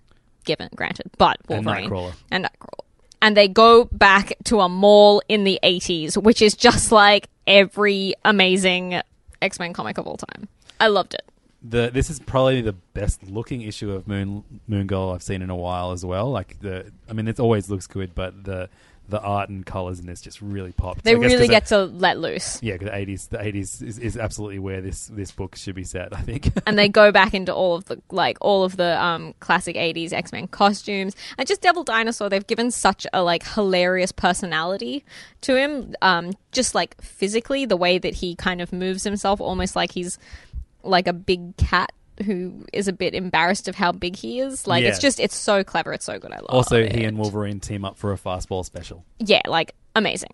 [0.46, 2.14] Given, granted, but And Wolverine Nightcrawler.
[2.30, 2.84] and Nightcrawler.
[3.20, 8.14] And they go back to a mall in the 80s, which is just like every
[8.24, 9.00] amazing
[9.42, 10.48] X-Men comic of all time.
[10.80, 11.22] I loved it.
[11.62, 15.50] the this is probably the best looking issue of Moon Moon Girl I've seen in
[15.50, 16.30] a while as well.
[16.30, 18.68] Like the, I mean, it always looks good, but the
[19.08, 21.04] the art and colors in this just really popped.
[21.04, 22.58] They 'cause really get to let loose.
[22.62, 25.84] yeah, 'cause the eighties, the eighties is, is absolutely where this this book should be
[25.84, 26.12] set.
[26.16, 26.50] I think.
[26.66, 30.12] and they go back into all of the like all of the um classic 80s
[30.12, 35.04] X-Men costumes and just Devil Dinosaur they've given such a like hilarious personality
[35.42, 39.76] to him um just like physically the way that he kind of moves himself almost
[39.76, 40.18] like he's
[40.82, 41.92] like a big cat
[42.24, 45.62] who is a bit embarrassed of how big he is like it's just it's so
[45.62, 46.94] clever it's so good I love also, it.
[46.94, 50.30] he and Wolverine team up for a fastball special, yeah like amazing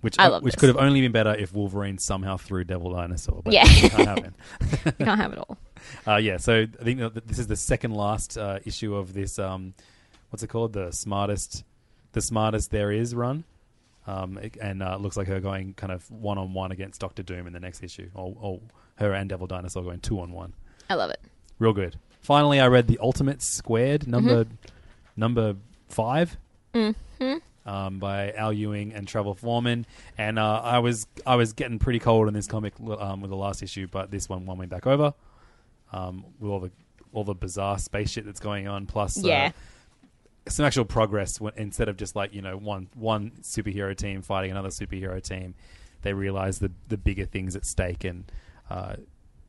[0.00, 0.60] which I love which this.
[0.60, 3.40] could have only been better if Wolverine somehow threw Devil Dinosaur.
[3.42, 3.62] But Yeah.
[3.66, 4.34] it can't happen.
[4.98, 5.56] you can't have it all
[6.06, 9.38] Uh, yeah, so I think that this is the second last uh, issue of this.
[9.38, 9.72] Um,
[10.30, 10.72] what's it called?
[10.74, 11.64] The smartest,
[12.12, 13.44] the smartest there is run,
[14.06, 17.22] um, and uh, it looks like her going kind of one on one against Doctor
[17.22, 18.60] Doom in the next issue, or, or
[18.96, 20.52] her and Devil Dinosaur going two on one.
[20.90, 21.20] I love it
[21.58, 21.96] Real good.
[22.20, 24.54] Finally, I read the Ultimate Squared number Mm-hmm.
[25.16, 25.56] number
[25.88, 26.36] 5
[27.66, 29.86] Um, by Al Ewing and Travel Foreman,
[30.18, 33.36] and uh, I was I was getting pretty cold in this comic um, with the
[33.36, 35.14] last issue, but this one won me back over
[35.92, 36.70] um, with all the
[37.14, 39.52] all the bizarre space shit that's going on, plus uh, Yeah.
[40.46, 41.40] some actual progress.
[41.40, 45.54] When, instead of just like you know one one superhero team fighting another superhero team,
[46.02, 48.30] they realize the the bigger things at stake, and
[48.68, 48.96] uh,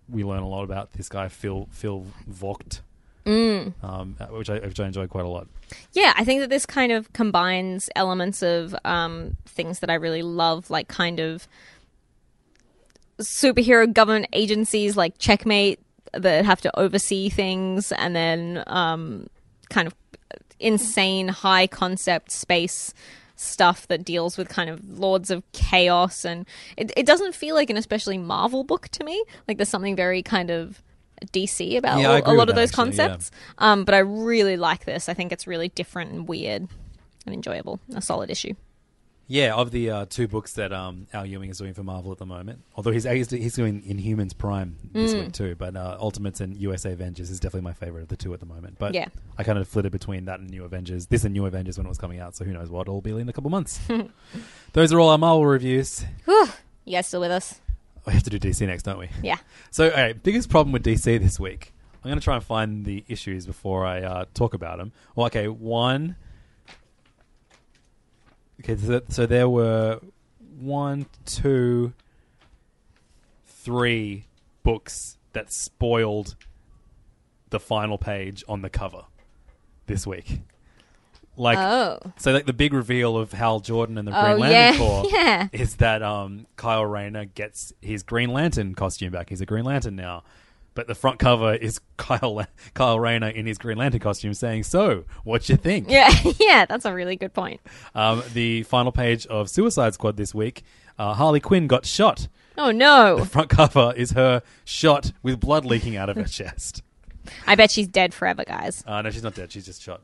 [0.09, 2.81] we learn a lot about this guy Phil Phil Vogt,
[3.25, 3.73] Mm.
[3.83, 5.47] um, which I which I enjoy quite a lot.
[5.93, 10.21] Yeah, I think that this kind of combines elements of um, things that I really
[10.21, 11.47] love, like kind of
[13.19, 15.79] superhero government agencies like Checkmate
[16.13, 19.27] that have to oversee things, and then um,
[19.69, 19.93] kind of
[20.59, 22.93] insane high concept space
[23.35, 26.45] stuff that deals with kind of lords of chaos and
[26.77, 30.23] it, it doesn't feel like an especially marvel book to me like there's something very
[30.23, 30.81] kind of
[31.33, 33.07] dc about Yeah, a- lot of those actually, yeah.
[33.07, 35.07] concepts um, but I really like this.
[35.09, 36.67] I think it's really different and weird
[37.25, 37.79] and enjoyable.
[37.95, 38.53] A solid issue.
[39.27, 42.19] Yeah, of the uh, two books that um, Al Ewing is doing for Marvel at
[42.19, 45.23] the moment, although he's he's, he's doing Inhumans Prime this Mm.
[45.23, 48.33] week too, but uh, Ultimates and USA Avengers is definitely my favorite of the two
[48.35, 48.77] at the moment.
[48.77, 49.07] But Yeah.
[49.37, 51.89] I kind of flitted between that and New Avengers, this and New Avengers when it
[51.89, 53.79] was coming out, so who knows what it'll be in a couple months.
[54.73, 56.05] Those are all our Marvel reviews.
[56.25, 56.47] Whew.
[56.85, 57.61] You guys still with us?
[58.05, 59.09] We have to do DC next, don't we?
[59.23, 59.37] Yeah.
[59.71, 61.73] So, all right, biggest problem with DC this week.
[62.03, 64.91] I'm going to try and find the issues before I uh, talk about them.
[65.15, 66.15] Well, okay, one.
[68.61, 69.99] Okay, so, so there were
[70.59, 71.93] one, two,
[73.45, 74.25] three
[74.63, 76.35] books that spoiled
[77.49, 79.03] the final page on the cover
[79.87, 80.41] this week.
[81.37, 81.99] Like, Oh.
[82.17, 84.77] so like the big reveal of Hal Jordan and the Oh, Green Lantern yeah.
[84.77, 85.47] Corps Yeah.
[85.51, 89.29] is that um, Kyle Rayner gets his Green Lantern costume back.
[89.29, 90.23] He's a Green Lantern now.
[90.75, 92.45] But the front cover is Kyle
[92.75, 96.85] Kyle Rayner in his Green Lantern costume saying, "So, what you think?" Yeah, yeah, that's
[96.85, 97.61] a really good point.
[97.95, 100.63] Um, the final page of Suicide Squad this week,
[100.99, 102.27] uh, Harley Quinn got shot.
[102.57, 103.17] Oh no.
[103.17, 106.83] The front cover is her shot with blood leaking out of her chest.
[107.47, 108.83] I bet she's dead forever, guys.
[108.85, 109.51] Uh, no, she's not dead.
[109.51, 110.01] She's just shot.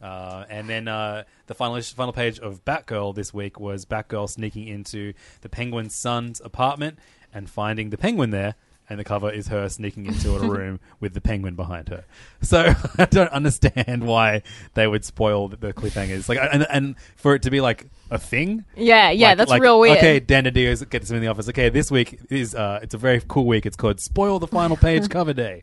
[0.00, 4.66] Uh, and then uh, the final final page of Batgirl this week was Batgirl sneaking
[4.66, 5.12] into
[5.42, 6.98] the Penguin's son's apartment
[7.32, 8.54] and finding the Penguin there.
[8.90, 12.04] And the cover is her sneaking into a room with the Penguin behind her.
[12.42, 14.42] So I don't understand why
[14.74, 16.28] they would spoil the, cliffhangers.
[16.28, 18.64] Like, and, and for it to be like a thing.
[18.76, 19.98] Yeah, yeah, Like- that's like, real weird.
[19.98, 21.48] Okay, Dan Diaz gets him in the office.
[21.48, 23.64] Okay, this week is uh, it's a very cool week.
[23.64, 25.62] It's called Spoil the Final Page Cover Day.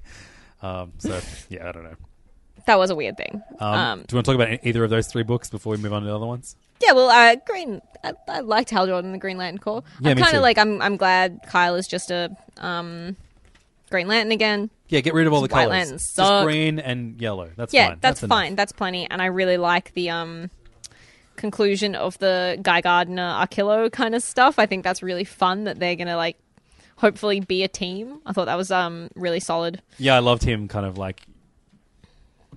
[0.62, 1.96] Um, so yeah, I don't know.
[2.66, 3.42] That was a weird thing.
[3.60, 5.78] Um, Um, do you want to talk about either of those three books before we
[5.78, 6.56] move on to the other ones?
[6.82, 7.82] Yeah, well, uh, Green.
[8.04, 9.84] I, I liked Hal Jordan, the Green Lantern Corps.
[10.00, 10.38] Yeah, I'm me kind too.
[10.38, 10.82] of like I'm.
[10.82, 13.16] I'm glad Kyle is just a um,
[13.90, 14.70] Green Lantern again.
[14.90, 15.70] Yeah, get rid of all the White colors.
[15.70, 16.46] lanterns Just suck.
[16.46, 17.50] green and yellow.
[17.56, 17.98] That's yeah, fine.
[18.00, 18.30] that's, enough.
[18.38, 18.56] fine.
[18.56, 19.06] That's plenty.
[19.10, 20.50] And I really like the um
[21.36, 24.60] conclusion of the Guy Gardner Arkillo kind of stuff.
[24.60, 26.38] I think that's really fun that they're gonna like
[26.98, 28.20] hopefully be a team.
[28.26, 29.82] I thought that was um really solid.
[29.98, 31.22] Yeah, I loved him kind of like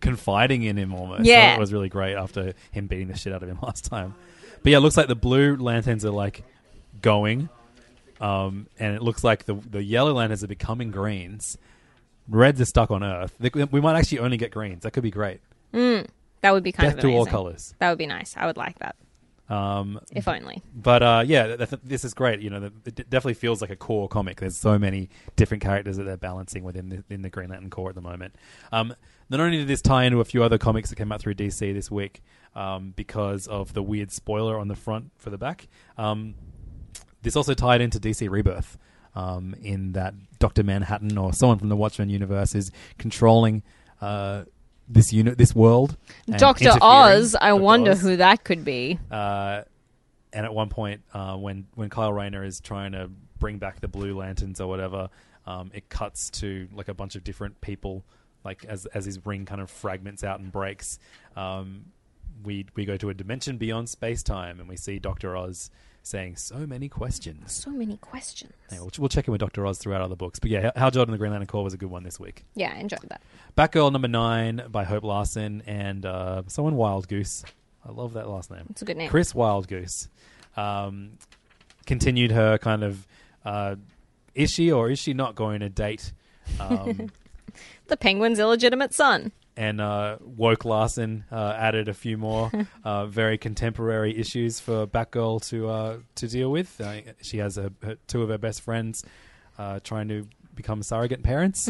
[0.01, 1.25] confiding in him almost.
[1.25, 1.53] Yeah.
[1.53, 4.15] That was really great after him beating the shit out of him last time.
[4.63, 6.43] But yeah, it looks like the blue lanterns are like
[7.01, 7.49] going,
[8.21, 11.57] um, and it looks like the the yellow lanterns are becoming greens.
[12.29, 13.35] Reds are stuck on Earth.
[13.41, 14.83] They- We might actually only get greens.
[14.83, 15.41] That could be great.
[15.73, 17.75] That would be kind Death of to all colors.
[17.81, 18.35] That would be nice.
[18.37, 18.97] I would like that.
[19.49, 20.63] Um, If only.
[20.75, 22.41] But uh, yeah, th- th- this is great.
[22.41, 24.39] You know, th- it definitely feels like a core comic.
[24.41, 27.89] There's so many different characters that they're balancing within the, in the Green Lantern Corps
[27.89, 28.37] at the moment.
[28.71, 28.95] Um,
[29.31, 31.73] not only did this tie into a few other comics that came out through DC
[31.73, 32.23] this week
[32.55, 36.35] um, because of the weird spoiler on the front for the back, um,
[37.23, 38.77] this also tied into DC Rebirth.
[39.13, 43.65] Um, in that Doctor Manhattan or someone from the Watchmen universe is controlling
[44.01, 44.45] uh,
[44.89, 45.97] this unit, this world.
[46.29, 47.35] Doctor Oz.
[47.35, 47.61] I Dr.
[47.61, 48.01] wonder Oz.
[48.03, 49.01] who that could be.
[49.11, 49.63] Uh,
[50.33, 53.89] and at one point, uh, when when Kyle Rayner is trying to bring back the
[53.89, 55.09] Blue Lanterns or whatever,
[55.47, 58.05] um, it cuts to like a bunch of different people,
[58.45, 60.99] like as as his ring kind of fragments out and breaks.
[61.37, 61.87] Um,
[62.43, 65.71] we we go to a dimension beyond space time, and we see Doctor Oz
[66.03, 67.53] saying so many questions.
[67.53, 68.53] So many questions.
[68.73, 71.13] Yeah, we'll, we'll check in with Doctor Oz throughout other books, but yeah, Hal Jordan
[71.13, 72.45] and the Green Lantern Corps was a good one this week.
[72.55, 73.21] Yeah, I enjoyed that.
[73.57, 77.45] Batgirl number nine by Hope Larson and uh, someone Wild Goose.
[77.87, 78.67] I love that last name.
[78.71, 79.11] It's a good name.
[79.11, 80.09] Chris Wild Goose
[80.57, 81.19] um,
[81.85, 83.07] continued her kind of
[83.45, 83.77] uh,
[84.35, 86.13] is she or is she not going to date?
[86.59, 87.11] Um,
[87.91, 89.33] The Penguin's illegitimate son.
[89.57, 92.51] and uh, Woke Larson uh, added a few more
[92.85, 96.81] uh, very contemporary issues for Batgirl to uh, to deal with.
[96.81, 99.05] Uh, she has a, her, two of her best friends
[99.59, 101.69] uh, trying to become surrogate parents.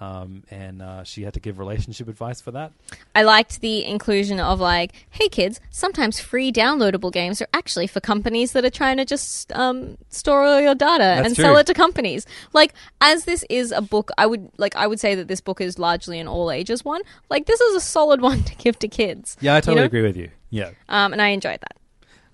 [0.00, 2.72] Um, and uh, she had to give relationship advice for that.
[3.16, 8.00] I liked the inclusion of like, hey kids, sometimes free downloadable games are actually for
[8.00, 11.42] companies that are trying to just um, store all your data and true.
[11.42, 12.26] sell it to companies.
[12.52, 15.60] Like, as this is a book, I would like I would say that this book
[15.60, 17.02] is largely an all ages one.
[17.28, 19.36] Like, this is a solid one to give to kids.
[19.40, 19.86] Yeah, I you totally know?
[19.86, 20.30] agree with you.
[20.50, 20.70] Yeah.
[20.88, 21.76] Um, and I enjoyed that.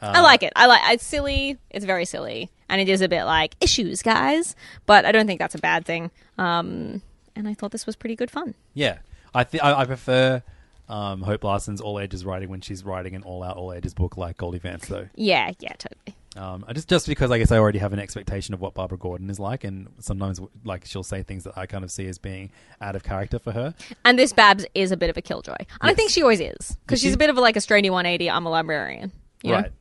[0.03, 0.53] Uh, I like it.
[0.55, 1.57] I like it's silly.
[1.71, 4.55] It's very silly, and it is a bit like issues, guys.
[4.85, 6.11] But I don't think that's a bad thing.
[6.37, 7.01] Um,
[7.37, 8.55] and I thought this was pretty good fun.
[8.75, 8.99] Yeah,
[9.35, 10.43] I think I prefer
[10.89, 14.17] um, Hope Larson's all ages writing when she's writing an all out all ages book
[14.17, 15.09] like Goldie Vance, though.
[15.15, 16.17] Yeah, yeah, totally.
[16.37, 18.99] Um, I just just because I guess I already have an expectation of what Barbara
[18.99, 22.19] Gordon is like, and sometimes like she'll say things that I kind of see as
[22.19, 22.51] being
[22.81, 23.75] out of character for her.
[24.05, 25.57] And this Babs is a bit of a killjoy.
[25.59, 26.77] And I think she always is.
[26.85, 27.15] Because she's she?
[27.15, 29.13] a bit of a, like a straighty 180, I'm a librarian.
[29.43, 29.57] You know?
[29.59, 29.73] Right.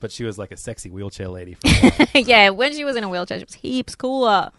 [0.00, 1.54] But she was like a sexy wheelchair lady.
[1.54, 4.52] For yeah, when she was in a wheelchair, she was heaps cooler.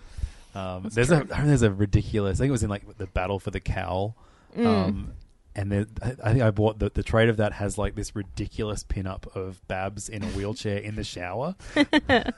[0.55, 2.39] Um, there's a there's a ridiculous.
[2.39, 4.15] I think it was in like the battle for the cowl.
[4.57, 4.65] Mm.
[4.65, 5.13] Um,
[5.55, 8.15] and there, I I think I bought the the trade of that has like this
[8.15, 11.55] ridiculous pinup of Babs in a wheelchair in the shower.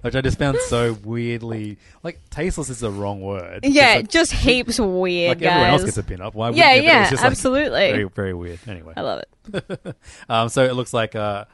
[0.00, 3.60] Which I just found so weirdly like tasteless is the wrong word.
[3.62, 5.50] Yeah, like- just heaps weird, like guys.
[5.50, 6.34] everyone else gets a pinup.
[6.34, 6.50] Why?
[6.50, 6.82] Yeah, you?
[6.82, 7.92] Yeah, just, like, absolutely.
[7.92, 8.58] very very weird.
[8.66, 9.22] Anyway, I love
[9.52, 9.96] it.
[10.28, 11.44] um, so it looks like uh,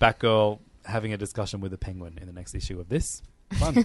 [0.00, 3.20] Batgirl having a discussion with the Penguin in the next issue of this.
[3.52, 3.84] Fun.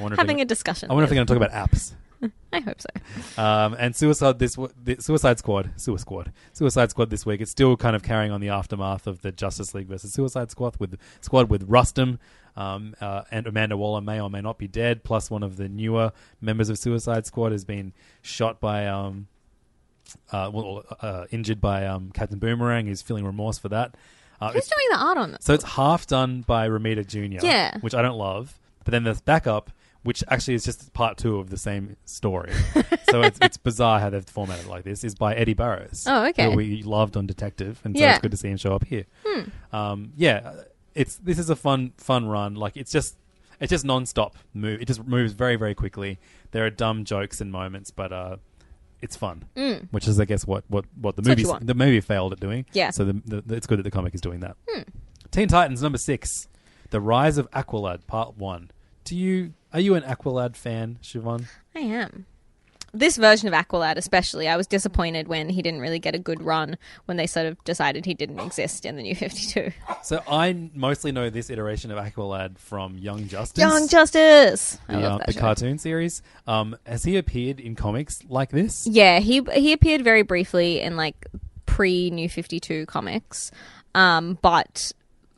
[0.00, 0.90] I wonder if Having a discussion.
[0.90, 1.92] I wonder if they're going to talk about apps.
[2.52, 3.42] I hope so.
[3.42, 7.40] Um, and Suicide this the Suicide Squad, Suicide Squad, Suicide Squad this week.
[7.40, 10.76] It's still kind of carrying on the aftermath of the Justice League versus Suicide Squad
[10.78, 12.18] with Squad with Rustam
[12.56, 15.04] um, uh, and Amanda Waller may or may not be dead.
[15.04, 19.28] Plus, one of the newer members of Suicide Squad has been shot by um,
[20.32, 22.86] uh, well, uh, injured by um, Captain Boomerang.
[22.86, 23.94] He's feeling remorse for that.
[24.40, 25.44] Uh, Who's doing the art on this?
[25.44, 27.44] so it's half done by Romita Jr.
[27.44, 27.76] Yeah.
[27.80, 28.58] Which I don't love.
[28.84, 29.70] But then there's backup,
[30.02, 32.52] which actually is just part two of the same story.
[33.10, 35.04] so it's, it's bizarre how they've formatted it like this.
[35.04, 36.04] Is by Eddy Barrows.
[36.08, 36.44] Oh, okay.
[36.50, 38.12] Who we loved on Detective, and so Yeah.
[38.12, 39.04] it's good to see him show up here.
[39.26, 39.76] Hmm.
[39.76, 40.52] Um, yeah,
[40.94, 42.54] it's this is a fun fun run.
[42.54, 43.16] Like it's just
[43.60, 44.80] It's just non-stop move.
[44.80, 46.18] It just moves very, very quickly.
[46.52, 48.36] There are dumb jokes and moments, but uh,
[49.02, 49.44] it's fun.
[49.90, 51.28] Which is, I guess, what what what the Mm.
[51.52, 52.64] movie the movie failed at doing.
[52.72, 52.90] Yeah.
[52.90, 54.56] So the, the, the- it's good that the comic is doing that.
[54.68, 54.82] Hmm.
[55.30, 56.48] Teen Titans number six,
[56.90, 58.70] The Rise of Aqualad, Part One.
[59.04, 61.46] Do you are you an Aqualad fan, Siobhan?
[61.74, 62.26] I am.
[62.92, 66.42] This version of Aqualad, especially, I was disappointed when he didn't really get a good
[66.42, 69.70] run when they sort of decided he didn't exist in the new 52.
[70.02, 73.62] So I mostly know this iteration of Aqualad from Young Justice.
[73.62, 74.78] Young Justice!
[74.88, 75.40] I the, love uh, that the show.
[75.40, 76.22] cartoon series.
[76.48, 78.88] Um, has he appeared in comics like this?
[78.88, 81.28] Yeah, he he appeared very briefly in like
[81.66, 83.52] pre New Fifty Two comics,
[83.94, 84.90] um, but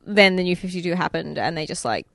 [0.07, 2.07] then the New Fifty Two happened, and they just like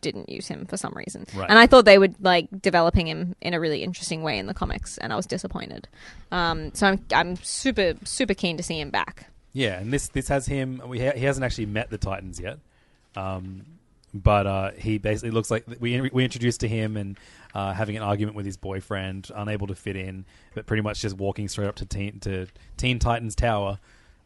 [0.00, 1.26] didn't use him for some reason.
[1.34, 1.48] Right.
[1.48, 4.54] And I thought they would like developing him in a really interesting way in the
[4.54, 5.88] comics, and I was disappointed.
[6.30, 9.26] Um, so I'm I'm super super keen to see him back.
[9.52, 10.82] Yeah, and this this has him.
[10.86, 12.58] We ha- he hasn't actually met the Titans yet,
[13.16, 13.64] um,
[14.14, 17.18] but uh, he basically looks like we we introduced to him and
[17.54, 20.24] uh, having an argument with his boyfriend, unable to fit in,
[20.54, 22.46] but pretty much just walking straight up to Teen to
[22.76, 23.78] Teen Titans Tower,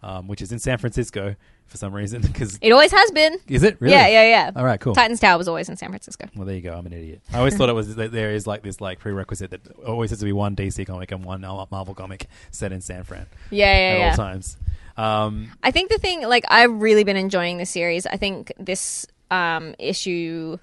[0.02, 1.36] um, which is in San Francisco
[1.72, 2.22] for some reason.
[2.32, 3.38] Because It always has been.
[3.48, 3.94] is it really?
[3.94, 4.50] Yeah, yeah, yeah.
[4.54, 4.94] All right, cool.
[4.94, 6.28] Titans Tower was always in San Francisco.
[6.36, 6.72] Well, there you go.
[6.74, 7.20] I'm an idiot.
[7.32, 10.20] I always thought it was that there is like this like prerequisite that always has
[10.20, 13.94] to be one DC comic and one Marvel comic set in San Fran Yeah, yeah,
[13.94, 14.10] at yeah.
[14.10, 14.56] all times.
[14.96, 18.06] Um, I think the thing, like, I've really been enjoying the series.
[18.06, 20.58] I think this um, issue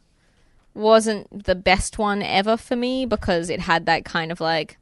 [0.73, 4.77] wasn't the best one ever for me because it had that kind of like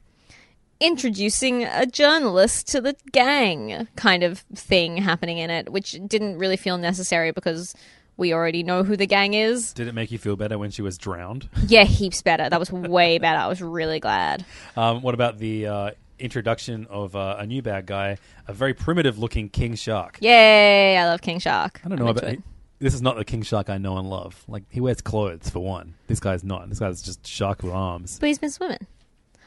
[0.79, 6.57] introducing a journalist to the gang kind of thing happening in it, which didn't really
[6.57, 7.73] feel necessary because
[8.17, 9.73] we already know who the gang is.
[9.73, 11.49] did it make you feel better when she was drowned?
[11.67, 12.49] Yeah, heaps better.
[12.49, 13.37] That was way better.
[13.39, 14.45] I was really glad.
[14.75, 18.17] Um, what about the uh, introduction of uh, a new bad guy,
[18.47, 20.17] a very primitive looking King Shark?
[20.21, 20.97] Yay!
[20.97, 21.79] I love King Shark.
[21.85, 22.37] I don't I'm know into about.
[22.79, 24.43] This is not the King Shark I know and love.
[24.47, 25.95] Like he wears clothes for one.
[26.07, 26.69] This guy's not.
[26.69, 28.19] This guy's just shark with arms.
[28.19, 28.85] But he's been swimming.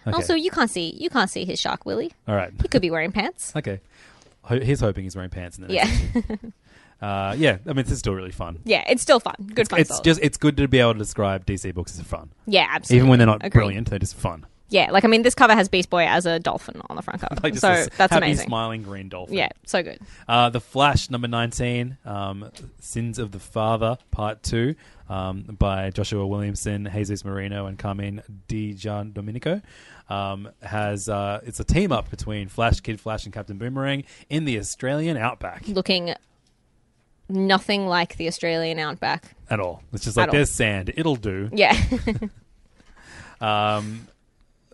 [0.07, 0.15] Okay.
[0.17, 2.13] Also, you can't see you can't see his shark Willie.
[2.27, 2.53] all right.
[2.63, 3.53] He could be wearing pants.
[3.57, 3.81] Okay.
[4.45, 5.87] Ho- He's hoping he's wearing pants in the Yeah.
[5.89, 6.23] issue.
[7.03, 8.59] Uh, yeah, I mean, this is still really fun.
[8.67, 9.35] Yeah, it's still fun.
[9.55, 9.81] Good fun.
[9.81, 12.97] It's just it's good to be able to describe DC books as fun, yeah, absolutely.
[12.99, 13.53] even when they're not Agreed.
[13.53, 13.89] brilliant.
[13.89, 14.45] They're just fun.
[14.71, 17.21] Yeah, like I mean, this cover has Beast Boy as a dolphin on the front
[17.21, 18.47] cover, Like just so that's happy, amazing.
[18.47, 19.37] smiling green dolphin.
[19.37, 19.99] Yeah, so good.
[20.29, 24.75] Uh, the Flash, number 19, um, Sins of the Father, Part 2,
[25.09, 29.61] um, by Joshua Williamson, Jesus Merino, and Carmen Di Gian Domenico.
[30.09, 34.45] Um, has uh, It's a team up between Flash, Kid Flash, and Captain Boomerang in
[34.45, 36.15] the Australian outback Looking
[37.29, 39.37] nothing like the Australian outback.
[39.49, 39.83] at all.
[39.93, 40.33] It's just like, At all.
[40.35, 40.93] there's sand.
[40.97, 41.49] It'll do.
[41.53, 41.77] Yeah,
[43.41, 44.07] Um,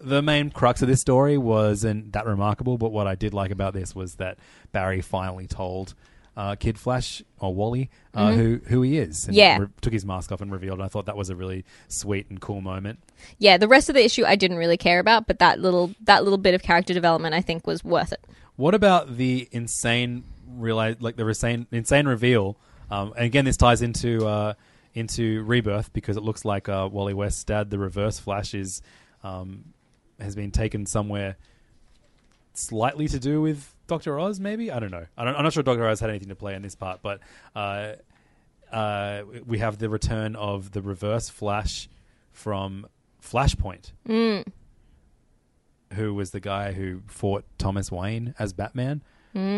[0.06, 3.74] the main crux of this story wasn't that remarkable, but what I did like about
[3.74, 4.38] this was that
[4.72, 5.94] Barry finally told
[6.36, 9.24] uh, Kid Flash or Wally uh, who who he is.
[9.26, 9.38] And Mm-hmm.
[9.38, 9.58] Yeah.
[9.58, 10.78] re- took his mask off and revealed.
[10.78, 12.98] And I thought that was a really sweet and cool moment.
[13.38, 13.56] yeah.
[13.56, 16.38] The rest of the issue I didn't really care about, but that little that little
[16.38, 18.20] bit of character development I think was worth it.
[18.56, 22.56] What about the insane realize like the insane insane reveal?
[22.90, 24.54] Um, and again, this ties into uh,
[24.94, 28.80] into Rebirth because it looks like uh, Wally West's dad, the Reverse Flash, is
[29.24, 29.64] um,
[30.20, 31.36] has been taken somewhere
[32.54, 34.40] slightly to do with Doctor Oz.
[34.40, 35.06] Maybe I don't know.
[35.16, 37.20] I don't, I'm not sure Doctor Oz had anything to play in this part, but
[37.54, 37.92] uh,
[38.72, 41.88] uh, we have the return of the Reverse Flash
[42.32, 42.86] from
[43.22, 43.92] Flashpoint.
[45.94, 49.02] Who was the guy who fought Thomas Wayne as Batman?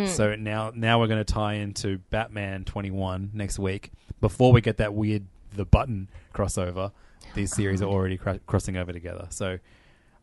[0.09, 3.93] So now, now we're going to tie into Batman 21 next week.
[4.21, 5.25] Before we get that weird
[5.55, 6.91] the button crossover,
[7.35, 9.27] these series are already cra- crossing over together.
[9.31, 9.59] So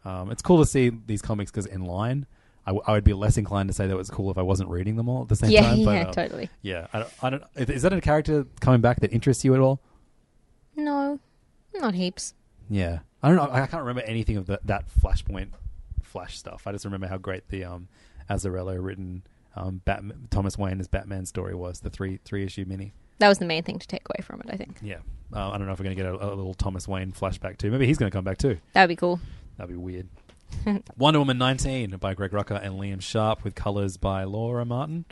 [0.06, 2.26] um, it's cool to see these comics because in line.
[2.68, 4.42] I, w- I would be less inclined to say that it was cool if I
[4.42, 5.78] wasn't reading them all at the same Yeah, time.
[5.78, 6.50] yeah, but, um, totally.
[6.64, 7.44] Yeah, I don't, I don't.
[7.70, 9.80] Is that a character coming back that interests you at all?
[10.76, 11.20] No,
[11.76, 12.34] not heaps.
[12.70, 13.50] Yeah, I don't know.
[13.52, 15.50] I can't remember anything of the, that Flashpoint
[16.02, 16.66] Flash stuff.
[16.66, 17.88] I just remember how great the um,
[18.30, 19.24] Azzarello written
[19.56, 21.82] um, Batman, Thomas Wayne as Batman story was.
[21.82, 22.94] The three three issue mini.
[23.20, 24.48] That was the main thing to take away from it.
[24.50, 24.98] I think Yeah,
[25.34, 27.58] uh, I don't know if we're going to get a, a little Thomas Wayne flashback
[27.58, 27.70] too.
[27.72, 28.58] Maybe he's going to come back too.
[28.74, 29.20] that would be cool.
[29.58, 30.08] That'd be weird.
[30.98, 35.06] Wonder Woman 19 by Greg Rucka and Liam Sharp with colors by Laura Martin.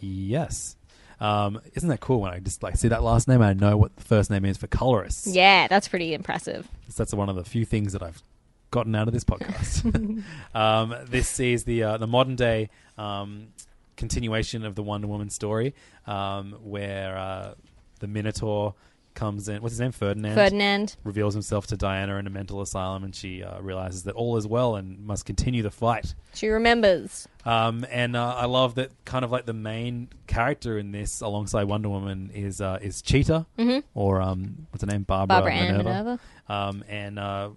[0.00, 0.76] Yes.
[1.20, 3.76] Um, isn't that cool when I just like see that last name and I know
[3.76, 5.26] what the first name is for colorists?
[5.26, 6.66] Yeah, that's pretty impressive.
[6.96, 8.22] That's one of the few things that I've
[8.70, 10.24] gotten out of this podcast.
[10.54, 13.48] um, this is the uh, the modern day um,
[13.96, 15.74] continuation of the Wonder Woman story,
[16.06, 17.54] um, where uh,
[18.00, 18.74] the Minotaur
[19.14, 19.62] comes in.
[19.62, 19.92] What's his name?
[19.92, 20.34] Ferdinand.
[20.34, 20.96] Ferdinand.
[21.04, 24.46] reveals himself to Diana in a mental asylum, and she uh, realizes that all is
[24.46, 26.14] well and must continue the fight.
[26.34, 27.28] She remembers.
[27.44, 31.64] Um, and uh, I love that kind of like the main character in this, alongside
[31.64, 33.78] Wonder Woman, is uh, is Cheetah, mm-hmm.
[33.94, 36.20] or um, what's her name, Barbara, Barbara Ann Minerva.
[36.48, 37.50] Um, and uh,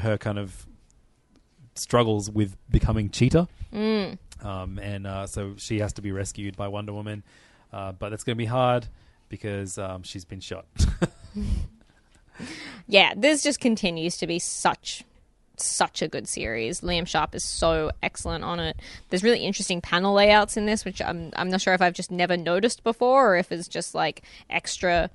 [0.00, 0.66] her kind of
[1.74, 3.48] struggles with becoming Cheetah.
[3.72, 4.18] Mm.
[4.42, 7.22] Um, and uh, so she has to be rescued by Wonder Woman,
[7.72, 8.86] uh, but that's going to be hard
[9.34, 10.66] because um, she's been shot.
[12.86, 15.04] Yeah, this just continues to be such
[15.56, 16.80] such a good series.
[16.80, 18.76] Liam Sharp is so excellent on it.
[19.08, 22.10] There's really interesting panel layouts in this, which I'm I'm not sure if I've just
[22.10, 25.10] never noticed before or if it's just like extra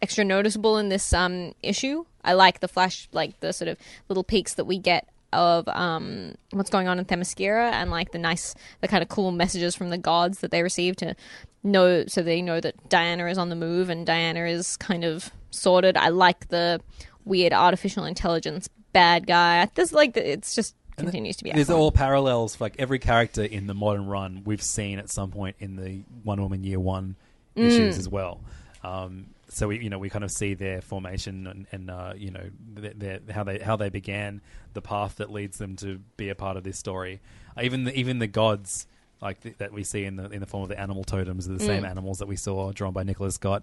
[0.00, 2.04] extra noticeable in this um issue.
[2.24, 3.78] I like the flash like the sort of
[4.08, 8.18] little peaks that we get of um what's going on in Themyscira and like the
[8.18, 11.14] nice the kind of cool messages from the gods that they receive to
[11.62, 15.30] know so they know that Diana is on the move and Diana is kind of
[15.50, 15.96] sorted.
[15.96, 16.80] I like the
[17.24, 19.68] weird artificial intelligence bad guy.
[19.74, 23.66] This like it's just continues to be There's all parallels for like every character in
[23.66, 27.16] the modern run we've seen at some point in the One Woman Year One
[27.56, 27.66] Mm.
[27.66, 28.40] issues as well.
[28.82, 32.30] Um, so we, you know, we kind of see their formation and, and uh, you
[32.30, 34.40] know, their, their, how they how they began,
[34.72, 37.20] the path that leads them to be a part of this story.
[37.56, 38.86] Uh, even the, even the gods
[39.20, 41.52] like th- that we see in the in the form of the animal totems are
[41.52, 41.66] the Mm.
[41.66, 43.62] same animals that we saw drawn by Nicola Scott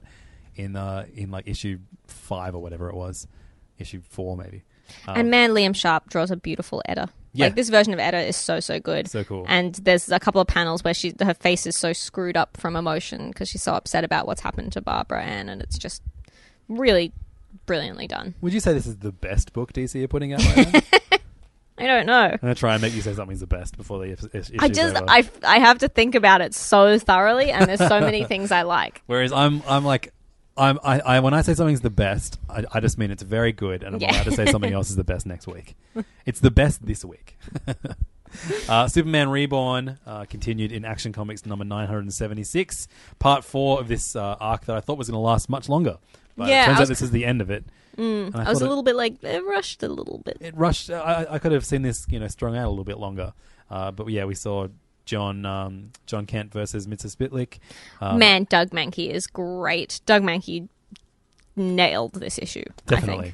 [0.55, 3.27] in uh, in like issue five or whatever it was,
[3.77, 4.63] issue four maybe.
[5.07, 7.09] and man, Liam Sharp draws a beautiful Etta.
[7.33, 7.45] Yeah.
[7.45, 9.07] Like this version of Etta is so so good.
[9.07, 9.45] So cool.
[9.47, 12.75] And there's a couple of panels where she her face is so screwed up from
[12.75, 16.01] emotion because she's so upset about what's happened to Barbara Ann, and it's just
[16.67, 17.11] really
[17.65, 18.33] brilliantly done.
[18.41, 20.83] Would you say this is the best book DC are putting out right?
[21.77, 22.25] I don't know.
[22.31, 24.27] I'm gonna try and make you say something's the best before the issue.
[24.33, 25.05] is- I just over.
[25.07, 28.63] I, I have to think about it so thoroughly, and there's so many things I
[28.63, 29.01] like.
[29.05, 30.13] Whereas I'm I'm like
[30.59, 33.51] I'm I, I when I say something's the best, I, I just mean it's very
[33.53, 34.11] good, and I'm Yeah.
[34.11, 35.75] allowed to say something else is the best next week.
[36.25, 37.37] It's the best this week.
[38.69, 42.87] uh, Superman Reborn uh, continued in Action Comics number 976,
[43.17, 45.97] part four of this uh, arc that I thought was going to last much longer.
[46.37, 47.65] But Yeah, it turns I out was this is the end of it.
[47.97, 50.37] And I was thought a it- little bit like it rushed a little bit.
[50.39, 50.89] it rushed.
[50.89, 53.33] I, I could have seen this, you know, strung out a little bit longer.
[53.69, 54.67] Uh, but yeah, we saw
[55.09, 57.57] John um, John Kent versus Mxyzptlk.
[57.99, 60.01] Um, Man, Doug Mahnke is great.
[60.05, 60.67] Doug Mahnke
[61.55, 62.63] nailed this issue.
[62.85, 63.33] Definitely.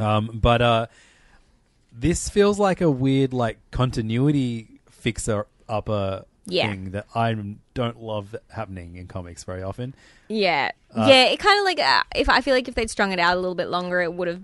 [0.00, 0.86] Um, but uh,
[1.92, 6.68] this feels like a weird, like continuity fixer upper Yeah.
[6.68, 7.34] thing that I
[7.74, 9.94] don't love happening in comics very often.
[10.28, 11.24] Yeah, Uh, yeah.
[11.26, 13.40] It kind of like uh, if I feel like if they'd strung it out a
[13.40, 14.42] little bit longer, it would have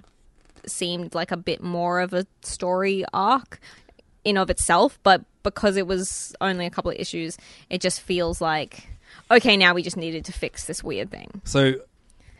[0.67, 3.61] seemed like a bit more of a story arc
[4.25, 4.99] in of itself.
[5.03, 7.37] But because it was only a couple of issues,
[7.71, 8.89] it just feels like
[9.31, 9.57] okay.
[9.57, 11.41] Now we just needed to fix this weird thing.
[11.45, 11.75] So,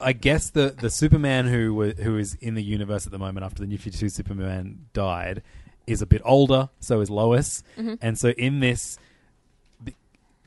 [0.01, 3.45] I guess the the Superman who wa- who is in the universe at the moment
[3.45, 5.43] after the New Fifty Two Superman died
[5.87, 6.71] is a bit older.
[6.81, 8.99] So is Lois, and so in this,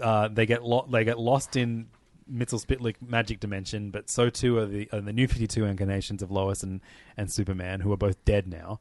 [0.02, 1.88] uh, they get lo- they get lost in
[2.32, 6.30] Mxyzptlk magic dimension, but so too are the are the New Fifty Two incarnations of
[6.32, 6.82] Lois and
[7.16, 8.80] and Superman, who are both dead now.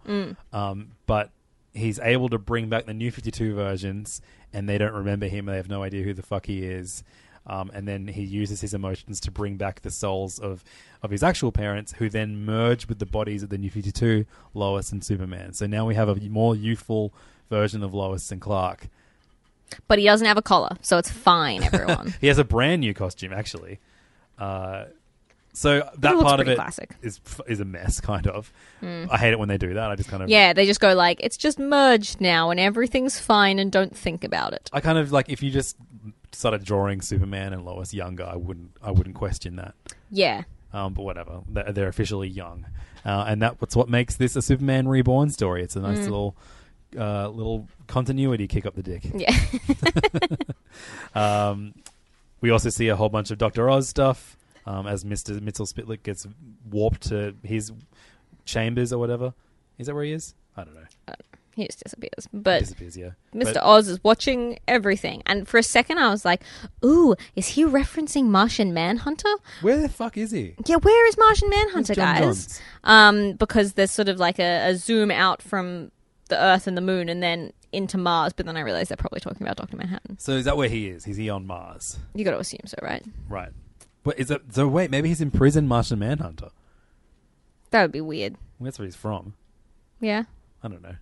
[0.53, 1.31] Um, but
[1.77, 4.21] he's able to bring back the New Fifty Two versions,
[4.53, 5.47] and they don't remember him.
[5.47, 7.05] They have no idea who the fuck he is.
[7.49, 10.65] Um, and then he uses his emotions to bring back the souls of,
[11.01, 14.27] of his actual parents, who then merge with the bodies of the New Fifty Two,
[14.53, 15.53] Lois and Superman.
[15.53, 17.13] So now we have a more youthful
[17.49, 18.89] version of Lois and Clark.
[19.89, 21.63] But he doesn't have a collar, so it's fine.
[21.63, 22.15] Everyone.
[22.21, 23.79] He has a brand new costume, actually.
[24.39, 24.87] Uh,
[25.57, 26.95] so that part of it classic.
[27.01, 28.53] is is a mess, kind of.
[28.83, 29.91] I hate it when they do that.
[29.91, 33.19] I just kind of yeah, they just go like it's just merged now, and everything's
[33.19, 34.69] fine, and don't think about it.
[34.75, 35.79] I kind of like if you just
[36.31, 39.75] started drawing Superman and Lois younger, I wouldn't I wouldn't question that.
[40.11, 40.43] Yeah.
[40.75, 42.67] Um, but whatever, they're, they're officially young,
[43.07, 45.63] uh, and that's what makes this a Superman reborn story.
[45.63, 46.37] It's a nice little
[46.99, 49.05] uh, little continuity kick up the dick.
[49.15, 49.35] Yeah.
[51.15, 51.73] Um,
[52.43, 54.37] we also see a whole bunch of Doctor Oz stuff
[54.67, 56.27] um, as Mister Mxyzptlk gets
[56.71, 57.73] warped to his
[58.45, 59.33] chambers or whatever.
[59.79, 60.35] Is that where he is?
[60.57, 61.15] I don't know.
[61.55, 62.29] he just disappears.
[62.33, 63.11] But Disappears, yeah.
[63.35, 63.55] Mr.
[63.55, 65.23] But- Oz is watching everything.
[65.27, 66.43] And for a second, I was like,
[66.85, 69.29] ooh, is he referencing Martian Manhunter?
[69.61, 70.55] where the fuck is he?
[70.67, 72.21] Yeah, where is Martian Manhunter, guys?
[72.21, 72.61] Johns?
[72.85, 75.91] Um, because there's sort of like a, a zoom out from
[76.29, 79.21] the Earth and the Moon and then into Mars, but then I realized they're probably
[79.21, 79.77] talking about Dr.
[79.77, 80.19] Manhattan.
[80.19, 81.07] So is that where he is?
[81.07, 81.99] Is he on Mars?
[82.15, 83.05] You got to assume so, right?
[83.29, 83.51] Right.
[84.07, 84.69] But is that so?
[84.69, 86.51] Wait, maybe he's in prison, Martian Manhunter.
[87.71, 88.37] That would be weird.
[88.61, 89.35] That's where he's from.
[90.01, 90.23] Yeah.
[90.63, 90.95] I don't know.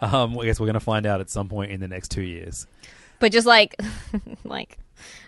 [0.00, 2.22] um, I guess we're going to find out at some point in the next two
[2.22, 2.66] years.
[3.20, 3.74] But just like,
[4.44, 4.78] like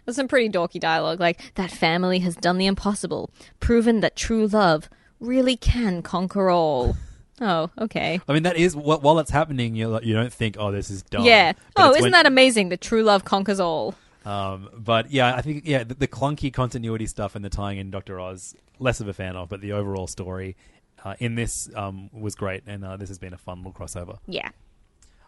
[0.04, 4.46] There's some pretty dorky dialogue, like that family has done the impossible, proven that true
[4.46, 4.88] love
[5.18, 6.96] really can conquer all.
[7.42, 8.20] Oh, okay.
[8.28, 11.00] I mean, that is wh- while that's happening, you you don't think, oh, this is
[11.04, 11.24] dumb.
[11.24, 11.54] Yeah.
[11.74, 13.94] But Oh, isn't when- that amazing The true love conquers all?
[14.24, 17.90] Um, but yeah, I think yeah, the, the clunky continuity stuff and the tying in
[17.90, 20.56] Doctor Oz, less of a fan of, but the overall story
[21.04, 24.18] uh, in this um, was great, and uh, this has been a fun little crossover.
[24.26, 24.50] Yeah.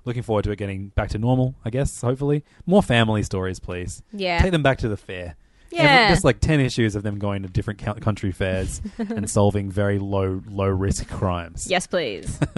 [0.05, 2.01] Looking forward to it getting back to normal, I guess.
[2.02, 4.02] Hopefully, more family stories, please.
[4.12, 4.40] Yeah.
[4.43, 5.36] take them back to the fair.
[5.73, 6.09] Every- Yeah.
[6.10, 10.43] just like ten issues of them going to different country fairs and solving very low
[10.51, 11.66] low risk crimes.
[11.70, 12.39] Yes, please.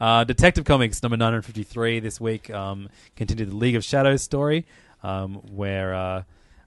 [0.00, 4.66] Uh, Detective Comics number 953 this week um, continued the League of Shadows story,
[5.04, 6.22] um, where uh,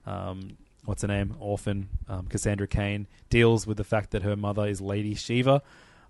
[0.05, 0.55] um,
[0.85, 4.79] what's her name, orphan um, Cassandra Cain deals with the fact that her mother is
[4.79, 5.61] Lady Shiva.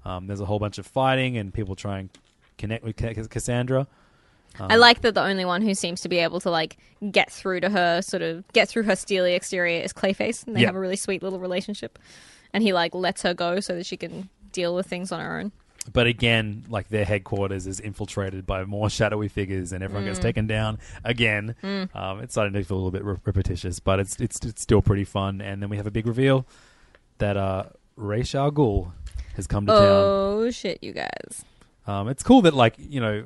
[0.05, 2.09] Um, there's a whole bunch of fighting and people try and
[2.57, 3.87] connect with Ca- Cassandra.
[4.59, 6.77] I like that the only one who seems to be able to like
[7.11, 10.61] get through to her, sort of get through her steely exterior, is Clayface, and they
[10.61, 10.67] Yeah.
[10.67, 11.99] have a really sweet little relationship.
[12.53, 15.39] And he like lets her go so that she can deal with things on her
[15.39, 15.51] own.
[15.91, 20.07] But again, like their headquarters is infiltrated by more shadowy figures, and everyone Mm.
[20.07, 21.55] gets taken down again.
[21.93, 24.81] Um, it's starting to feel a little bit re- repetitious, but it's, it's it's still
[24.81, 25.41] pretty fun.
[25.41, 26.45] And then we have a big reveal
[27.19, 27.63] that uh,
[27.95, 28.91] Ra's al Ghul
[29.35, 29.81] has come to town.
[29.81, 31.45] Oh shit, you guys!
[31.87, 33.25] Um, it's cool that like you know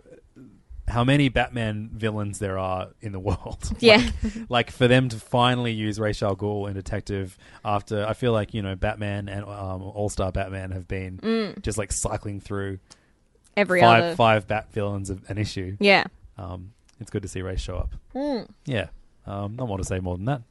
[0.91, 3.69] how many Batman villains there are in the world.
[3.79, 3.97] Yeah.
[3.97, 8.31] like, like, for them to finally use Ra's al Ghul in Detective after I feel
[8.33, 12.79] like you know Batman and um, All Star Batman have been just like cycling through
[13.57, 15.75] Every five other, five Bat villains of an issue.
[15.79, 16.05] yeah.
[16.37, 17.95] Um, it's good to see Ra's show up.
[18.15, 18.47] Mm.
[18.65, 18.87] Yeah,
[19.25, 20.41] um, not more to say more than that.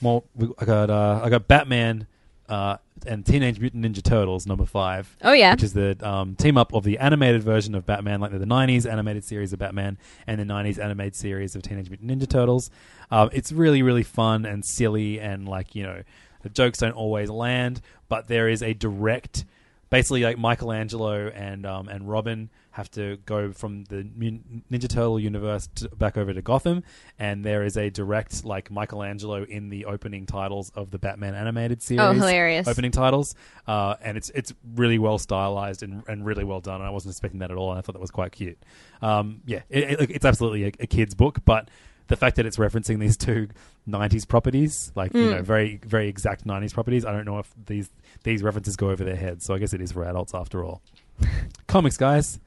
[0.00, 0.22] More,
[0.58, 2.06] I got uh, I got Batman
[2.48, 5.16] uh, and Teenage Mutant Ninja Turtles number five.
[5.22, 8.32] Oh yeah, which is the um, team up of the animated version of Batman, like
[8.32, 12.10] the, the 90s animated series of Batman and the 90s animated series of Teenage Mutant
[12.10, 12.70] Ninja Turtles.
[13.10, 16.02] Um, it's really, really fun and silly, and like, you know,
[16.42, 19.44] the jokes don't always land, but there is a direct.
[19.90, 25.68] Basically, like Michelangelo and um, and Robin have to go from the Ninja Turtle universe
[25.76, 26.84] to, back over to Gotham,
[27.18, 31.82] and there is a direct like Michelangelo in the opening titles of the Batman animated
[31.82, 32.00] series.
[32.00, 32.68] Oh, hilarious.
[32.68, 33.34] Opening titles,
[33.66, 36.76] uh, and it's it's really well stylized and, and really well done.
[36.76, 38.58] And I wasn't expecting that at all, and I thought that was quite cute.
[39.02, 41.68] Um, yeah, it, it, it's absolutely a, a kid's book, but
[42.06, 43.48] the fact that it's referencing these two
[43.88, 47.90] '90s properties, like you know, very very exact '90s properties, I don't know if these
[48.22, 49.44] these references go over their heads.
[49.44, 50.82] So I guess it is for adults after all.
[51.66, 52.40] Comics, guys,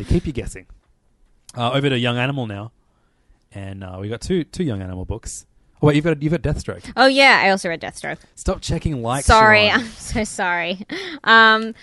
[0.00, 0.66] they keep you guessing.
[1.56, 2.72] Uh, over to Young Animal now,
[3.52, 5.44] and uh, we got two two Young Animal books.
[5.82, 6.90] Oh wait, you've got you've got Deathstroke.
[6.96, 8.18] Oh yeah, I also read Deathstroke.
[8.34, 9.26] Stop checking likes.
[9.26, 9.74] sorry, Siobhan.
[9.74, 10.86] I'm so sorry.
[11.24, 11.74] Um,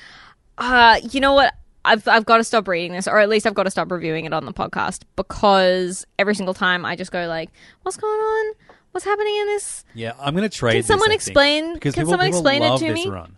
[0.57, 1.53] uh, you know what?
[1.85, 4.25] I've I've got to stop reading this, or at least I've got to stop reviewing
[4.25, 7.49] it on the podcast because every single time I just go like,
[7.83, 8.53] "What's going on?
[8.91, 10.71] What's happening in this?" Yeah, I'm going to trade.
[10.71, 13.05] Can this, someone I think, explain- Because can people, someone people explain it to this
[13.05, 13.11] me?
[13.11, 13.37] Run.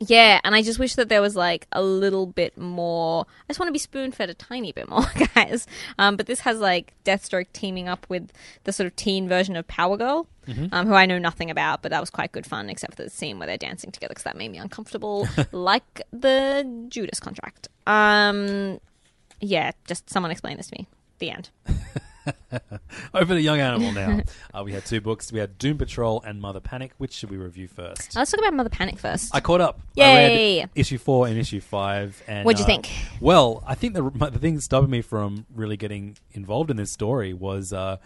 [0.00, 3.26] Yeah, and I just wish that there was like a little bit more.
[3.28, 5.04] I just want to be spoon fed a tiny bit more,
[5.34, 5.66] guys.
[5.98, 8.30] Um, but this has like Deathstroke teaming up with
[8.64, 10.26] the sort of teen version of Power Girl,
[10.72, 13.10] um, who I know nothing about, but that was quite good fun, except for the
[13.10, 17.68] scene where they're dancing together because that made me uncomfortable, like the Judas contract.
[17.86, 18.80] Um,
[19.40, 20.86] yeah, just someone explain this to me.
[21.20, 21.50] The end.
[23.14, 24.20] Over to Young Animal now.
[24.54, 25.32] uh, we had two books.
[25.32, 26.92] We had Doom Patrol and Mother Panic.
[26.98, 28.14] Which should we review first?
[28.14, 29.34] Let's talk about Mother Panic first.
[29.34, 29.80] I caught up.
[29.96, 30.58] I Yay!
[30.60, 32.22] read issue four and issue five.
[32.26, 32.90] And What'd you uh, think?
[33.20, 36.92] Well, I think the the thing that stopped me from really getting involved in this
[36.92, 37.98] story was uh,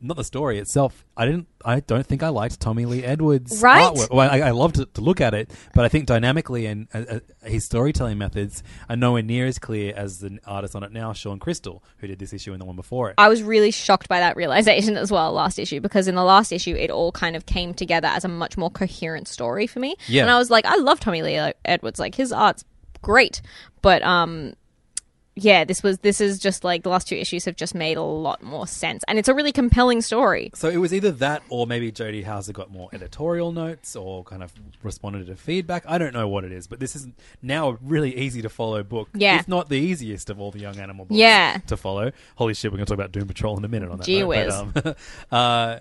[0.00, 1.04] not the story itself.
[1.16, 1.46] I didn't.
[1.64, 3.82] I don't think I liked Tommy Lee Edwards' Right?
[3.82, 4.10] artwork.
[4.10, 7.04] Well, I, I loved to, to look at it, but I think dynamically and uh,
[7.10, 11.12] uh, his storytelling methods are nowhere near as clear as the artist on it now,
[11.12, 13.16] Shawn Crystal, who did this issue and the one before it.
[13.18, 16.52] I was really shocked by that realization as well last issue because in the last
[16.52, 19.96] issue it all kind of came together as a much more coherent story for me.
[20.08, 20.22] Yeah.
[20.22, 21.98] And I was like, I love Tommy Lee Edwards.
[21.98, 22.64] Like his art's
[23.02, 23.42] great,
[23.82, 24.54] but um,
[25.40, 28.02] yeah, this was this is just like the last two issues have just made a
[28.02, 30.50] lot more sense, and it's a really compelling story.
[30.54, 34.42] So it was either that or maybe Jody Houser got more editorial notes or kind
[34.42, 34.52] of
[34.82, 35.84] responded to feedback.
[35.88, 37.08] I don't know what it is, but this is
[37.42, 39.08] now a really easy to follow book.
[39.14, 39.38] Yeah.
[39.40, 41.58] If not the easiest of all the young animal books Yeah.
[41.66, 42.12] to follow.
[42.36, 44.04] Holy shit, we're going to talk about Doom Patrol in a minute on that.
[44.04, 44.54] Gee note, whiz.
[44.74, 44.94] But, um,
[45.30, 45.78] uh,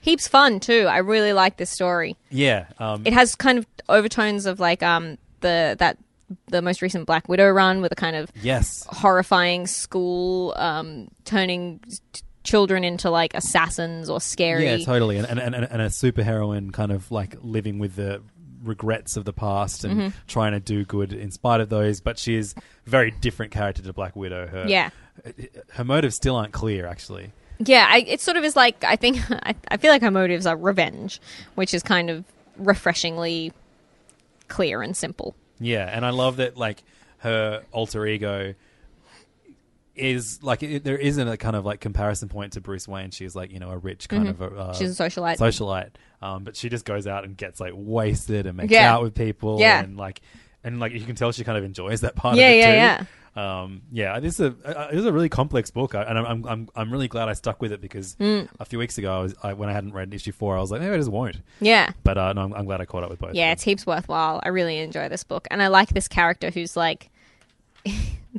[0.00, 0.86] Heaps fun too.
[0.90, 2.16] I really like this story.
[2.30, 2.66] yeah.
[2.78, 5.96] Um, It has kind of overtones of like um the that
[6.46, 8.86] the most recent Black Widow run with a kind of yes.
[8.88, 11.80] horrifying school um, turning
[12.12, 14.64] t- children into like assassins or scary.
[14.64, 15.16] Yeah, totally.
[15.18, 18.22] And, and, and, and a superheroine kind of like living with the
[18.62, 20.08] regrets of the past and Mm-hmm.
[20.28, 22.00] trying to do good in spite of those.
[22.00, 22.54] But she is
[22.86, 24.46] a very different character to Black Widow.
[24.46, 24.90] Her, Yeah.
[25.72, 27.32] Her motives still aren't clear, actually.
[27.58, 30.46] Yeah, I, it sort of is like I think I, I feel like her motives
[30.46, 31.20] are revenge,
[31.54, 32.24] which is kind of
[32.56, 33.52] refreshingly
[34.48, 35.34] clear and simple.
[35.62, 36.82] Yeah, and I love that like
[37.18, 38.54] her alter ego
[39.94, 43.10] is like it, there isn't a kind of like comparison point to Bruce Wayne.
[43.10, 44.78] She's like you know a rich kind of a, uh, Mm-hmm.
[44.78, 45.36] She's a socialite.
[45.38, 45.90] socialite,
[46.22, 48.92] um, but she just goes out and gets like wasted and makes Yeah.
[48.94, 49.60] out with people.
[49.60, 49.80] Yeah.
[49.82, 50.22] and like
[50.64, 52.96] and like you can tell she kind of enjoys that part Yeah, of it yeah,
[52.98, 53.06] too.
[53.34, 56.26] Um, yeah, this is a uh, this is a really complex book, I- and I'm,
[56.26, 58.48] I'm I'm I'm really glad I stuck with it because Mm.
[58.60, 60.70] a few weeks ago I was I, when I hadn't read issue four, I was
[60.70, 61.36] like maybe I just won't.
[61.60, 61.92] Yeah.
[62.04, 63.34] But uh, no, I'm, I'm glad I caught up with both.
[63.34, 64.40] Yeah, it's heaps worthwhile.
[64.42, 65.48] I really enjoy this book.
[65.50, 67.08] And I like this character who's like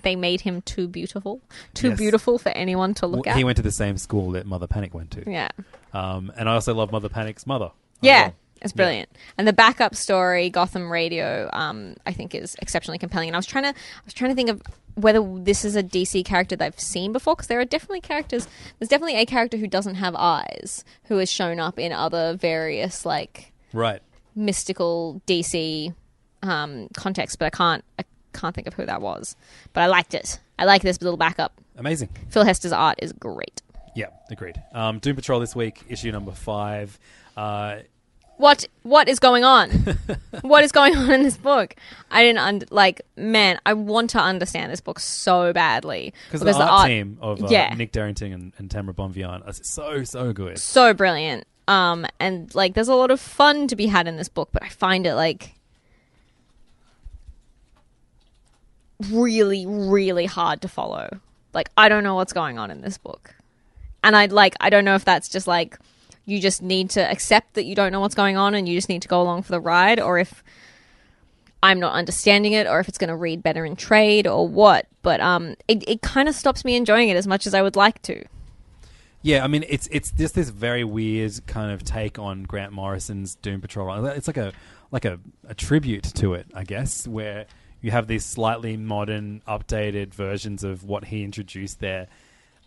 [0.04, 1.42] they made him too beautiful.
[1.74, 1.98] Too Yes.
[1.98, 3.38] beautiful for anyone to look Well, at.
[3.38, 5.24] He went to the same school that Mother Panic went to.
[5.30, 5.50] yeah.
[5.94, 7.72] Um, and I also love Mother Panic's mother.
[8.02, 8.22] Yeah.
[8.28, 8.36] well.
[8.62, 9.10] It's brilliant.
[9.38, 13.28] And the backup story, Gotham Radio, um, I think is exceptionally compelling.
[13.28, 14.62] And I was trying to I was trying to think of
[14.96, 18.48] whether this is a DC character that I've seen before because there are definitely characters
[18.80, 23.06] there's definitely a character who doesn't have eyes who has shown up in other various
[23.06, 24.02] like Right.
[24.36, 25.94] mystical DC
[26.44, 28.04] um, contexts, but I can't I
[28.34, 29.36] can't think of who that was.
[29.74, 30.40] But I liked it.
[30.60, 31.54] I like this little backup.
[31.78, 32.10] Amazing.
[32.30, 33.62] Phil Hester's art is great.
[33.96, 34.62] Yeah, agreed.
[34.74, 37.00] Um, Doom Patrol this week, issue number five.
[37.38, 37.78] Uh,
[38.38, 39.70] What what is going on?
[40.42, 41.76] what is going on in this book?
[42.12, 43.02] I didn't und- like.
[43.16, 47.48] Man, I want to understand this book so badly because the art, team of uh,
[47.50, 50.58] yeah, Nick Derington and, and Tamara Bonvillain is so, so good.
[50.58, 51.46] so brilliant.
[51.68, 54.64] Um, and like, there's a lot of fun to be had in this book, but
[54.64, 55.54] I find it like
[59.10, 61.20] really, really hard to follow.
[61.54, 63.36] Like, I don't know what's going on in this book,
[64.04, 65.78] and I like, I don't know if that's just like
[66.26, 68.90] you just need to accept that you don't know what's going on and you just
[68.90, 70.44] need to go along for the ride, or if
[71.62, 74.88] I'm not understanding it, or if it's going to read better in trade, or what.
[75.02, 77.76] But um, it it kind of stops me enjoying it as much as I would
[77.76, 78.24] like to.
[79.22, 83.36] Yeah, I mean it's it's just this very weird kind of take on Grant Morrison's
[83.36, 84.06] Doom Patrol.
[84.06, 84.52] It's like a
[84.92, 87.48] like a, a tribute to it, I guess, where
[87.82, 92.08] you have these slightly modern, updated versions of what he introduced there.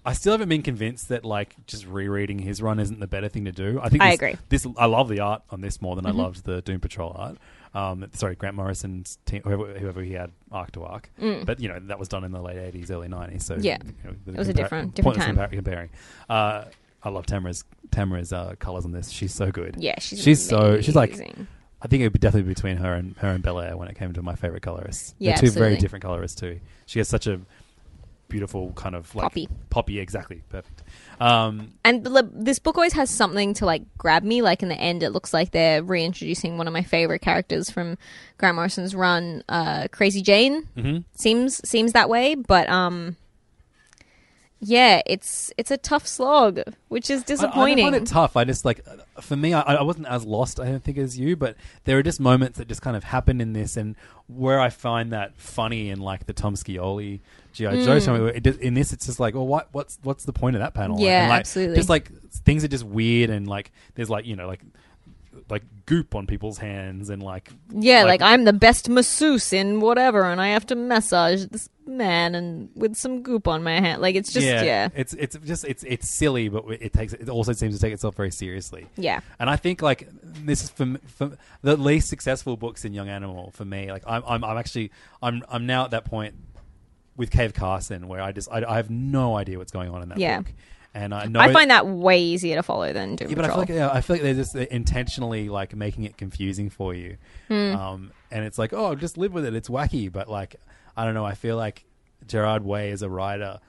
[0.07, 3.45] I still haven't been convinced that like just rereading his run isn't the better thing
[3.47, 3.81] to do.
[3.83, 4.37] I think I this, agree.
[4.49, 6.09] This I love the art on this more than Mhm.
[6.09, 7.37] I loved the Doom Patrol art.
[7.75, 11.45] Um, sorry, Grant Morrison's team, whoever, whoever he had arc to arc, Mm.
[11.45, 13.45] but you know that was done in the late eighties, early nineties.
[13.45, 13.79] So Yeah.
[13.85, 15.37] you know, It was a different- different time.
[15.37, 15.91] compar- comparing.
[16.31, 16.65] Uh,
[17.03, 19.11] I love Tamara's Tamara's uh, colors on this.
[19.11, 19.77] She's so good.
[19.79, 21.21] Yeah, she's she's so she's like.
[21.83, 24.13] I think it would be definitely between her and her and Bellaire when it came
[24.15, 25.15] to my favorite colorists.
[25.19, 26.59] Yeah, They're two very different colorists too.
[26.87, 27.39] She has such a
[28.29, 29.49] beautiful kind of like Poppy.
[29.71, 30.83] poppy exactly perfect.
[31.21, 34.43] Um, And the- this book always has something to like grab me.
[34.43, 37.97] Like in the end, it looks like they're reintroducing one of my favorite characters from
[38.39, 40.69] Grant Morrison's run, uh, Crazy Jane.
[40.77, 41.05] Mhm.
[41.15, 43.17] Seems seems that way, but um,
[44.59, 47.87] yeah, it's it's a tough slog, which is disappointing.
[47.87, 48.37] I, don't find it tough.
[48.37, 48.81] I just like
[49.21, 50.59] for me, I, I wasn't as lost.
[50.59, 53.41] I don't think as you, but there are just moments that just kind of happen
[53.41, 53.97] in this, and
[54.29, 57.21] where I find that funny in like the Tom Scioli
[57.57, 58.05] GI Joe Mm.
[58.05, 58.27] show.
[58.27, 60.75] It just, in this, it's just like, well, what what's what's the point of that
[60.75, 61.01] panel?
[61.01, 61.77] Yeah, and, like, absolutely.
[61.77, 62.11] Just like
[62.45, 64.61] things are just weird, and like there's like you know like
[65.49, 70.25] like goop on people's hands, and like yeah, like, I'm the best masseuse in whatever,
[70.25, 74.03] and I have to massage this man and with some goop on my hand.
[74.03, 77.53] Like it's just yeah, it's it's just it's it's silly, but it takes it also
[77.53, 78.87] seems to take itself very seriously.
[78.97, 79.21] Yeah.
[79.39, 83.53] and I think like this is for, for the least successful books in Young Animal
[83.53, 83.93] for me.
[83.93, 84.91] Like I'm I'm, I'm actually
[85.23, 86.35] I'm I'm now at that point
[87.17, 90.09] with Cave Carson where I just I, I have no idea what's going on in
[90.11, 90.39] that Yeah.
[90.39, 90.53] book,
[90.95, 93.49] and I know I find that way easier to follow than Doom yeah, but I
[93.49, 93.67] Patrol.
[93.67, 97.17] feel like yeah, I feel like they're just intentionally like making it confusing for you,
[97.49, 97.75] Hmm.
[97.75, 99.55] um, and it's like oh, just live with it.
[99.55, 100.57] It's wacky, but like
[100.97, 101.25] I don't know.
[101.27, 101.85] I feel like
[102.27, 103.61] Gerard Way as a writer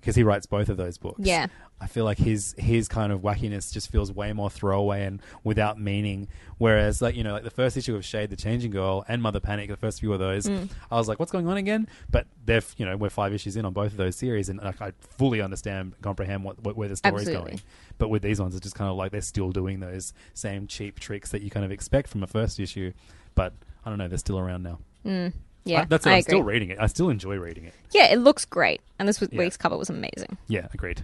[0.00, 1.20] because he writes both of those books.
[1.22, 1.46] Yeah.
[1.80, 5.78] I feel like his his kind of wackiness just feels way more throwaway and without
[5.80, 6.26] meaning.
[6.58, 9.38] Whereas like you know like the first issue of Shade the Changing Girl and Mother
[9.38, 10.68] Panic, the first few of those, Mm.
[10.90, 11.86] I was like, what's going on again?
[12.10, 14.82] But they're you know we're five issues in on both of those series, and like,
[14.82, 17.50] I fully understand and comprehend what, what where the story's Absolutely.
[17.52, 17.62] going.
[17.98, 20.98] But with these ones, it's just kind of like they're still doing those same cheap
[20.98, 22.92] tricks that you kind of expect from a first issue.
[23.36, 23.52] But
[23.84, 24.80] I don't know, they're still around now.
[25.06, 25.32] Mm.
[25.68, 26.10] Yeah, I- that's it.
[26.10, 26.54] I I'm still agree.
[26.54, 26.78] reading it.
[26.80, 27.74] I still enjoy reading it.
[27.92, 29.38] Yeah, it looks great, and this was- Yeah.
[29.38, 30.36] week's cover was amazing.
[30.48, 31.02] Yeah, agreed.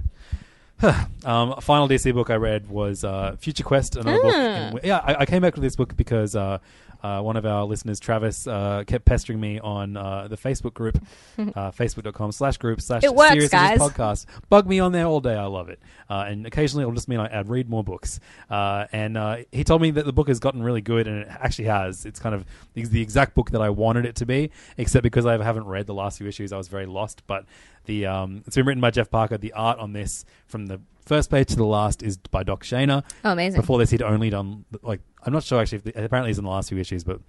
[1.24, 3.96] um, final DC book I read was uh, Future Quest.
[3.96, 4.34] Another book.
[4.34, 4.68] Ah.
[4.70, 6.58] In, yeah, I, I came back to this book because uh,
[7.04, 10.96] uh, one of our listeners, Travis, uh, kept pestering me on uh, the Facebook group,
[11.38, 13.02] uh, facebook.com slash group slash
[13.34, 13.50] Serious
[13.82, 14.26] podcast.
[14.48, 15.34] Bug me on there all day.
[15.34, 15.80] I love it.
[16.08, 18.20] Uh, and occasionally it'll just mean I, I'd read more books.
[18.48, 21.28] Uh, and uh, he told me that the book has gotten really good, and it
[21.28, 22.06] actually has.
[22.06, 25.26] It's kind of it's the exact book that I wanted it to be, except because
[25.26, 27.22] I haven't read the last few issues, I was very lost.
[27.26, 27.44] But
[27.84, 29.36] the um, it's been written by Jeff Parker.
[29.36, 33.04] The art on this from the first page to the last is by Doc Shaner.
[33.24, 33.60] Oh, amazing.
[33.60, 35.76] Before this, he'd only done like I'm not sure actually.
[35.76, 37.20] If the, apparently, he's in the last few issues, but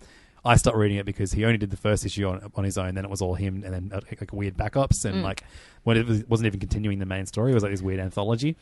[0.44, 2.96] I stopped reading it because he only did the first issue on on his own.
[2.96, 5.44] Then it was all him, and then uh, like weird backups and like
[5.84, 7.52] when it was, wasn't even continuing the main story.
[7.52, 8.56] It was like this weird anthology.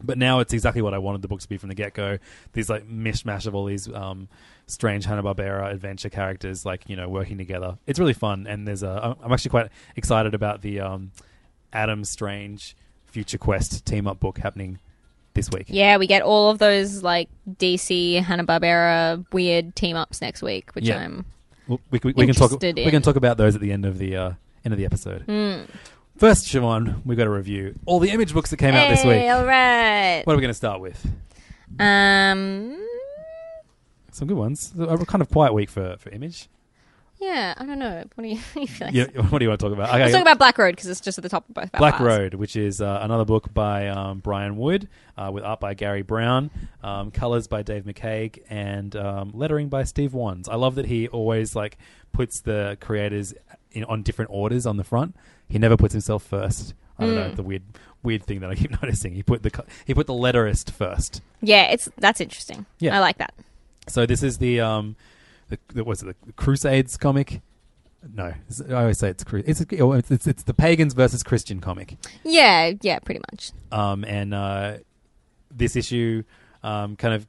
[0.00, 2.18] But now it's exactly what I wanted the book to be from the get go.
[2.52, 4.28] These like mishmash of all these um,
[4.68, 7.78] strange Hanna Barbera adventure characters, like you know, working together.
[7.86, 9.16] It's really fun, and there's a.
[9.20, 11.10] I'm actually quite excited about the um,
[11.72, 12.76] Adam Strange
[13.18, 14.78] Future Quest team up book happening
[15.34, 15.64] this week.
[15.66, 20.70] Yeah, we get all of those like DC Hanna Barbera weird team ups next week,
[20.76, 20.98] which Yeah.
[21.00, 21.24] I'm
[21.66, 22.52] Well, we, we, we can talk.
[22.52, 24.32] Interested We can talk about those at the end of the uh,
[24.64, 25.22] end of the episode.
[25.22, 25.62] Hmm.
[26.16, 29.22] First, Siobhan, we've got to review all the image books that came out this week.
[29.22, 30.22] All right.
[30.24, 31.04] What are we going to start with?
[31.80, 32.86] Um.
[34.12, 34.72] Some good ones.
[34.78, 36.48] A kind of quiet week for, for image.
[37.20, 38.04] Yeah, I don't know.
[38.14, 38.86] What do you, what do you feel?
[38.86, 38.94] Like?
[38.94, 39.88] Yeah, what do you want to talk about?
[39.90, 41.72] Okay, Let's talk about Black Road because it's just at the top of both.
[41.72, 41.98] Black.
[41.98, 46.02] Road, which is uh, another book by um, Brian Wood, uh, with art by Gary
[46.02, 46.50] Brown,
[46.82, 50.48] um, colors by Dave McCaig, and um, lettering by Steve Wands.
[50.48, 51.76] I love that he always like
[52.12, 53.34] puts the creators
[53.72, 55.16] in, on different orders on the front.
[55.48, 56.74] He never puts himself first.
[56.98, 57.20] I don't Hmm.
[57.20, 57.62] know the weird
[58.02, 59.14] weird thing that I keep noticing.
[59.14, 61.20] He put the co- he put the letterist first.
[61.40, 62.66] Yeah, it's that's interesting.
[62.78, 62.96] Yeah.
[62.96, 63.34] I like that.
[63.88, 64.96] So this is the um,
[65.48, 67.40] the, the what's it the Crusades comic.
[68.14, 68.32] No,
[68.70, 71.96] I always say it's it's, it's it's it's the pagans versus Christian comic.
[72.24, 73.50] Yeah, yeah, pretty much.
[73.72, 74.76] um, and uh,
[75.50, 76.22] this issue
[76.62, 77.26] um, kind of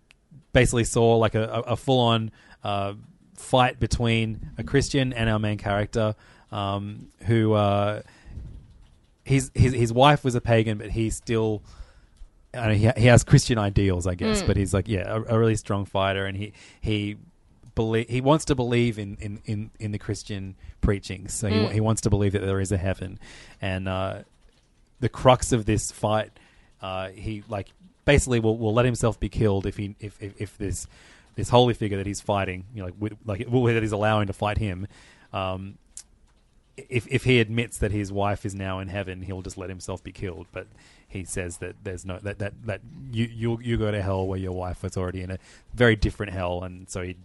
[0.54, 2.32] basically saw like a, a, a full-on
[2.64, 2.94] uh,
[3.36, 6.16] fight between a Christian and our main character,
[6.52, 8.04] um, who uh,
[9.24, 11.64] his his his wife was a pagan, but he still.
[12.52, 15.40] I know, he, he has Christian ideals, I guess, but he's like, yeah, a, a
[15.40, 17.18] really strong fighter, and he he
[17.80, 21.30] believe he wants to believe in, in, in, in the Christian preaching.
[21.30, 23.20] So he, he wants to believe that there is a heaven,
[23.62, 24.24] and uh,
[25.00, 26.32] the crux of this fight,
[26.82, 27.68] uh, he like
[28.04, 30.88] basically will, will let himself be killed if he if, if, if this
[31.36, 33.40] this holy figure that he's fighting, you know, like with, like
[33.76, 34.86] that he's allowing to fight him.
[35.32, 35.78] Um,
[36.76, 40.04] if if he admits that his wife is now in heaven, he'll just let himself
[40.04, 40.48] be killed.
[40.52, 40.68] But
[41.08, 42.82] he says that there's no that that, that
[43.12, 45.40] you you you go to hell where your wife was already in a
[45.74, 47.16] very different hell, and so he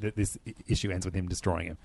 [0.00, 1.78] th- this issue ends with him destroying him.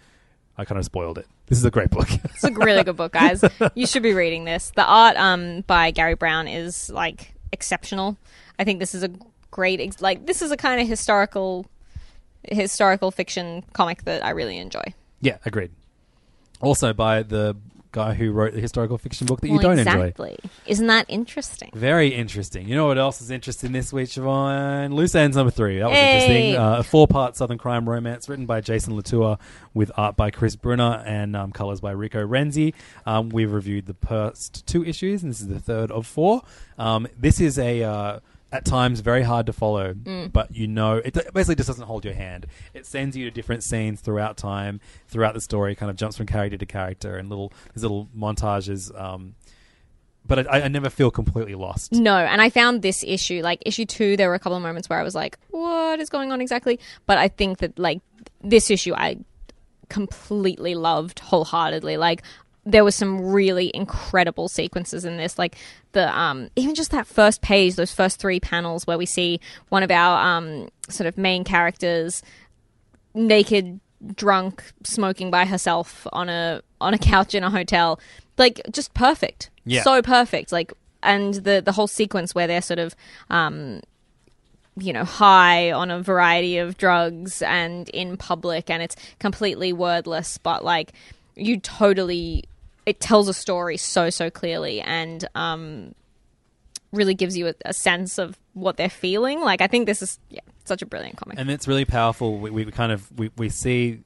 [0.58, 1.26] I kind of spoiled it.
[1.48, 2.08] This is a great book.
[2.26, 3.44] It's a really good book, guys.
[3.76, 4.72] You should be reading this.
[4.76, 8.18] The art um by Gary Brown is like exceptional.
[8.60, 9.10] I think this is a
[9.52, 11.66] great ex- like this is a kind of historical
[12.44, 14.84] historical fiction comic that I really enjoy.
[15.22, 15.72] yeah, agreed.
[16.62, 17.56] Also by the
[17.94, 19.92] guy who wrote the historical fiction book that you don't enjoy.
[20.08, 20.38] exactly.
[20.66, 21.70] Isn't that interesting?
[21.74, 22.68] Very interesting.
[22.68, 24.92] You know what else is interesting this week, Siobhan?
[24.94, 25.80] Loose Ends number three.
[25.80, 26.14] That was Hey.
[26.50, 26.56] interesting.
[26.62, 29.38] Uh, a four-part Southern crime romance written by Jason Latour
[29.74, 32.74] with art by Chris Brunner and um, colors by Rico Renzi.
[33.06, 36.42] Um, we've reviewed the first two issues, and this is the third of four.
[36.78, 37.84] Um, this is a...
[37.84, 38.20] Uh,
[38.54, 39.94] at times, very hard to follow,
[40.32, 42.46] but you know, it basically just doesn't hold your hand.
[42.74, 46.28] It sends you to different scenes throughout time, throughout the story, kind of jumps from
[46.28, 49.36] character to character, and little these little montages um,
[50.26, 51.92] but I, I never feel completely lost.
[51.92, 54.90] No, and I found this issue, like issue two, there were a couple of moments
[54.90, 56.80] where I was like, what is going on exactly?
[57.06, 58.02] But I think that, like,
[58.42, 59.18] this issue I
[59.90, 61.98] completely loved wholeheartedly.
[61.98, 62.24] Like,
[62.66, 65.38] there was some really incredible sequences in this.
[65.38, 65.58] Like,
[65.92, 69.84] the, um, even just that first page, those first three panels where we see one
[69.84, 72.22] of our, um, sort of main characters
[73.14, 73.80] naked
[74.16, 78.00] drunk smoking by herself on a on a couch in a hotel
[78.38, 79.82] like just perfect Yeah.
[79.84, 82.96] so perfect like and the the whole sequence where they're sort of
[83.30, 83.80] um
[84.76, 90.38] you know high on a variety of drugs and in public and it's completely wordless
[90.38, 90.92] but like
[91.36, 92.44] you totally
[92.86, 95.94] it tells a story so so clearly and um
[96.92, 100.20] really gives you a, a sense of what they're feeling like i think this is
[100.30, 102.38] yeah such a brilliant comic and it's really powerful.
[102.38, 104.00] We, we kind of we, we see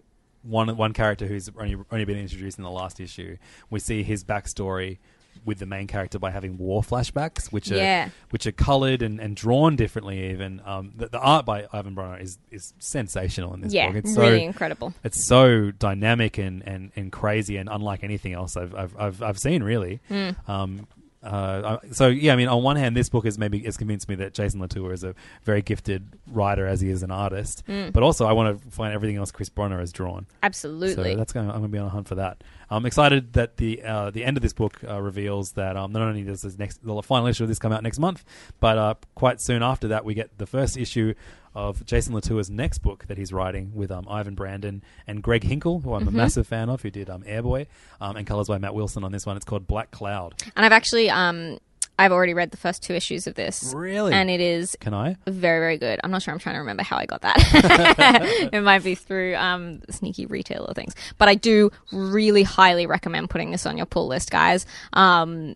[0.43, 3.37] one one character who's only only been introduced in the last issue.
[3.69, 4.97] We see his backstory
[5.45, 8.09] with the main character by having war flashbacks, which are Yeah.
[8.29, 10.31] which are coloured and, and drawn differently.
[10.31, 13.97] Even um, the, the art by Ivan Brunner is is sensational in this yeah book.
[13.97, 18.57] It's really so, incredible It's so dynamic and, and, and crazy and unlike anything else
[18.57, 19.99] I've I've I've, I've seen really.
[20.07, 20.29] Hmm.
[20.47, 20.87] Um,
[21.27, 24.15] uh, so yeah, I mean, on one hand, this book has maybe has convinced me
[24.15, 25.13] that Jason Latour is a
[25.43, 27.89] very gifted writer as he is an artist, Hmm.
[27.91, 30.25] but also I want to find everything else Chris Brunner has drawn.
[30.43, 31.47] absolutely So that's going.
[31.47, 32.43] I'm going to be on a hunt for that.
[32.69, 36.01] I'm excited that the uh, the end of this book uh, reveals that um, not
[36.01, 38.23] only does this next the final issue of this come out next month,
[38.59, 41.13] but uh, quite soon after that we get the first issue
[41.57, 45.79] of Jason Latour's next book that he's writing with um, Ivan Brandon and Greg Hinkle,
[45.81, 46.09] who I'm Mm-hmm.
[46.09, 47.65] a massive fan of, who did um, Airboy,
[47.99, 49.35] um, and colors by Matt Wilson on this one.
[49.35, 50.35] It's called Black Cloud.
[50.55, 51.57] And I've actually, um,
[51.99, 53.73] I've already read the first two issues of this.
[53.75, 54.13] Really?
[54.13, 55.17] And it is Can I?
[55.25, 55.99] very, very good.
[56.03, 58.49] I'm not sure I'm trying to remember how I got that.
[58.53, 60.93] it might be through um, sneaky retailer things.
[61.17, 64.67] But I do really highly recommend putting this on your pull list, guys.
[64.93, 65.55] Um,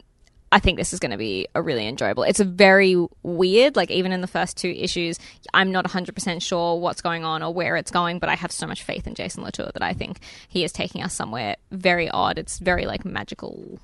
[0.51, 2.23] I think this is going to be a really enjoyable.
[2.23, 5.17] It's a very weird, like even in the first two issues,
[5.53, 8.67] I'm not 100% sure what's going on or where it's going, but I have so
[8.67, 10.19] much faith in Jason Latour that I think
[10.49, 12.37] he is taking us somewhere very odd.
[12.37, 13.79] It's very like magical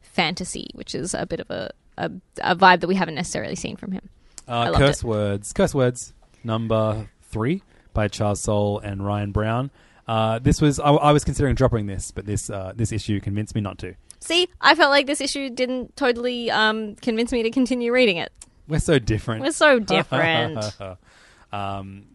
[0.00, 2.10] fantasy, which is a bit of a, a,
[2.42, 4.08] a vibe that we haven't necessarily seen from him.
[4.48, 5.04] Uh, Curse it.
[5.04, 5.52] Words.
[5.52, 6.12] Curse Words,
[6.42, 7.62] number three
[7.94, 9.70] by Charles Soule and Ryan Browne.
[10.08, 13.54] Uh, this was I, I was considering dropping this, but this uh, this issue convinced
[13.54, 13.94] me not to.
[14.22, 18.32] See, I felt like this issue didn't totally um, convince me to continue reading it.
[18.68, 19.42] We're so different.
[19.42, 20.76] We're so different.
[21.52, 22.06] um,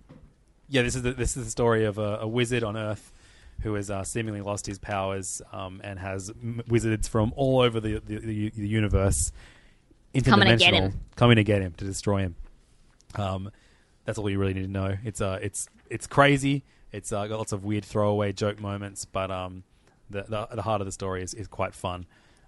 [0.70, 3.12] yeah, this is the, this is the story of a, a wizard on Earth
[3.62, 7.80] who has uh, seemingly lost his powers um, and has m- wizards from all over
[7.80, 9.32] the the, the, the universe
[10.24, 11.00] Coming to get him.
[11.16, 12.36] coming to get him to destroy him.
[13.16, 13.52] Um,
[14.06, 14.98] that's all you really need to know.
[15.04, 16.64] It's uh, it's it's crazy.
[16.92, 19.64] It's uh, got lots of weird throwaway joke moments, but um,
[20.10, 22.06] the, the the heart of the story is, is quite fun.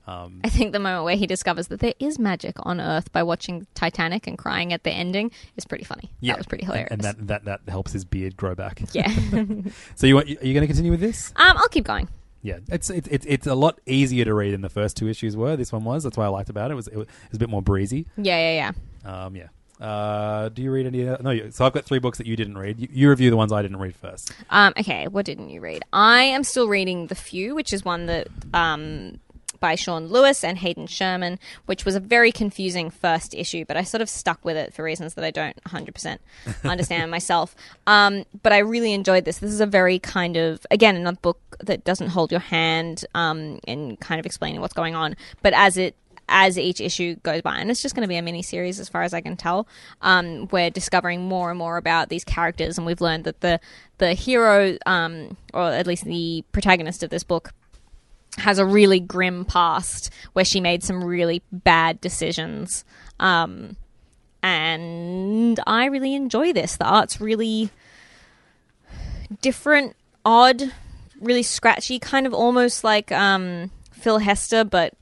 [0.07, 3.21] Um, I think the moment where he discovers that there is magic on Earth by
[3.21, 6.09] watching Titanic and crying at the ending is pretty funny.
[6.19, 6.91] yeah, That was pretty and- hilarious.
[6.91, 8.81] and, that, that that helps his beard grow back.
[8.93, 9.07] yeah.
[9.95, 11.31] So you want are you going to continue with this?
[11.35, 12.07] um, I'll keep going.
[12.41, 15.35] Yeah, it's it's it's it's a lot easier to read than the first two issues
[15.35, 15.57] were.
[15.57, 16.03] This one was.
[16.03, 16.73] That's why I liked about it.
[16.73, 18.07] It was it was, it was a bit more breezy.
[18.15, 18.71] Yeah, yeah,
[19.05, 19.25] yeah.
[19.25, 19.47] Um, yeah.
[19.79, 21.03] Uh, do you read any?
[21.03, 21.29] No.
[21.29, 22.79] You, so I've got three books that you didn't read.
[22.79, 24.33] You, you review the ones I didn't read first.
[24.49, 25.83] Um, okay, what didn't you read?
[25.93, 29.19] I am still reading The Few, which is one that um,
[29.59, 33.83] by Sean Lewis and Hayden Sherman, which was a very confusing first issue, but I
[33.83, 36.17] sort of stuck with it for reasons that I don't 100%
[36.63, 37.55] understand myself.
[37.87, 39.39] Um, but I really enjoyed this.
[39.39, 43.59] This is a very kind of, again, another book that doesn't hold your hand um,
[43.67, 45.95] in kind of explaining what's going on, but as it
[46.29, 48.87] as each issue goes by, and it's just going to be a mini series as
[48.87, 49.67] far as I can tell.
[50.01, 53.59] Um, we're discovering more and more about these characters, and we've learned that the
[53.97, 57.51] the hero, um, or at least the protagonist of this book,
[58.37, 62.85] has a really grim past where she made some really bad decisions.
[63.19, 63.75] Um,
[64.41, 66.77] and I really enjoy this.
[66.77, 67.71] The art's really
[69.41, 70.71] different, odd,
[71.19, 74.93] really scratchy, kind of almost like um, Phil Hester, but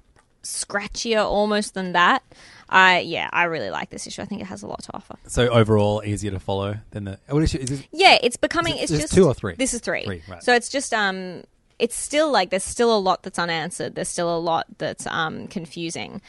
[0.47, 2.23] scratchier almost than that.
[2.69, 4.21] I yeah, I really like this issue.
[4.21, 5.15] I think it has a lot to offer.
[5.27, 7.19] So overall, easier to follow than the.
[7.29, 7.83] What issue is this?
[7.91, 8.77] Yeah, it's becoming.
[8.77, 9.55] Is it- it's just two or three?
[9.55, 10.03] This is three.
[10.03, 10.43] Three, right.
[10.43, 11.43] So it's just um,
[11.79, 13.95] it's still like there's still a lot that's unanswered.
[13.95, 16.21] There's still a lot that's um confusing,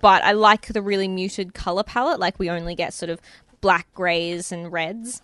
[0.00, 2.18] but I like the really muted color palette.
[2.18, 3.20] Like we only get sort of
[3.60, 5.22] black, grays, and reds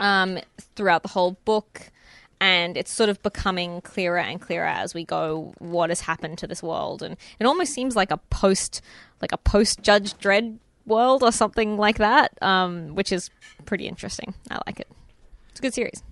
[0.00, 0.38] um
[0.74, 1.90] throughout the whole book.
[2.42, 5.54] And it's sort of becoming clearer and clearer as we go.
[5.60, 8.82] What has happened to this world, and it almost seems like a post
[9.20, 13.30] like a post Judge Dredd world or something like that, um, which is
[13.64, 14.34] pretty interesting.
[14.50, 14.88] I like it.
[15.50, 16.02] It's a good series.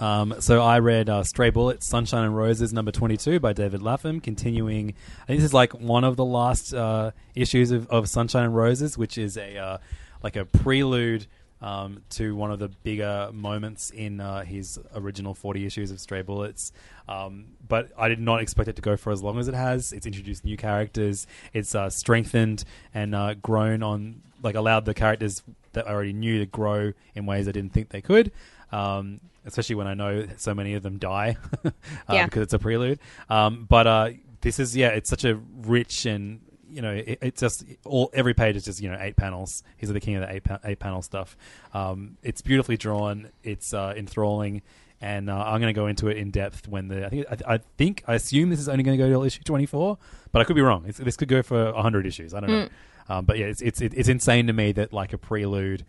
[0.00, 4.20] Um, so I read uh, Stray Bullets, Sunshine and Roses, number 22 by David Lapham,
[4.20, 4.94] continuing.
[5.22, 8.56] I think this is like one of the last uh, issues of, of Sunshine and
[8.56, 9.78] Roses, which is a uh,
[10.22, 11.26] like a prelude
[11.64, 16.20] um, to one of the bigger moments in uh, his original 40 issues of Stray
[16.20, 16.72] Bullets.
[17.08, 19.92] Um, but I did not expect it to go for as long as it has.
[19.92, 21.26] It's introduced new characters.
[21.54, 25.42] It's uh, strengthened and uh, grown on, like, allowed the characters
[25.72, 28.30] that I already knew to grow in ways I didn't think they could.
[28.70, 31.70] Um, especially when I know so many of them die uh,
[32.10, 32.26] Yeah.
[32.26, 32.98] because it's a prelude.
[33.30, 34.10] Um, but uh,
[34.42, 36.40] this is yeah, it's such a rich and
[36.74, 39.62] you know it, it's just all every page is just you know eight panels.
[39.76, 41.36] He's the king of the eight pa- eight panel stuff.
[41.72, 43.30] Um, it's beautifully drawn.
[43.42, 44.62] It's uh, enthralling.
[45.00, 47.54] And uh, I'm going to go into it in depth when the I think I,
[47.54, 49.98] I think I assume this is only going to go to issue 24,
[50.32, 50.84] but I could be wrong.
[50.86, 52.32] It's, this could go for 100 issues.
[52.32, 52.68] I don't know.
[53.08, 55.84] Um, but yeah, it's it's it's insane to me that like a prelude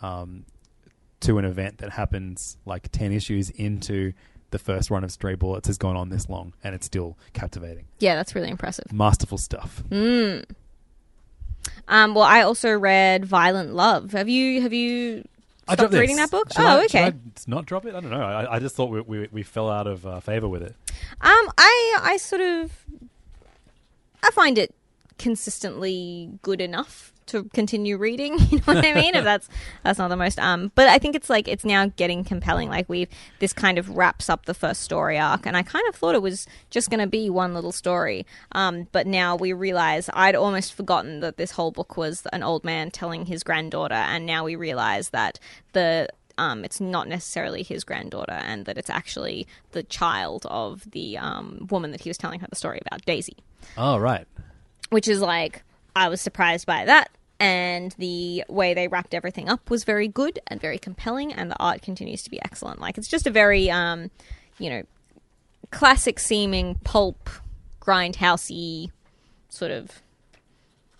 [0.00, 0.46] um,
[1.20, 4.12] to an event that happens like 10 issues into
[4.54, 7.86] the first run of Stray Bullets has gone on this long and it's still captivating.
[7.98, 8.92] Yeah, that's really impressive.
[8.92, 9.82] Masterful stuff.
[9.90, 10.44] Um,
[12.14, 14.12] well, I also read Violent Love.
[14.12, 15.24] Have you have you
[15.64, 16.00] stopped dropped this.
[16.00, 16.52] reading that book?
[16.52, 17.12] Should oh, I- okay.
[17.48, 17.96] Not drop it?
[17.96, 18.22] I don't know.
[18.22, 20.76] I, I just thought we, we, we fell out of uh, favor with it.
[21.20, 22.70] Um, I I sort of
[24.22, 24.72] I find it
[25.18, 28.38] consistently good enough to continue reading.
[28.50, 29.14] You know what I mean?
[29.14, 29.48] if that's
[29.82, 32.68] that's not the most um, but I think it's like it's now getting compelling.
[32.68, 35.94] Like we've this kind of wraps up the first story arc, and I kind of
[35.96, 38.26] thought it was just going to be one little story.
[38.52, 42.64] Um, but now we realize I'd almost forgotten that this whole book was an old
[42.64, 45.38] man telling his granddaughter, and now we realize that
[45.72, 51.16] the um, it's not necessarily his granddaughter, and that it's actually the child of the
[51.18, 53.36] um, woman that he was telling her the story about, Daisy,
[53.78, 54.26] Oh, right.
[54.90, 55.62] which is like
[55.96, 57.10] I was surprised by that.
[57.40, 61.56] And the way they wrapped everything up was very good and very compelling, and the
[61.58, 62.80] art continues to be excellent.
[62.80, 64.10] Like it's just a very, um,
[64.58, 64.82] you know,
[65.70, 67.28] classic seeming pulp,
[67.80, 68.90] grindhousey
[69.48, 70.00] sort of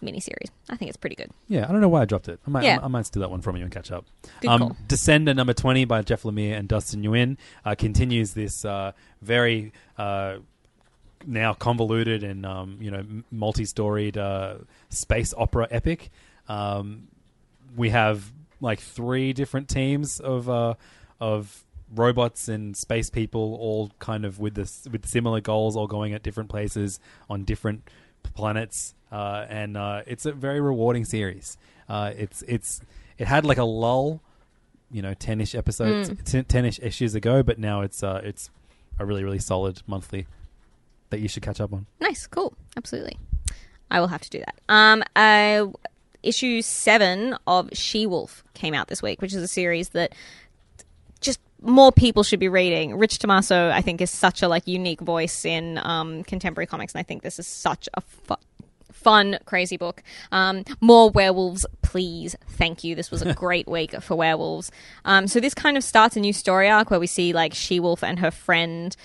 [0.03, 0.51] miniseries.
[0.69, 1.31] I think it's pretty good.
[1.49, 2.39] Yeah, I don't know why I dropped it.
[2.47, 2.79] I might, Yeah.
[2.83, 4.05] I might steal that one from you and catch up.
[4.41, 4.77] Good um, call.
[4.89, 8.93] Descender number 20 by Jeff Lemire and Dustin Nguyen uh, continues this uh,
[9.23, 10.37] very uh,
[11.27, 14.57] now convoluted and um, you know multi-storied uh,
[14.89, 16.11] space opera epic.
[16.49, 17.09] Um,
[17.77, 20.75] we have like three different teams of uh,
[21.21, 21.65] of
[21.95, 26.23] robots and space people, all kind of with this with similar goals, all going at
[26.23, 27.89] different places on different
[28.35, 31.57] planets, uh, and uh, it's a very rewarding series.
[31.89, 32.81] Uh, it's it's
[33.19, 34.21] it had like a lull,
[34.91, 38.51] you know, ten-ish episodes, ten- ten-ish issues ago, but now it's uh, it's
[38.99, 40.27] a really really solid monthly
[41.15, 41.87] that you should catch up on.
[42.01, 43.17] Nice, cool, absolutely.
[43.91, 44.57] I will have to do that.
[44.69, 45.67] Um, uh,
[46.25, 50.13] issue seven of She Wolf came out this week, which is a series that
[51.21, 52.97] just more people should be reading.
[52.97, 57.01] Rich Tommaso, I think, is such a like unique voice in um, contemporary comics, and
[57.01, 58.35] I think this is such a fu-
[58.91, 60.03] fun, crazy book.
[60.33, 62.35] Um, more werewolves, please.
[62.49, 62.97] Thank you.
[62.97, 64.73] This was a great week for werewolves.
[65.05, 67.79] Um, so this kind of starts a new story arc where we see like She
[67.79, 68.97] Wolf and her friend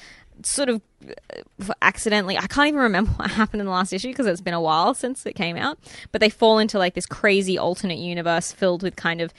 [0.44, 4.26] sort of uh, accidentally i can't even remember what happened in the last issue because
[4.26, 5.78] it's been a while since it came out
[6.11, 9.34] but they fall into like this crazy alternate universe filled with kind of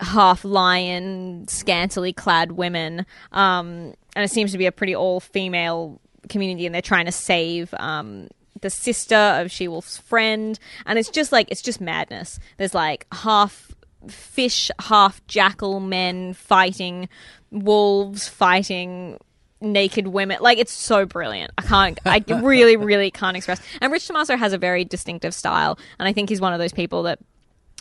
[0.00, 6.00] half lion scantily clad women um, and it seems to be a pretty all female
[6.28, 8.28] community and they're trying to save um,
[8.60, 12.38] the sister of she wolf's friend and it's just like it's just madness.
[12.56, 13.72] There's like half
[14.08, 17.08] fish half jackal men fighting
[17.50, 19.18] wolves fighting
[19.62, 20.38] naked women.
[20.40, 21.52] Like it's so brilliant.
[21.58, 21.98] I can't.
[22.04, 23.60] I really, really can't express.
[23.80, 26.72] And Rich Tommaso has a very distinctive style, and I think he's one of those
[26.72, 27.18] people that.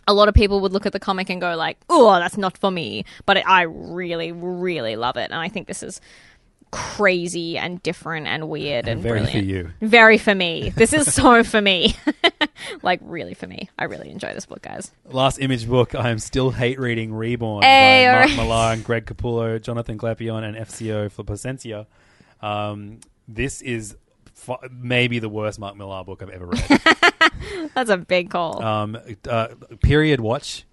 [0.08, 2.58] A lot of people would look at the comic and go like, "Oh, that's not
[2.58, 6.02] for me," but I really, really love it, and I think this is
[6.72, 9.72] crazy and different and weird and, And very for you.
[9.82, 10.70] Very for me.
[10.76, 11.96] This is so for me.
[12.82, 13.70] like really for me.
[13.78, 14.92] I really enjoy this book, guys.
[15.06, 18.38] Last image book, I am still hate reading Reborn Hey, by Mark.
[18.38, 21.86] Millar and Greg Capullo, Jonathan Glapion, and FCO for Plascencia.
[22.42, 23.96] Um, this is
[24.34, 26.82] fu- maybe the worst Mark Millar book I've ever read.
[27.76, 28.64] That's a big call.
[28.64, 28.98] um,
[29.30, 29.48] uh,
[29.82, 30.66] period watch.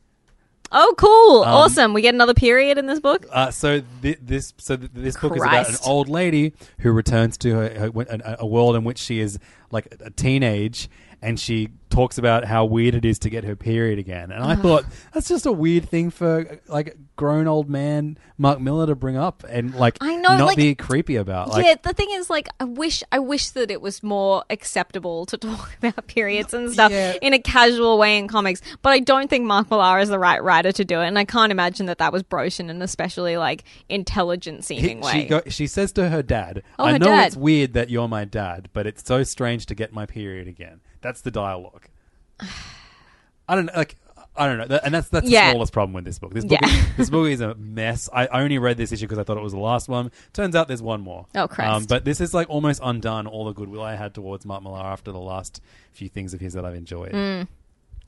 [0.72, 1.42] Oh, cool.
[1.44, 1.94] awesome.
[1.94, 3.26] We get another period in this book.
[3.30, 5.86] Uh, so thi- this so th- this book is about an Christ.
[5.86, 9.38] old lady who returns to her, her a, a world in which she is
[9.70, 10.88] like a teenage,
[11.22, 14.30] and she talks about how weird it is to get her period again.
[14.30, 18.86] And I thought that's just a weird thing for like grown old man Mark Millar
[18.86, 21.48] to bring up and like I know, not like- be creepy about.
[21.48, 25.26] Like, yeah, the thing is, like, I wish, I wish that it was more acceptable
[25.26, 27.14] to talk about periods and stuff Yeah.
[27.20, 28.60] in a casual way in comics.
[28.82, 31.24] But I don't think Mark Millar is the right writer to do it, and I
[31.24, 35.12] can't imagine that that was broached in an especially like intelligent He- seeming way.
[35.12, 37.26] she go, she says to her dad, Oh, "I her know dad.
[37.28, 40.80] it's weird that you're my dad, but it's so strange to get my period again."
[41.00, 41.86] That's the dialogue.
[43.48, 43.96] I don't know, like
[44.36, 45.50] I don't know, That- and that's that's the Yeah.
[45.50, 46.32] smallest problem with this book.
[46.32, 46.84] This book, Yeah.
[46.96, 48.08] this book is a mess.
[48.12, 50.12] I only read this issue because I thought it was the last one.
[50.32, 51.26] Turns out there's one more.
[51.34, 51.70] Oh, Christ.
[51.72, 54.80] Um, but this is like almost undone all the goodwill I had towards Mark Millar
[54.80, 55.60] after the last
[55.92, 57.12] few things of his that I've enjoyed.
[57.14, 57.48] Um,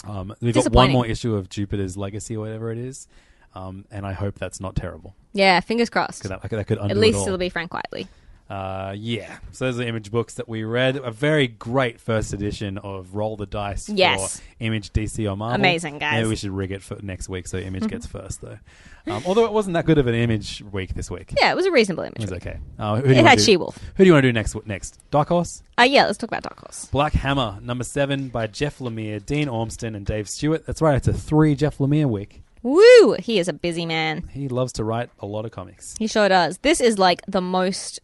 [0.05, 0.11] we've got
[0.41, 0.53] one.
[0.53, 0.93] Disappointing.
[0.93, 3.09] more issue of Jupiter's Legacy or whatever it is,
[3.55, 5.15] um, and I hope that's not terrible.
[5.33, 6.23] yeah, fingers crossed.
[6.23, 7.27] 'Cause That, that could undo At it least all.
[7.27, 8.07] it'll be Frank Quitely.
[8.51, 9.39] Uh, yeah.
[9.53, 10.97] So those are the image books that we read.
[10.97, 14.39] A very great first edition of Roll the Dice Yes.
[14.41, 15.55] for Image, DC, or Marvel.
[15.61, 16.15] Amazing, guys.
[16.17, 18.59] Maybe we should rig it for next week so Image gets first, though.
[19.07, 21.33] Um, although it wasn't that good of an Image week this week.
[21.41, 22.17] Yeah, it was a reasonable image.
[22.19, 22.59] It was okay.
[22.79, 23.79] Uh, who do you It wanna had do- She-Wolf.
[23.97, 24.67] Who do you want to do next?
[24.67, 26.87] Next, Dark Horse, Uh, yeah, let's talk about Dark Horse.
[26.87, 30.67] Black Hammer, number seven by Jeff Lemire, Dean Ormston, and Dave Stewart.
[30.67, 30.97] That's right.
[30.97, 32.43] It's a three Jeff Lemire week.
[32.63, 33.15] Woo!
[33.19, 34.25] He is a busy man.
[34.33, 35.95] He loves to write a lot of comics.
[35.99, 36.59] He sure does.
[36.59, 38.01] This is like the most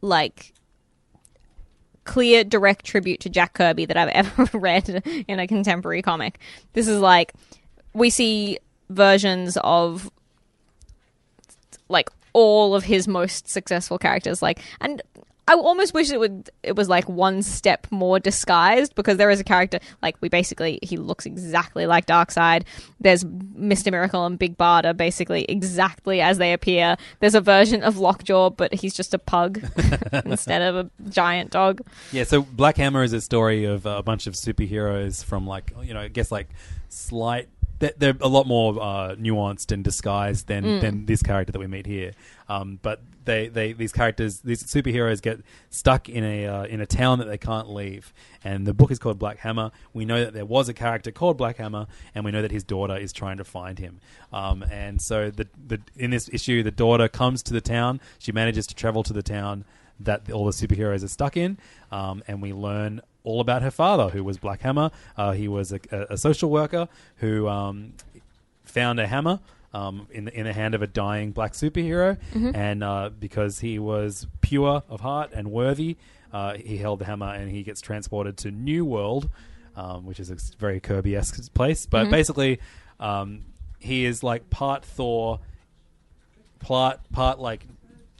[0.00, 0.52] like
[2.04, 4.08] clear direct tribute to Jack Kirby that I've
[4.38, 6.38] ever read in a contemporary comic.
[6.72, 7.32] This is like
[7.92, 8.58] we see
[8.88, 10.10] versions of
[11.88, 15.02] like all of his most successful characters like and
[15.48, 19.40] I almost wish it would it was like one step more disguised because there is
[19.40, 22.64] a character like we basically he looks exactly like Darkseid.
[23.00, 23.90] There's Mr.
[23.90, 26.96] Miracle and Big Barda basically exactly as they appear.
[27.20, 29.60] There's a version of Lockjaw but he's just a pug
[30.24, 31.80] instead of a giant dog.
[32.12, 35.94] Yeah, so Black Hammer is a story of a bunch of superheroes from like you
[35.94, 36.48] know, I guess like
[36.88, 37.48] slight
[37.78, 40.80] they're, they're a lot more uh, nuanced and disguised than Mm.
[40.80, 42.12] than this character that we meet here.
[42.48, 46.86] Um, but they, they these characters these superheroes get stuck in a uh, in a
[46.86, 48.12] town that they can't leave.
[48.42, 49.70] And the book is called Black Hammer.
[49.92, 52.64] We know that there was a character called Black Hammer, and we know that his
[52.64, 54.00] daughter is trying to find him.
[54.32, 58.00] Um, and so the the in this issue, the daughter comes to the town.
[58.18, 59.64] She manages to travel to the town
[60.00, 61.58] that all the superheroes are stuck in,
[61.92, 64.90] um, and we learn all about her father, who was Black Hammer.
[65.18, 67.92] Uh, he was a, a, social worker who um,
[68.64, 69.40] found a hammer
[69.74, 72.54] um, in the, in the hand of a dying black superhero, Mhm.
[72.54, 75.96] and uh, because he was pure of heart and worthy,
[76.32, 79.28] uh, he held the hammer and he gets transported to New World,
[79.76, 81.86] um, which is a very Kirby esque place.
[81.86, 82.10] But Mhm.
[82.10, 82.60] basically,
[82.98, 83.42] um,
[83.78, 85.40] he is like part Thor,
[86.60, 87.66] part part like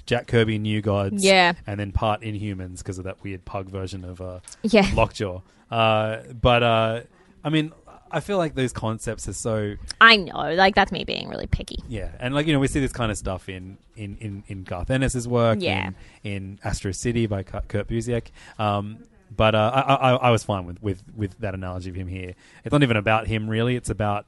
[0.07, 1.53] Jack Kirby New Gods, Yeah.
[1.67, 4.89] and then part Inhumans because of that weird pug version of uh, Yeah.
[4.95, 5.43] Lockjaw.
[5.71, 7.01] Uh, but uh,
[7.45, 7.73] I mean,
[8.11, 11.79] I feel like those concepts are so I know, like that's me being really picky.
[11.89, 14.65] yeah, and like you know, we see this kind of stuff in in in, in
[14.65, 15.91] Garth Ennis's work, Yeah.
[16.25, 18.29] in, in Astro City by Ku- Kurt Busiek.
[18.59, 18.99] Um,
[19.37, 22.35] but uh, I, I, I was fine with, with, with that analogy of him here.
[22.65, 24.27] It's not even about him really; it's about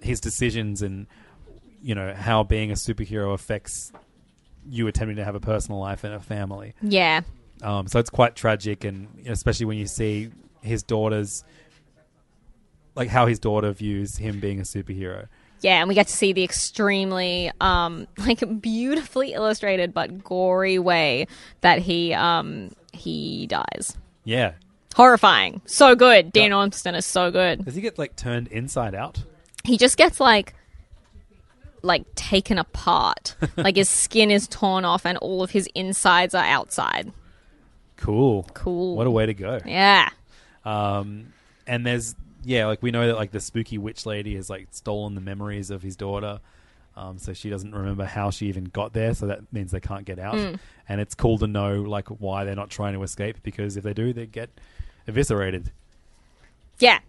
[0.00, 1.06] his decisions and
[1.82, 3.92] you know how being a superhero affects
[4.68, 6.74] you attempting to have a personal life and a family.
[6.82, 7.22] Yeah.
[7.62, 10.30] Um, so it's quite tragic, and especially when you see
[10.60, 11.42] his daughter's
[12.96, 15.28] like how his daughter views him being a superhero.
[15.60, 21.26] Yeah, and we get to see the extremely um like beautifully illustrated but gory way
[21.60, 23.96] that he um he dies.
[24.24, 24.52] Yeah.
[24.94, 25.60] Horrifying.
[25.66, 26.32] So good.
[26.32, 27.64] Dean Ormston is so good.
[27.64, 29.22] Does he get like turned inside out?
[29.62, 30.54] He just gets like
[31.82, 33.36] like taken apart.
[33.56, 37.12] like his skin is torn off and all of his insides are outside.
[37.96, 38.46] Cool.
[38.54, 38.96] Cool.
[38.96, 39.60] What a way to go.
[39.64, 40.08] Yeah.
[40.64, 41.32] Um,
[41.66, 42.14] and there's
[42.46, 45.70] yeah, like we know that like the spooky witch lady has like stolen the memories
[45.70, 46.40] of his daughter.
[46.96, 50.06] Um, so she doesn't remember how she even got there, so that means they can't
[50.06, 50.36] get out.
[50.36, 50.58] Mm.
[50.88, 53.92] And it's cool to know like why they're not trying to escape because if they
[53.92, 54.48] do, they get
[55.08, 55.72] eviscerated.
[56.78, 57.00] Yeah.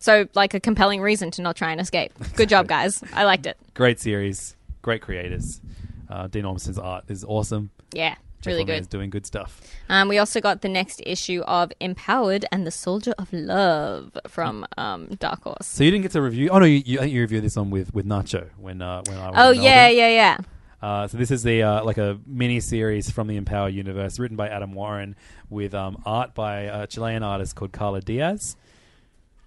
[0.00, 2.12] So like a compelling reason to not try and escape.
[2.34, 3.02] Good job, guys.
[3.14, 3.56] I liked it.
[3.74, 5.60] Great series, great creators.
[6.08, 7.70] Uh, Dean Ormston's art is awesome.
[7.92, 8.16] Yeah.
[8.40, 8.80] Jeff really Lemire good.
[8.80, 9.60] is doing good stuff.
[9.88, 14.66] Um, we also got the next issue of Empowered and the Soldier of Love from
[14.78, 15.66] um, Dark Horse.
[15.66, 16.48] So you didn't get to review?
[16.50, 19.02] Oh no, you, you, I think you reviewed this one with, with Nacho when uh,
[19.06, 19.34] when I was.
[19.36, 19.96] Oh in yeah, Melbourne.
[19.98, 20.38] yeah, yeah.
[20.82, 24.36] Uh, so this is the uh, like a mini series from the Empower universe, written
[24.36, 25.14] by Adam Warren,
[25.50, 28.56] with um, art by a Chilean artist called Karla Diaz,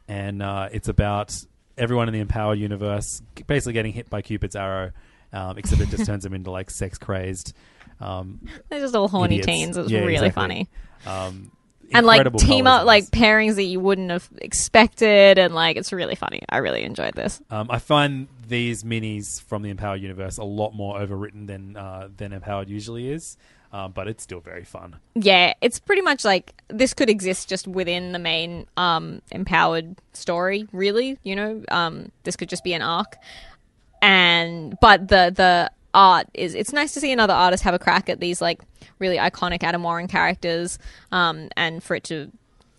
[0.08, 1.36] and uh, it's about
[1.76, 4.92] everyone in the Empower universe basically getting hit by Cupid's arrow,
[5.32, 7.56] um, except it just turns them into like sex crazed.
[8.00, 9.46] Um, They're just all horny idiots.
[9.48, 9.78] teens.
[9.78, 10.32] It was Yeah, really exactly.
[10.42, 10.70] funny.
[11.06, 11.52] Um,
[11.94, 16.16] And like team up like pairings that you wouldn't have expected, and like it's really
[16.16, 16.42] funny.
[16.50, 17.40] I really enjoyed this.
[17.52, 22.10] Um, I find these minis from the Empowered universe a lot more overwritten than uh,
[22.18, 23.38] than Empowered usually is,
[23.72, 24.96] uh, but it's still very fun.
[25.14, 30.68] Yeah, it's pretty much like this could exist just within the main um, empowered story.
[30.72, 33.18] Really, you know, um, this could just be an arc.
[34.02, 38.10] And but the the art is it's nice to see another artist have a crack
[38.10, 38.62] at these like
[39.00, 40.80] really iconic Adam Warren characters,
[41.12, 42.32] um, and for it to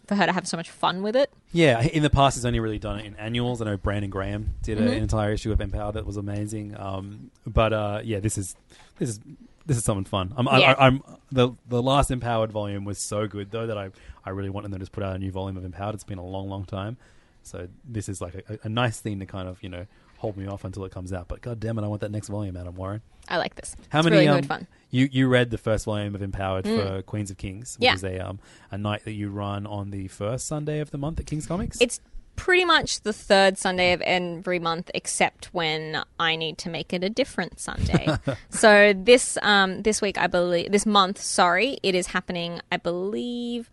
[0.07, 1.33] for her to have so much fun with it.
[1.53, 3.63] Yeah, in the past, he's only really done it in annuals.
[3.63, 4.89] I know Brandon Graham did Mhm.
[4.89, 6.77] an entire issue of Empower that was amazing.
[6.79, 8.55] Um, but uh, yeah, this is
[8.99, 9.21] this is
[9.67, 10.35] this is something fun.
[10.37, 10.73] I'm, Yeah.
[10.79, 13.91] I, I'm the the last Empowered volume was so good though that I
[14.27, 15.95] I really want them to just put out a new volume of Empowered.
[15.95, 16.97] It's been a long, long time,
[17.43, 19.87] so this is like a, a nice thing to kind of you know
[20.25, 21.29] hold me off until it comes out.
[21.29, 23.03] But god damn it, I want that next volume, Adam Warren.
[23.29, 23.77] I like this.
[23.91, 24.17] How It's many?
[24.17, 24.67] really um, good fun.
[24.91, 26.77] You you read the first volume of Empowered Mm.
[26.97, 27.95] for Queens of Kings, which Yeah.
[27.95, 28.39] is a um
[28.71, 31.77] a night that you run on the first Sunday of the month at Kings Comics.
[31.81, 32.01] It's
[32.37, 37.05] pretty much the third Sunday of every month, except when I need to make it
[37.05, 38.09] a different Sunday.
[38.51, 42.61] so this um, this week, I believe this month, sorry, it is happening.
[42.73, 43.69] I believe.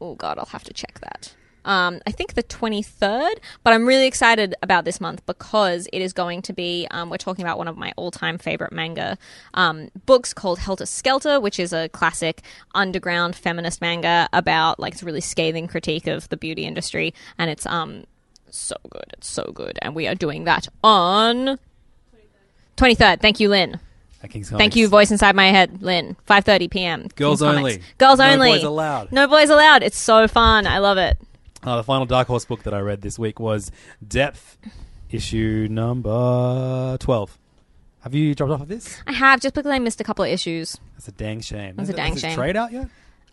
[0.00, 1.34] Oh God, I'll have to check that.
[1.64, 6.12] Um, I think the 23rd, but I'm really excited about this month because it is
[6.12, 6.86] going to be.
[6.90, 9.18] Um, we're talking about one of my all time favorite manga
[9.54, 12.42] um, books called Helter Skelter, which is a classic
[12.74, 17.50] underground feminist manga about like it's a really scathing critique of the beauty industry, and
[17.50, 18.04] it's um
[18.50, 19.04] so good.
[19.14, 21.58] It's so good, and we are doing that on
[22.76, 23.20] 23rd.
[23.20, 23.80] Thank you, Lynn.
[24.58, 26.16] Thank you, voice inside my head, Lynn.
[26.28, 27.08] 5:30 p.m.
[27.14, 27.72] Girls King's only.
[27.72, 27.86] Comics.
[27.98, 28.50] Girls No only.
[28.50, 29.12] boys allowed.
[29.12, 29.82] No boys allowed.
[29.84, 30.66] It's so fun.
[30.66, 31.18] I love it.
[31.68, 33.70] Uh, the final Dark Horse book that I read this week was
[34.06, 34.56] Depth,
[35.10, 37.38] issue number 12.
[38.00, 38.96] Have you dropped off of this?
[39.06, 40.78] I have just because I missed a couple of issues.
[40.94, 41.74] That's a dang shame.
[41.76, 42.34] That's a Has it- dang it shame.
[42.34, 42.88] trade out yet?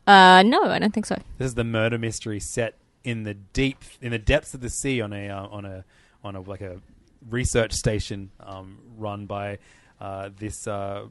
[0.05, 1.15] Uh, no, I don't think so.
[1.37, 2.75] This is the murder mystery set
[3.05, 5.85] in the deep, in the depths of the sea on a, uh, on a,
[6.21, 6.81] on a like a
[7.29, 9.59] research station um, run by
[10.01, 11.05] uh, this uh,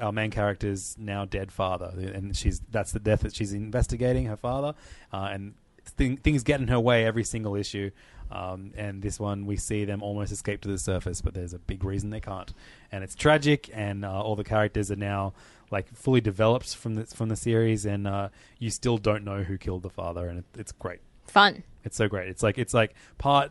[0.00, 4.36] our main character's now dead father, and she's that's the death that she's investigating her
[4.36, 4.74] father,
[5.12, 5.54] uh, and
[5.96, 7.90] thing, things get in her way every single issue.
[8.30, 11.58] Um, and this one, we see them almost escape to the surface, but there's a
[11.58, 12.50] big reason they can't,
[12.90, 13.68] and it's tragic.
[13.74, 15.34] And uh, all the characters are now
[15.70, 19.58] like fully developed from the from the series, and uh, you still don't know who
[19.58, 21.00] killed the father, and it, it's great.
[21.26, 21.62] Fun.
[21.84, 22.28] It's so great.
[22.30, 23.50] It's like it's like part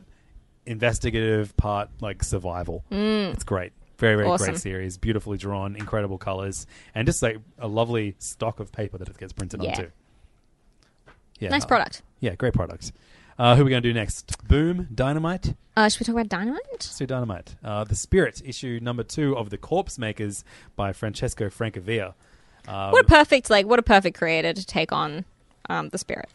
[0.65, 2.84] investigative, part like survival.
[2.89, 3.73] It's great.
[3.97, 4.47] Very very Awesome.
[4.47, 4.97] great series.
[4.97, 6.65] Beautifully drawn, incredible colors,
[6.95, 9.69] and just like a lovely stock of paper that it gets printed Yeah.
[9.72, 9.91] onto.
[11.41, 12.03] Yeah, Nice product.
[12.19, 12.91] Yeah, great product.
[13.38, 14.47] Uh, who are we going to do next?
[14.47, 15.55] Boom, Dynamite.
[15.76, 16.61] Uh, should we talk about Dynamite?
[16.72, 17.55] Let's Dynamite.
[17.63, 20.45] Uh, the Spirit, issue number two of The Corpse Makers
[20.76, 22.13] by Francesco Francavilla.
[22.68, 25.26] Um, what a perfect like what a perfect creator to take on
[25.68, 26.30] um, the spirit.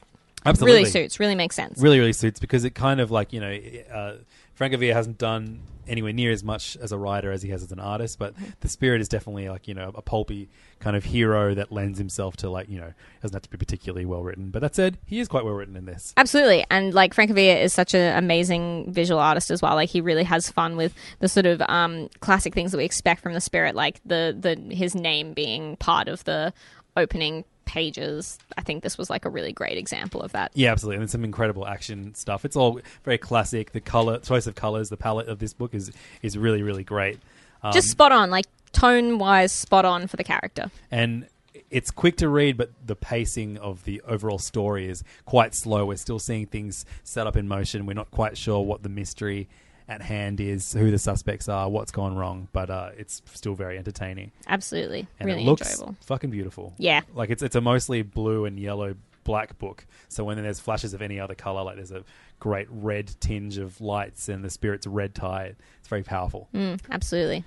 [0.45, 0.81] absolutely.
[0.81, 1.21] Really suits.
[1.21, 1.81] Really makes sense.
[1.81, 3.57] really really suits because it kind of like you know
[3.93, 4.15] uh,
[4.59, 7.79] Francavilla hasn't done anywhere near as much as a writer as he has as an
[7.79, 11.73] artist but the spirit is definitely like you know a pulpy kind of hero that
[11.73, 12.93] lends himself to like you know
[13.23, 14.51] doesn't have to be particularly well written.
[14.51, 16.13] But that said he is quite well written in this.
[16.17, 19.75] Absolutely, and like Francavilla is such an amazing visual artist as well.
[19.75, 23.23] Like he really has fun with the sort of um, classic things that we expect
[23.23, 26.53] from the spirit, like the the his name being part of the
[26.97, 28.39] opening pages.
[28.57, 30.51] I think this was like a really great example of that.
[30.55, 34.55] yeah absolutely and some incredible action stuff it's all very classic the color choice of
[34.55, 37.19] colors the palette of this book is is really really great
[37.63, 40.71] um, Just spot on, like tone wise, spot on for the character.
[40.91, 41.27] and
[41.71, 45.87] it's quick to read, but the pacing of the overall story is quite slow.
[45.87, 47.87] We're still seeing things set up in motion.
[47.87, 49.49] We're not quite sure what the mystery
[49.89, 53.79] at hand is, who the suspects are, what's gone wrong, but uh, it's still very
[53.79, 55.97] entertaining Absolutely, and really it looks enjoyable.
[56.03, 56.75] fucking beautiful.
[56.79, 57.03] Yeah.
[57.15, 58.95] like it's it's a mostly blue and yellow
[59.25, 59.85] black book.
[60.09, 62.05] So when there's flashes of any other color, like there's a
[62.39, 66.49] great red tinge of lights and the spirit's red tie, it's very powerful.
[66.55, 67.45] Mm, absolutely.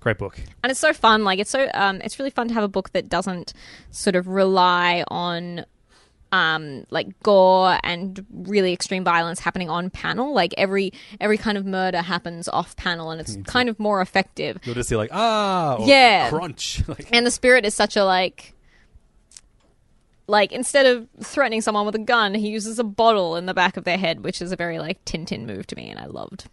[0.00, 0.38] Great book.
[0.62, 2.92] and it's so fun like it's so um it's really fun to have a book
[2.92, 3.52] that doesn't
[3.90, 5.64] sort of rely on
[6.32, 11.64] um like gore and really extreme violence happening on panel like every every kind of
[11.64, 15.76] murder happens off panel and it's kind of more effective You'll just see like ah,
[15.76, 16.28] or Yeah.
[16.28, 16.82] crunch.
[17.12, 18.54] and the spirit is such a like
[20.26, 23.76] like instead of threatening someone with a gun he uses a bottle in the back
[23.76, 26.44] of their head which is a very like tintin move to me and i loved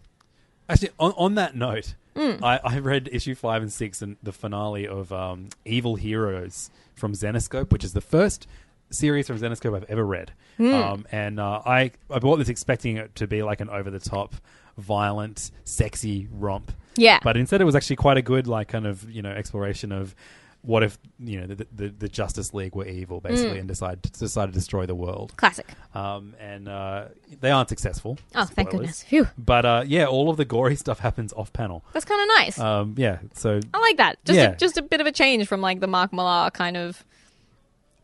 [0.68, 2.42] Actually, on, on that note, Hmm.
[2.42, 7.12] I, I read issue five and six and the finale of um, Evil Heroes from
[7.12, 8.48] Zenescope, which is the first
[8.90, 10.32] series from Zenescope I've ever read.
[10.56, 10.74] Hmm.
[10.74, 14.00] Um, and uh, I, I bought this expecting it to be like an over the
[14.00, 14.34] top,
[14.78, 16.72] violent, sexy romp.
[16.96, 17.18] Yeah.
[17.22, 20.14] But instead, it was actually quite a good, like, kind of, you know, exploration of
[20.62, 24.46] what if, you know, the, the, the Justice League were evil, basically, and decide, decide
[24.46, 25.32] to destroy the world.
[25.36, 27.04] classic Um, and uh,
[27.40, 28.18] they aren't successful.
[28.34, 29.28] oh thank goodness Phew.
[29.38, 31.84] But uh, yeah, all of the gory stuff happens off panel.
[31.92, 34.24] that's kind of nice Um, yeah, so I like that.
[34.24, 34.52] Just Yeah.
[34.52, 37.04] a, just a bit of a change from like the Mark Millar kind of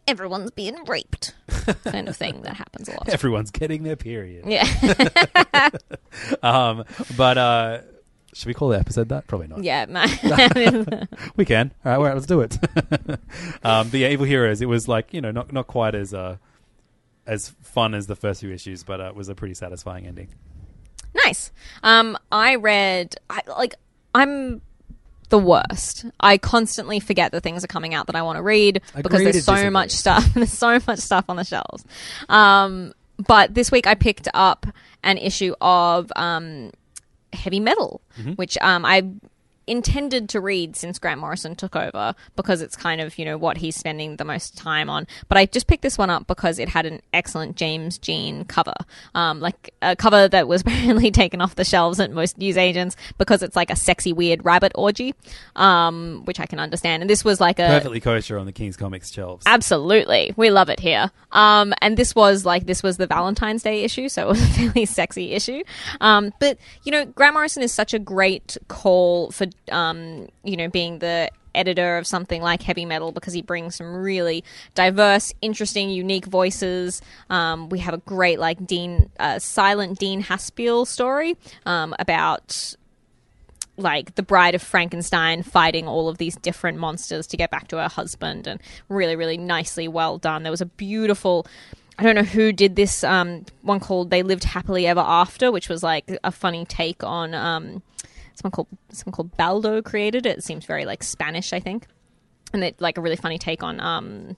[0.09, 1.35] everyone's being raped
[1.85, 3.09] kind of thing that happens a lot.
[3.09, 4.45] everyone's getting their period.
[4.47, 4.67] Yeah,
[6.43, 6.85] Um,
[7.17, 7.79] but uh,
[8.35, 9.27] should we call the episode that?
[9.27, 9.63] Probably not.
[9.63, 11.09] yeah, man.
[11.37, 11.73] We can.
[11.85, 12.59] All right, right let's do it.
[13.63, 14.61] um, the Evil Heroes.
[14.61, 16.37] It was like you know not not quite as uh,
[17.27, 20.29] as fun as the first few issues, but uh, it was a pretty satisfying ending.
[21.15, 21.53] nice.
[21.83, 23.75] Um, I read I, like
[24.15, 24.61] I'm
[25.33, 26.05] the worst.
[26.21, 29.45] I constantly forget that things are coming out that I want to read because there's
[29.45, 29.71] so disagree.
[29.71, 30.25] much stuff.
[30.35, 31.85] there's so much stuff on the shelves.
[32.29, 32.93] Um,
[33.27, 34.67] but this week I picked up
[35.03, 36.71] an issue of um,
[37.33, 38.33] heavy metal, Mm-hmm.
[38.33, 39.09] which um, I
[39.67, 43.59] intended to read since Grant Morrison took over because it's kind of, you know, what
[43.59, 45.07] he's spending the most time on.
[45.29, 48.75] But I just picked this one up because it had an excellent James Jean cover.
[49.15, 53.43] Um, like a cover that was apparently taken off the shelves at most newsagents because
[53.43, 55.15] it's like a sexy, weird rabbit orgy,
[55.57, 57.03] um, which I can understand.
[57.03, 57.67] And this was like a.
[57.67, 59.45] Perfectly kosher on the King's Comics shelves.
[59.47, 60.35] Absolutely.
[60.37, 61.11] We love it here.
[61.33, 64.47] Um, and this was like, this was the Valentine's Day issue, so it was a
[64.55, 65.63] fairly sexy issue.
[66.01, 70.69] Um, but, you know, Grant Morrison is such a great call for, um, you know,
[70.69, 74.43] being the editor of something like heavy metal because he brings some really
[74.75, 77.03] diverse, interesting, unique voices.
[77.31, 82.75] Um, we have a great, like, Dean, uh, silent Dean Haspiel story um, about
[83.79, 87.79] like the bride of Frankenstein fighting all of these different monsters to get back to
[87.79, 88.61] her husband and
[88.91, 90.43] really really nicely well done.
[90.43, 91.47] There was a beautiful
[91.99, 95.69] I don't know who did this um, one called They Lived Happily Ever After, which
[95.69, 97.83] was like a funny take on um,
[98.35, 100.39] someone called someone called Baldo created it.
[100.39, 101.87] It seems very like Spanish, I think.
[102.53, 104.37] And it like a really funny take on um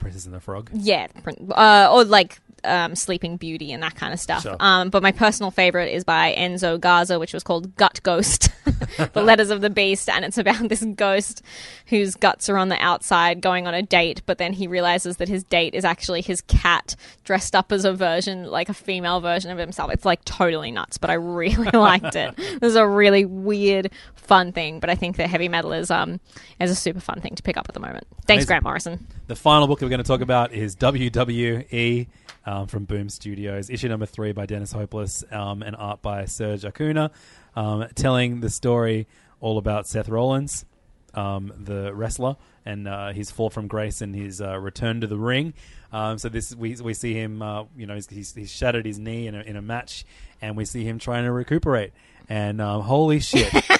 [0.00, 0.70] Princess and the Frog.
[0.72, 4.42] yeah, print- uh, or like um, Sleeping Beauty and that kind of stuff.
[4.42, 4.56] Sure.
[4.60, 8.50] Um, but my personal favorite is by Enzo Garza, which was called Gut Ghost,
[9.12, 11.42] The Letters of the Beast, and it's about this ghost
[11.86, 15.28] whose guts are on the outside going on a date, but then he realizes that
[15.28, 16.94] his date is actually his cat
[17.24, 19.92] dressed up as a version, like a female version of himself.
[19.92, 22.36] It's like totally nuts, but I really liked it.
[22.36, 26.20] This is a really weird, fun thing, but I think that heavy metal is um
[26.60, 28.06] is a super fun thing to pick up at the moment.
[28.26, 28.46] Thanks, Amazing.
[28.46, 29.06] Grant Morrison.
[29.26, 32.06] The final book that we're going to talk about is WWE
[32.48, 36.64] um, from Boom Studios, issue number three by Dennis Hopeless um, and art by Serge
[36.64, 37.10] Acuna,
[37.54, 39.06] um, telling the story
[39.38, 40.64] all about Seth Rollins,
[41.12, 45.18] um, the wrestler, and uh, his fall from grace and his uh, return to the
[45.18, 45.52] ring.
[45.92, 49.26] Um, so this we we see him, uh, you know, he's, he's, shattered his knee
[49.26, 50.06] in a, in a match,
[50.40, 51.92] and we see him trying to recuperate.
[52.30, 53.52] And holy shit!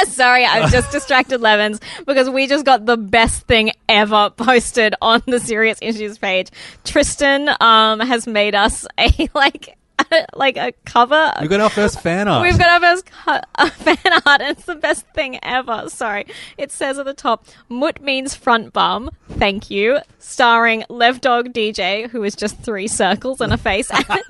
[0.08, 5.22] Sorry, I've just distracted Levins because we just got the best thing ever posted on
[5.26, 6.50] the Serious Issues page.
[6.84, 9.76] Tristan um has made us a like
[10.34, 11.32] like a cover.
[11.40, 12.42] we got our first fan art.
[12.42, 15.88] We've got our first uh, fan art, and it's the best thing ever.
[15.88, 16.26] Sorry.
[16.58, 22.08] It says at the top, Mut means front bum, thank you, starring Lev Dog DJ,
[22.10, 24.22] who is just three circles and a face, and,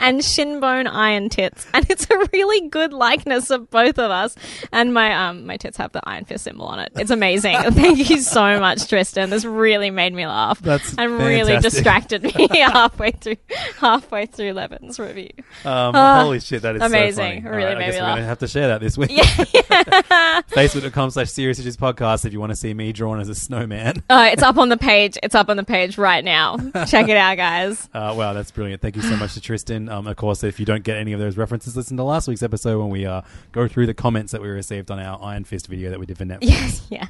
[0.00, 1.66] and Shinbone Iron Tits.
[1.74, 4.34] And it's a really good likeness of both of us.
[4.72, 6.92] And my um my tits have the Iron Fist symbol on it.
[6.96, 7.56] It's amazing.
[7.72, 9.30] thank you so much, Tristan.
[9.30, 10.60] This really made me laugh.
[10.60, 13.36] That's and really distracted me halfway through
[13.78, 15.30] halfway through Levin's review.
[15.64, 17.42] Um, Ah, holy shit, that is amazing.
[17.42, 17.56] So funny.
[17.56, 18.16] really All right, made I guess me we're laugh.
[18.16, 19.10] gonna have to share that this week.
[19.10, 19.22] Yeah.
[20.50, 24.02] Facebook.com slash serious issues podcast if you want to see me drawn as a snowman.
[24.10, 25.16] Uh, it's up on the page.
[25.22, 26.56] It's up on the page right now.
[26.86, 27.88] Check it out, guys.
[27.98, 28.80] Uh, wow, that's brilliant.
[28.82, 29.88] Thank you so much to Tristan.
[29.88, 32.42] Um, of course, if you don't get any of those references, listen to last week's
[32.42, 33.22] episode when we uh,
[33.52, 36.16] go through the comments that we received on our Iron Fist video that we did
[36.18, 36.38] for Netflix.
[36.42, 37.06] Yes, yeah.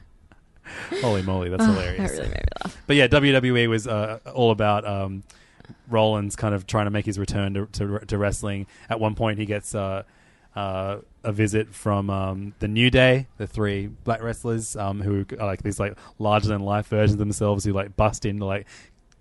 [1.00, 2.10] Holy moly, that's That hilarious.
[2.12, 2.76] really made me laugh.
[2.86, 5.22] But yeah, WWE was uh, all about um,
[5.88, 8.66] Rollins kind of trying to make his return to, to, to wrestling.
[8.88, 10.02] At one point, he gets uh,
[10.54, 15.46] uh, a visit from um, the New Day, the three black wrestlers um, who are
[15.46, 18.66] like these like larger than life versions of themselves who like bust into like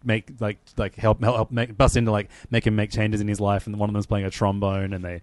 [0.04, 3.28] make like like help help, help make bust into like make him make changes in
[3.28, 3.68] his life.
[3.68, 5.22] And one of them's playing a trombone, and they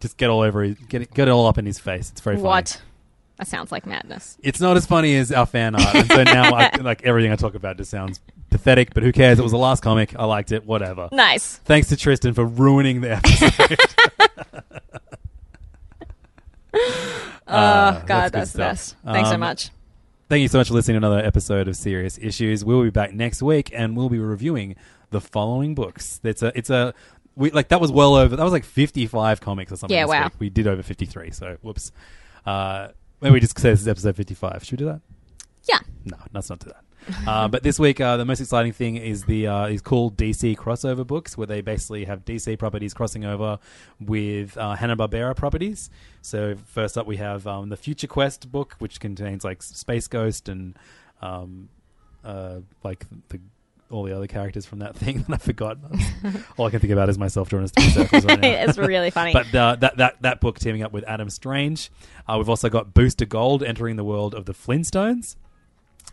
[0.00, 2.10] just get all over his, get it, get it all up in his face.
[2.10, 2.46] It's very funny.
[2.46, 2.82] What?
[3.38, 4.38] That sounds like madness.
[4.42, 7.36] It's not as funny as our fan art, and so now I, like everything I
[7.36, 8.20] talk about just sounds
[8.50, 8.94] pathetic.
[8.94, 9.38] But who cares?
[9.40, 10.14] It was the last comic.
[10.16, 10.64] I liked it.
[10.64, 11.08] Whatever.
[11.10, 11.56] Nice.
[11.64, 13.78] Thanks to Tristan for ruining the episode.
[17.46, 18.96] Oh, Uh, God, good that's, the best.
[19.04, 19.70] Thanks so Um, much.
[20.30, 22.64] Thank you so much for listening to another episode of Serious Issues.
[22.64, 24.74] We'll be back next week, and we'll be reviewing
[25.10, 26.20] the following books.
[26.24, 26.94] It's a, it's a,
[27.36, 28.34] we like that was well over.
[28.34, 29.94] That was like fifty-five comics or something.
[29.94, 30.24] Yeah, this wow.
[30.24, 30.32] week.
[30.38, 31.32] We did over fifty-three.
[31.32, 31.92] So whoops.
[32.46, 32.88] Uh,
[33.24, 34.62] maybe we just say this is episode fifty-five.
[34.62, 35.00] Should we do that?
[35.64, 35.78] Yeah.
[36.04, 37.28] No, let's not do that.
[37.28, 40.56] uh, but this week, uh, the most exciting thing is the uh, is cool DC
[40.56, 43.58] crossover books, where they basically have DC properties crossing over
[43.98, 45.88] with uh, Hanna Barbera properties.
[46.20, 50.48] So first up, we have um, the Future Quest book, which contains like Space Ghost
[50.48, 50.76] and
[51.22, 51.70] um,
[52.22, 53.40] uh, like the
[53.90, 55.78] all the other characters from that thing that I forgot.
[56.56, 59.32] all I can think about is myself drawing as three circles right it's really funny.
[59.32, 61.90] But uh, that that that book teaming up with Adam Strange.
[62.28, 65.36] Uh, we've also got Booster Gold entering the world of the Flintstones.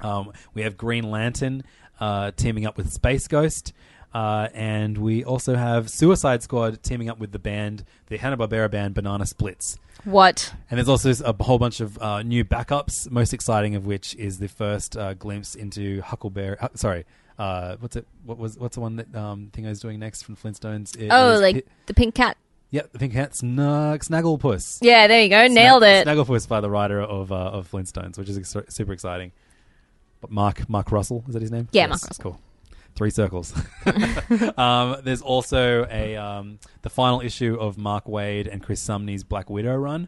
[0.01, 1.63] Um, we have Green Lantern
[1.99, 3.73] uh, teaming up with Space Ghost.
[4.13, 8.69] Uh, and we also have Suicide Squad teaming up with the band, the Hanna Barbera
[8.69, 9.77] band Banana Splits.
[10.03, 10.53] what?
[10.69, 13.09] And there's also a whole bunch of uh, new backups.
[13.09, 16.57] Most exciting of which is the first uh, glimpse into Huckleberry.
[16.59, 17.05] Hu- sorry,
[17.41, 18.07] uh, what's it?
[18.23, 20.95] What was what's the one that um, was doing next from Flintstones?
[20.97, 22.37] It Oh, like the pink cat.
[22.69, 24.77] Yep, I think that's Snug, Snagglepuss.
[24.81, 25.47] Yeah, there you go.
[25.47, 26.09] Nailed Snag- it.
[26.09, 29.31] Snagglepuss by the writer of uh, of Flintstones, which is ex- super exciting.
[30.21, 31.67] But Mark Mark Russell is that his name?
[31.71, 32.23] Yeah, Mark Russell.
[32.23, 32.39] Cool.
[32.93, 33.53] Three circles.
[34.57, 39.49] um, there's also a um, the final issue of Mark Waid and Chris Samnee's Black
[39.49, 40.07] Widow run,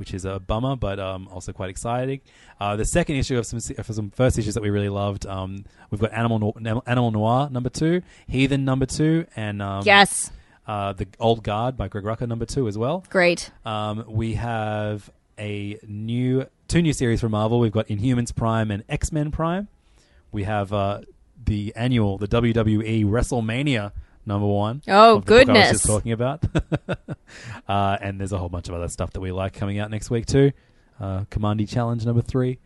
[0.00, 2.20] which is a bummer, but um, also quite exciting.
[2.58, 5.24] Uh, the second issue of some for some first issues that we really loved.
[5.26, 10.32] Um, we've got Animal No- Animal Noir number two, Heathen number two, and um, Yes.
[10.66, 13.04] uh, the Old Guard by Greg Rucka number two as well.
[13.10, 13.50] Great.
[13.64, 15.08] Um, we have
[15.38, 17.60] a new two new series from Marvel.
[17.60, 19.68] We've got Inhumans Prime and X Men Prime.
[20.32, 21.00] We have uh,
[21.44, 23.92] the annual, the WWE WrestleMania
[24.30, 24.82] number one.
[24.88, 25.70] Oh, of the book I was goodness.
[25.72, 26.44] just talking about.
[27.68, 30.08] uh, and there's a whole bunch of other stuff that we like coming out next
[30.10, 30.52] week too.
[31.00, 32.58] Uh, Kamandi Challenge number three.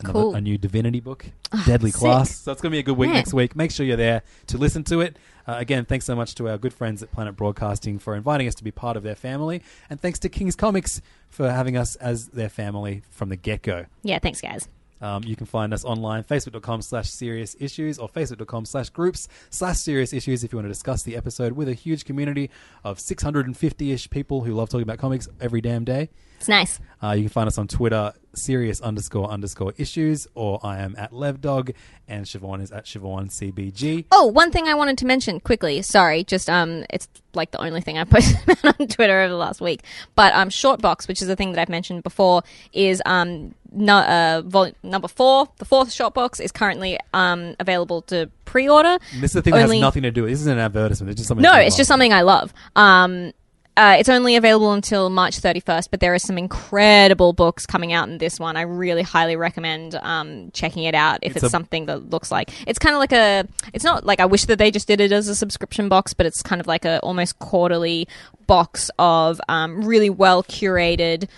[0.00, 0.34] Another, Cool.
[0.34, 2.00] A new Divinity book, Ah, Deadly sick.
[2.00, 2.34] Class.
[2.34, 3.16] So it's going to be a good week Man.
[3.16, 3.54] next week.
[3.54, 5.18] Make sure you're there to listen to it.
[5.46, 8.54] Uh, again, thanks so much to our good friends at Planet Broadcasting for inviting us
[8.56, 9.62] to be part of their family.
[9.90, 13.86] And thanks to King's Comics for having us as their family from the get go.
[14.02, 14.68] Yeah, thanks, guys.
[15.00, 19.78] Um, you can find us online, facebook.com slash serious issues or facebook.com slash groups slash
[19.78, 22.50] serious issues if you want to discuss the episode with a huge community
[22.84, 26.10] of 650-ish people who love talking about comics every damn day.
[26.40, 26.80] It's nice.
[27.02, 31.12] Uh, you can find us on Twitter, serious underscore underscore issues, or I am at
[31.12, 31.74] Levdog,
[32.08, 34.06] and Siobhan is at Siobhan CBG.
[34.10, 35.82] Oh, one thing I wanted to mention quickly.
[35.82, 39.60] Sorry, just um, it's like the only thing I posted on Twitter over the last
[39.60, 39.82] week.
[40.14, 42.42] But um, Shortbox, which is a thing that I've mentioned before,
[42.72, 45.46] is um, no, uh, vol- number four.
[45.58, 48.98] The fourth Shortbox is currently um available to pre-order.
[49.16, 51.10] This is the thing that Only- has nothing to do with This isn't an advertisement.
[51.10, 51.42] It's just something.
[51.42, 52.52] No, it's just something I love.
[52.76, 53.32] Um,
[53.76, 58.08] uh, it's only available until March 31st, but there are some incredible books coming out
[58.08, 58.56] in this one.
[58.56, 62.30] I really highly recommend um, checking it out if It's it's, a- something that looks
[62.30, 63.46] like it's kind of like a.
[63.72, 66.26] It's not like I wish that they just did it as a subscription box, but
[66.26, 68.06] it's kind of like a almost quarterly
[68.46, 71.28] box of um, really well curated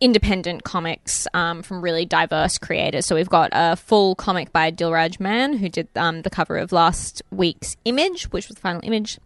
[0.00, 3.04] independent comics um, from really diverse creators.
[3.04, 6.70] So we've got a full comic by Dilraj Mann, who did um, the cover of
[6.70, 9.18] last week's Image, which was the final image.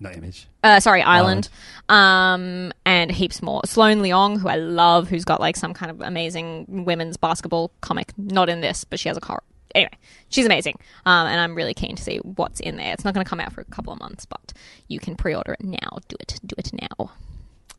[0.00, 0.48] No image.
[0.62, 1.48] Uh, sorry, Island.
[1.88, 3.62] Um, and heaps more.
[3.64, 8.12] Sloane Leong, who I love, who's got like some kind of amazing women's basketball comic.
[8.18, 9.42] Not in this, but she has a car.
[9.74, 9.90] Anyway,
[10.28, 10.78] she's amazing.
[11.04, 12.92] Um, and I'm really keen to see what's in there.
[12.92, 14.52] It's not going to come out for a couple of months, but
[14.88, 15.98] you can pre order it now.
[16.08, 16.40] Do it.
[16.44, 17.10] Do it now.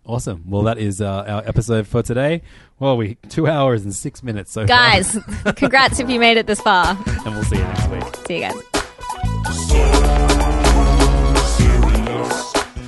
[0.05, 0.43] Awesome.
[0.47, 2.43] Well, that is uh, our episode for today.
[2.79, 4.67] Well, we two hours and six minutes so far.
[4.67, 5.17] Guys,
[5.55, 6.91] congrats if you made it this far.
[7.25, 8.03] and we'll see you next week.
[8.27, 8.53] See you guys.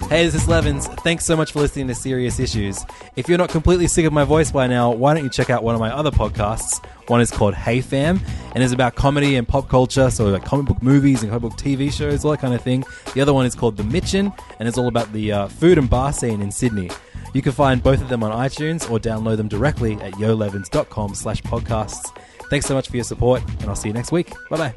[0.09, 0.87] Hey, this is Levins.
[0.87, 2.85] Thanks so much for listening to Serious Issues.
[3.17, 5.63] If you're not completely sick of my voice by now, why don't you check out
[5.63, 6.81] one of my other podcasts?
[7.09, 8.21] One is called Hey Fam,
[8.55, 11.59] and is about comedy and pop culture, so like comic book movies and comic book
[11.59, 12.85] TV shows, all that kind of thing.
[13.15, 15.89] The other one is called The Mitchin, and it's all about the uh, food and
[15.89, 16.89] bar scene in Sydney.
[17.33, 21.41] You can find both of them on iTunes or download them directly at yolevins.com slash
[21.43, 22.17] podcasts.
[22.49, 24.31] Thanks so much for your support, and I'll see you next week.
[24.49, 24.73] Bye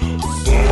[0.00, 0.71] bye.